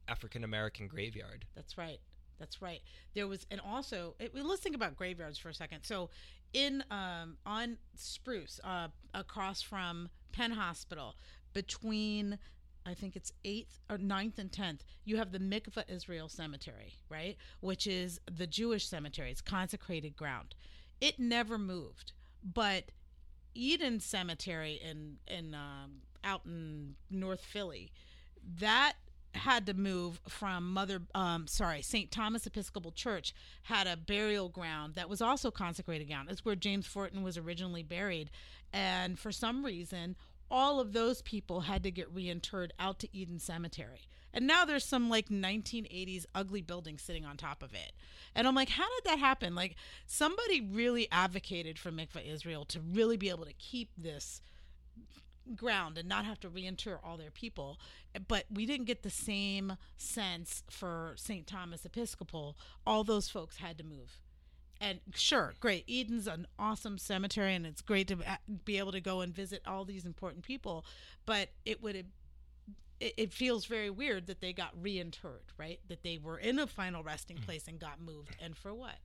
African 0.07 0.43
American 0.43 0.87
graveyard. 0.87 1.45
That's 1.55 1.77
right. 1.77 1.99
That's 2.39 2.61
right. 2.61 2.81
There 3.13 3.27
was, 3.27 3.45
and 3.49 3.61
also, 3.61 4.15
it, 4.19 4.35
let's 4.35 4.61
think 4.61 4.75
about 4.75 4.97
graveyards 4.97 5.37
for 5.37 5.49
a 5.49 5.53
second. 5.53 5.83
So, 5.83 6.09
in 6.53 6.83
um, 6.91 7.37
on 7.45 7.77
Spruce, 7.95 8.59
uh, 8.63 8.87
across 9.13 9.61
from 9.61 10.09
Penn 10.31 10.51
Hospital, 10.51 11.15
between 11.53 12.37
I 12.85 12.93
think 12.93 13.15
it's 13.15 13.31
eighth 13.45 13.79
or 13.89 13.97
9th 13.97 14.37
and 14.39 14.51
tenth, 14.51 14.83
you 15.05 15.17
have 15.17 15.31
the 15.31 15.39
Mikveh 15.39 15.89
Israel 15.89 16.27
Cemetery, 16.27 16.95
right? 17.09 17.37
Which 17.61 17.87
is 17.87 18.19
the 18.29 18.47
Jewish 18.47 18.87
cemetery. 18.87 19.31
It's 19.31 19.41
consecrated 19.41 20.17
ground. 20.17 20.55
It 20.99 21.19
never 21.19 21.57
moved, 21.57 22.11
but 22.43 22.85
Eden 23.55 23.99
Cemetery 23.99 24.79
in 24.83 25.17
in 25.27 25.53
um, 25.53 26.01
out 26.23 26.41
in 26.45 26.95
North 27.09 27.41
Philly, 27.41 27.91
that 28.59 28.93
had 29.33 29.65
to 29.65 29.73
move 29.73 30.21
from 30.27 30.73
Mother, 30.73 31.01
um, 31.15 31.47
sorry, 31.47 31.81
St. 31.81 32.11
Thomas 32.11 32.45
Episcopal 32.45 32.91
Church 32.91 33.33
had 33.63 33.87
a 33.87 33.97
burial 33.97 34.49
ground 34.49 34.95
that 34.95 35.09
was 35.09 35.21
also 35.21 35.51
consecrated 35.51 36.07
ground. 36.07 36.29
It's 36.29 36.45
where 36.45 36.55
James 36.55 36.87
Forten 36.87 37.23
was 37.23 37.37
originally 37.37 37.83
buried, 37.83 38.29
and 38.71 39.17
for 39.17 39.31
some 39.31 39.65
reason, 39.65 40.15
all 40.49 40.79
of 40.79 40.93
those 40.93 41.21
people 41.21 41.61
had 41.61 41.83
to 41.83 41.91
get 41.91 42.13
reinterred 42.13 42.71
out 42.79 42.99
to 42.99 43.09
Eden 43.15 43.39
Cemetery. 43.39 44.01
And 44.33 44.47
now 44.47 44.65
there's 44.65 44.85
some 44.85 45.09
like 45.09 45.29
1980s 45.29 46.25
ugly 46.33 46.61
building 46.61 46.97
sitting 46.97 47.25
on 47.25 47.37
top 47.37 47.61
of 47.61 47.73
it. 47.73 47.91
And 48.35 48.47
I'm 48.47 48.55
like, 48.55 48.69
how 48.69 48.87
did 48.95 49.11
that 49.11 49.19
happen? 49.19 49.53
Like, 49.53 49.75
somebody 50.07 50.59
really 50.61 51.07
advocated 51.11 51.77
for 51.77 51.91
Mikveh 51.91 52.27
Israel 52.27 52.65
to 52.65 52.79
really 52.79 53.17
be 53.17 53.29
able 53.29 53.45
to 53.45 53.53
keep 53.53 53.91
this 53.97 54.41
ground 55.55 55.97
and 55.97 56.07
not 56.07 56.25
have 56.25 56.39
to 56.41 56.49
reinter 56.49 56.99
all 57.03 57.17
their 57.17 57.31
people. 57.31 57.79
But 58.27 58.45
we 58.51 58.65
didn't 58.65 58.85
get 58.85 59.03
the 59.03 59.09
same 59.09 59.77
sense 59.97 60.63
for 60.69 61.13
St. 61.15 61.47
Thomas 61.47 61.85
Episcopal. 61.85 62.57
All 62.85 63.03
those 63.03 63.29
folks 63.29 63.57
had 63.57 63.77
to 63.77 63.83
move. 63.83 64.19
And 64.81 64.99
sure, 65.15 65.53
great. 65.59 65.85
Eden's 65.87 66.27
an 66.27 66.45
awesome 66.59 66.97
cemetery, 66.97 67.55
and 67.55 67.65
it's 67.65 67.81
great 67.81 68.07
to 68.09 68.17
uh, 68.27 68.35
be 68.65 68.77
able 68.79 68.91
to 68.91 68.99
go 68.99 69.21
and 69.21 69.33
visit 69.33 69.61
all 69.65 69.85
these 69.85 70.05
important 70.05 70.43
people. 70.43 70.85
But 71.25 71.49
it 71.63 71.81
would 71.81 71.95
it, 72.99 73.13
it 73.17 73.33
feels 73.33 73.65
very 73.65 73.89
weird 73.89 74.27
that 74.27 74.41
they 74.41 74.53
got 74.53 74.73
reinterred, 74.81 75.53
right? 75.57 75.79
That 75.87 76.03
they 76.03 76.17
were 76.21 76.37
in 76.37 76.59
a 76.59 76.67
final 76.67 77.03
resting 77.03 77.37
mm. 77.37 77.45
place 77.45 77.67
and 77.67 77.79
got 77.79 78.01
moved. 78.01 78.35
And 78.41 78.57
for 78.57 78.73
what? 78.73 78.95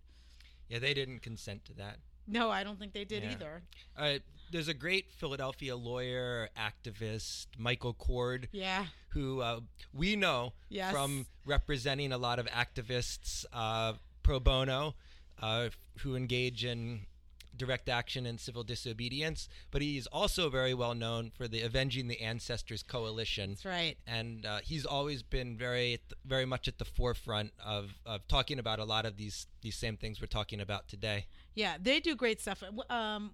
Yeah, 0.68 0.78
they 0.78 0.94
didn't 0.94 1.20
consent 1.20 1.64
to 1.66 1.74
that. 1.74 1.98
No, 2.28 2.50
I 2.50 2.62
don't 2.62 2.78
think 2.78 2.92
they 2.92 3.04
did 3.04 3.22
Yeah. 3.22 3.32
either. 3.32 3.62
Uh, 3.96 4.18
there's 4.50 4.68
a 4.68 4.74
great 4.74 5.10
Philadelphia 5.12 5.76
lawyer, 5.76 6.50
activist, 6.56 7.46
Michael 7.58 7.94
Coard, 7.94 8.48
Yeah. 8.52 8.86
who 9.10 9.40
uh, 9.40 9.60
we 9.92 10.14
know 10.16 10.52
Yes. 10.68 10.92
from 10.92 11.26
representing 11.44 12.12
a 12.12 12.18
lot 12.18 12.38
of 12.38 12.46
activists 12.46 13.44
uh, 13.52 13.94
pro 14.22 14.38
bono 14.40 14.94
uh, 15.38 15.70
who 16.00 16.16
engage 16.16 16.64
in 16.64 17.06
direct 17.56 17.88
action 17.88 18.24
and 18.26 18.38
civil 18.40 18.62
disobedience. 18.62 19.48
But 19.70 19.82
he's 19.82 20.06
also 20.06 20.48
very 20.48 20.74
well 20.74 20.94
known 20.94 21.30
for 21.30 21.48
the 21.48 21.62
Avenging 21.62 22.06
the 22.08 22.20
Ancestors 22.20 22.82
Coalition. 22.84 23.50
That's 23.50 23.64
right. 23.64 23.96
And 24.06 24.46
uh, 24.46 24.60
he's 24.62 24.84
always 24.86 25.22
been 25.22 25.56
very, 25.56 25.98
very 26.24 26.44
much 26.46 26.68
at 26.68 26.78
the 26.78 26.84
forefront 26.84 27.52
of, 27.64 27.94
of 28.06 28.28
talking 28.28 28.58
about 28.60 28.78
a 28.78 28.84
lot 28.84 29.04
of 29.06 29.16
these 29.16 29.46
these 29.60 29.74
same 29.76 29.96
things 29.96 30.20
we're 30.20 30.26
talking 30.28 30.60
about 30.60 30.86
today. 30.88 31.26
Yeah, 31.58 31.76
they 31.82 31.98
do 31.98 32.14
great 32.14 32.40
stuff. 32.40 32.62
Um, 32.88 33.32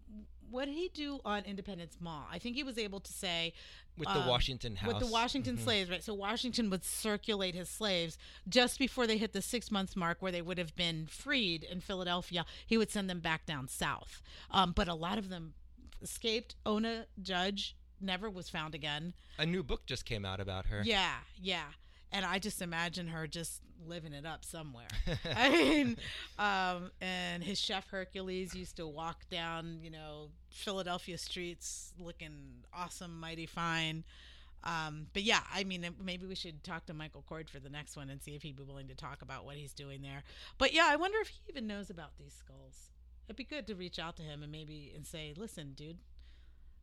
what 0.51 0.65
did 0.65 0.75
he 0.75 0.89
do 0.95 1.21
on 1.27 1.43
Independence 1.45 1.99
Mall? 2.01 2.27
I 2.33 2.39
think 2.39 2.57
he 2.57 2.63
was 2.63 2.79
able 2.79 3.01
to 3.01 3.13
say 3.13 3.53
With 3.99 4.09
the 4.09 4.21
um, 4.21 4.27
Washington 4.29 4.77
House. 4.77 4.89
with 4.95 4.99
the 5.01 5.13
Washington 5.13 5.59
Mhm. 5.59 5.65
slaves, 5.65 5.91
right? 5.91 6.03
So 6.03 6.15
Washington 6.15 6.71
would 6.71 6.85
circulate 6.85 7.55
his 7.55 7.69
slaves 7.69 8.17
just 8.49 8.79
before 8.79 9.07
they 9.07 9.19
hit 9.19 9.35
the 9.35 9.43
six 9.43 9.71
months 9.71 9.95
mark, 9.95 10.23
where 10.23 10.33
they 10.33 10.41
would 10.41 10.57
have 10.57 10.75
been 10.75 11.07
freed 11.07 11.65
in 11.65 11.83
Philadelphia. 11.83 12.47
He 12.67 12.79
would 12.79 12.91
send 12.91 13.11
them 13.11 13.21
back 13.21 13.45
down 13.45 13.69
south, 13.69 14.23
um, 14.51 14.73
but 14.73 14.89
a 14.89 14.95
lot 14.95 15.19
of 15.19 15.29
them 15.29 15.53
escaped. 16.01 16.55
Ona 16.65 17.07
Judge 17.21 17.77
never 18.01 18.31
was 18.31 18.49
found 18.49 18.75
again. 18.75 19.13
A 19.37 19.45
new 19.45 19.63
book 19.63 19.85
just 19.85 20.07
came 20.07 20.25
out 20.25 20.41
about 20.41 20.67
her. 20.67 20.83
Yeah, 20.83 21.17
yeah. 21.39 21.73
And 22.15 22.25
I 22.25 22.39
just 22.39 22.63
imagine 22.63 23.09
her 23.09 23.27
just 23.27 23.61
living 23.89 24.13
it 24.13 24.25
up 24.25 24.45
somewhere. 24.45 24.87
I 25.37 25.49
mean, 25.51 25.97
um, 26.39 26.93
and 27.01 27.43
his 27.43 27.59
chef 27.59 27.89
Hercules 27.91 28.55
used 28.55 28.77
to 28.77 28.87
walk 28.87 29.29
down, 29.31 29.81
you 29.83 29.91
know, 29.91 30.29
Philadelphia 30.49 31.19
streets 31.19 31.93
looking 31.99 32.65
awesome, 32.73 33.19
mighty 33.19 33.47
fine. 33.47 34.05
Um, 34.63 35.09
but 35.13 35.25
yeah, 35.25 35.41
I 35.53 35.65
mean, 35.65 35.85
maybe 36.03 36.25
we 36.25 36.37
should 36.37 36.63
talk 36.63 36.87
to 36.87 36.95
Michael 36.95 37.25
Coard 37.29 37.51
for 37.51 37.59
the 37.59 37.69
next 37.69 37.97
one 37.97 38.09
and 38.09 38.23
see 38.23 38.37
if 38.37 38.43
he'd 38.43 38.57
be 38.57 38.63
willing 38.63 38.87
to 38.89 38.95
talk 38.95 39.21
about 39.21 39.45
what 39.45 39.57
he's 39.57 39.75
doing 39.75 40.01
there. 40.01 40.23
But 40.57 40.73
yeah, 40.73 40.87
I 40.89 40.95
wonder 40.95 41.19
if 41.21 41.29
he 41.29 41.41
even 41.49 41.67
knows 41.67 41.91
about 41.91 42.17
these 42.17 42.33
skulls. 42.33 42.91
It'd 43.27 43.37
be 43.37 43.45
good 43.45 43.67
to 43.67 43.75
reach 43.75 43.99
out 43.99 44.17
to 44.19 44.23
him 44.23 44.45
and 44.45 44.53
maybe 44.53 44.93
and 44.95 45.05
say, 45.05 45.35
listen, 45.37 45.73
dude, 45.75 45.99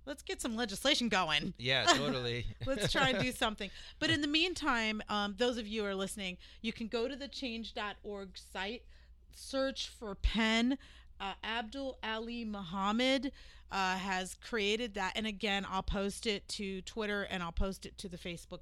let's 0.06 0.24
get 0.24 0.42
some 0.42 0.56
legislation 0.56 1.10
going. 1.10 1.54
Yeah, 1.58 1.86
totally. 1.96 2.46
Let's 2.66 2.92
try 2.92 3.10
and 3.10 3.20
do 3.20 3.32
something. 3.32 3.70
But 4.00 4.10
in 4.10 4.22
the 4.22 4.28
meantime, 4.28 5.02
um, 5.10 5.36
those 5.38 5.58
of 5.58 5.68
you 5.68 5.82
who 5.82 5.88
are 5.88 5.96
listening, 5.96 6.38
you 6.62 6.74
can 6.74 6.88
go 6.88 7.08
to 7.08 7.16
the 7.16 7.28
change.org 7.28 8.38
site, 8.38 8.84
search 9.32 9.90
for 9.90 10.16
Penn 10.16 10.78
uh, 11.22 11.34
Abdul 11.44 12.00
Ali 12.04 12.44
Muhammad 12.44 13.32
uh, 13.72 13.98
has 13.98 14.36
created 14.42 14.96
that. 14.96 15.14
And 15.16 15.28
again, 15.28 15.66
I'll 15.70 15.84
post 15.84 16.26
it 16.26 16.48
to 16.50 16.82
Twitter 16.82 17.24
and 17.24 17.44
I'll 17.44 17.52
post 17.52 17.86
it 17.86 17.98
to 18.00 18.10
the 18.10 18.18
Facebook 18.18 18.62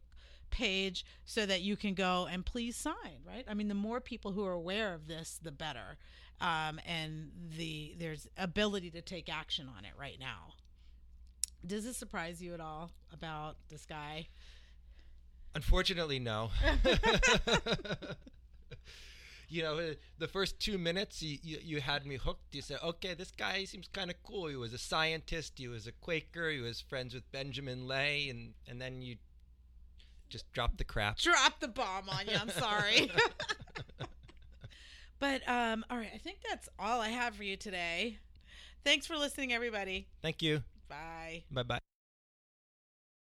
page 0.51 1.05
so 1.25 1.45
that 1.45 1.61
you 1.61 1.77
can 1.77 1.93
go 1.93 2.27
and 2.29 2.45
please 2.45 2.75
sign, 2.75 3.23
right? 3.25 3.45
I 3.47 3.53
mean, 3.53 3.69
the 3.69 3.75
more 3.75 4.01
people 4.01 4.33
who 4.33 4.45
are 4.45 4.53
aware 4.53 4.93
of 4.93 5.07
this, 5.07 5.39
the 5.41 5.51
better. 5.51 5.97
Um, 6.41 6.79
and 6.85 7.31
the 7.57 7.95
there's 7.97 8.27
ability 8.37 8.91
to 8.91 9.01
take 9.01 9.27
action 9.27 9.69
on 9.77 9.83
it 9.83 9.91
right 9.97 10.17
now. 10.19 10.53
Does 11.65 11.83
this 11.83 11.97
surprise 11.97 12.41
you 12.41 12.53
at 12.53 12.61
all 12.61 12.91
about 13.13 13.57
this 13.69 13.85
guy? 13.85 14.27
Unfortunately, 15.55 16.19
no. 16.19 16.51
you 19.49 19.63
know, 19.63 19.93
the 20.17 20.27
first 20.27 20.59
two 20.59 20.77
minutes 20.77 21.21
you, 21.21 21.37
you, 21.41 21.57
you 21.61 21.81
had 21.81 22.05
me 22.05 22.17
hooked. 22.17 22.53
You 22.53 22.61
said, 22.61 22.77
okay, 22.83 23.13
this 23.13 23.31
guy 23.31 23.65
seems 23.65 23.87
kind 23.87 24.09
of 24.09 24.21
cool. 24.23 24.47
He 24.47 24.55
was 24.55 24.73
a 24.73 24.77
scientist, 24.77 25.53
he 25.57 25.67
was 25.67 25.87
a 25.87 25.91
Quaker, 25.91 26.49
he 26.49 26.59
was 26.59 26.79
friends 26.79 27.13
with 27.13 27.29
Benjamin 27.31 27.87
Lay, 27.87 28.29
and, 28.29 28.53
and 28.67 28.79
then 28.79 29.01
you 29.01 29.17
just 30.29 30.51
dropped 30.53 30.77
the 30.77 30.83
crap. 30.83 31.17
Drop 31.17 31.59
the 31.59 31.67
bomb 31.67 32.09
on 32.09 32.27
you. 32.27 32.35
I'm 32.39 32.51
sorry. 32.51 33.11
but 35.19 35.41
um, 35.47 35.83
all 35.89 35.97
right, 35.97 36.11
I 36.13 36.19
think 36.19 36.39
that's 36.47 36.69
all 36.77 37.01
I 37.01 37.09
have 37.09 37.35
for 37.35 37.43
you 37.43 37.57
today. 37.57 38.19
Thanks 38.85 39.07
for 39.07 39.17
listening, 39.17 39.51
everybody. 39.51 40.07
Thank 40.21 40.41
you. 40.41 40.63
Bye. 40.89 41.43
Bye 41.51 41.63
bye. 41.63 41.88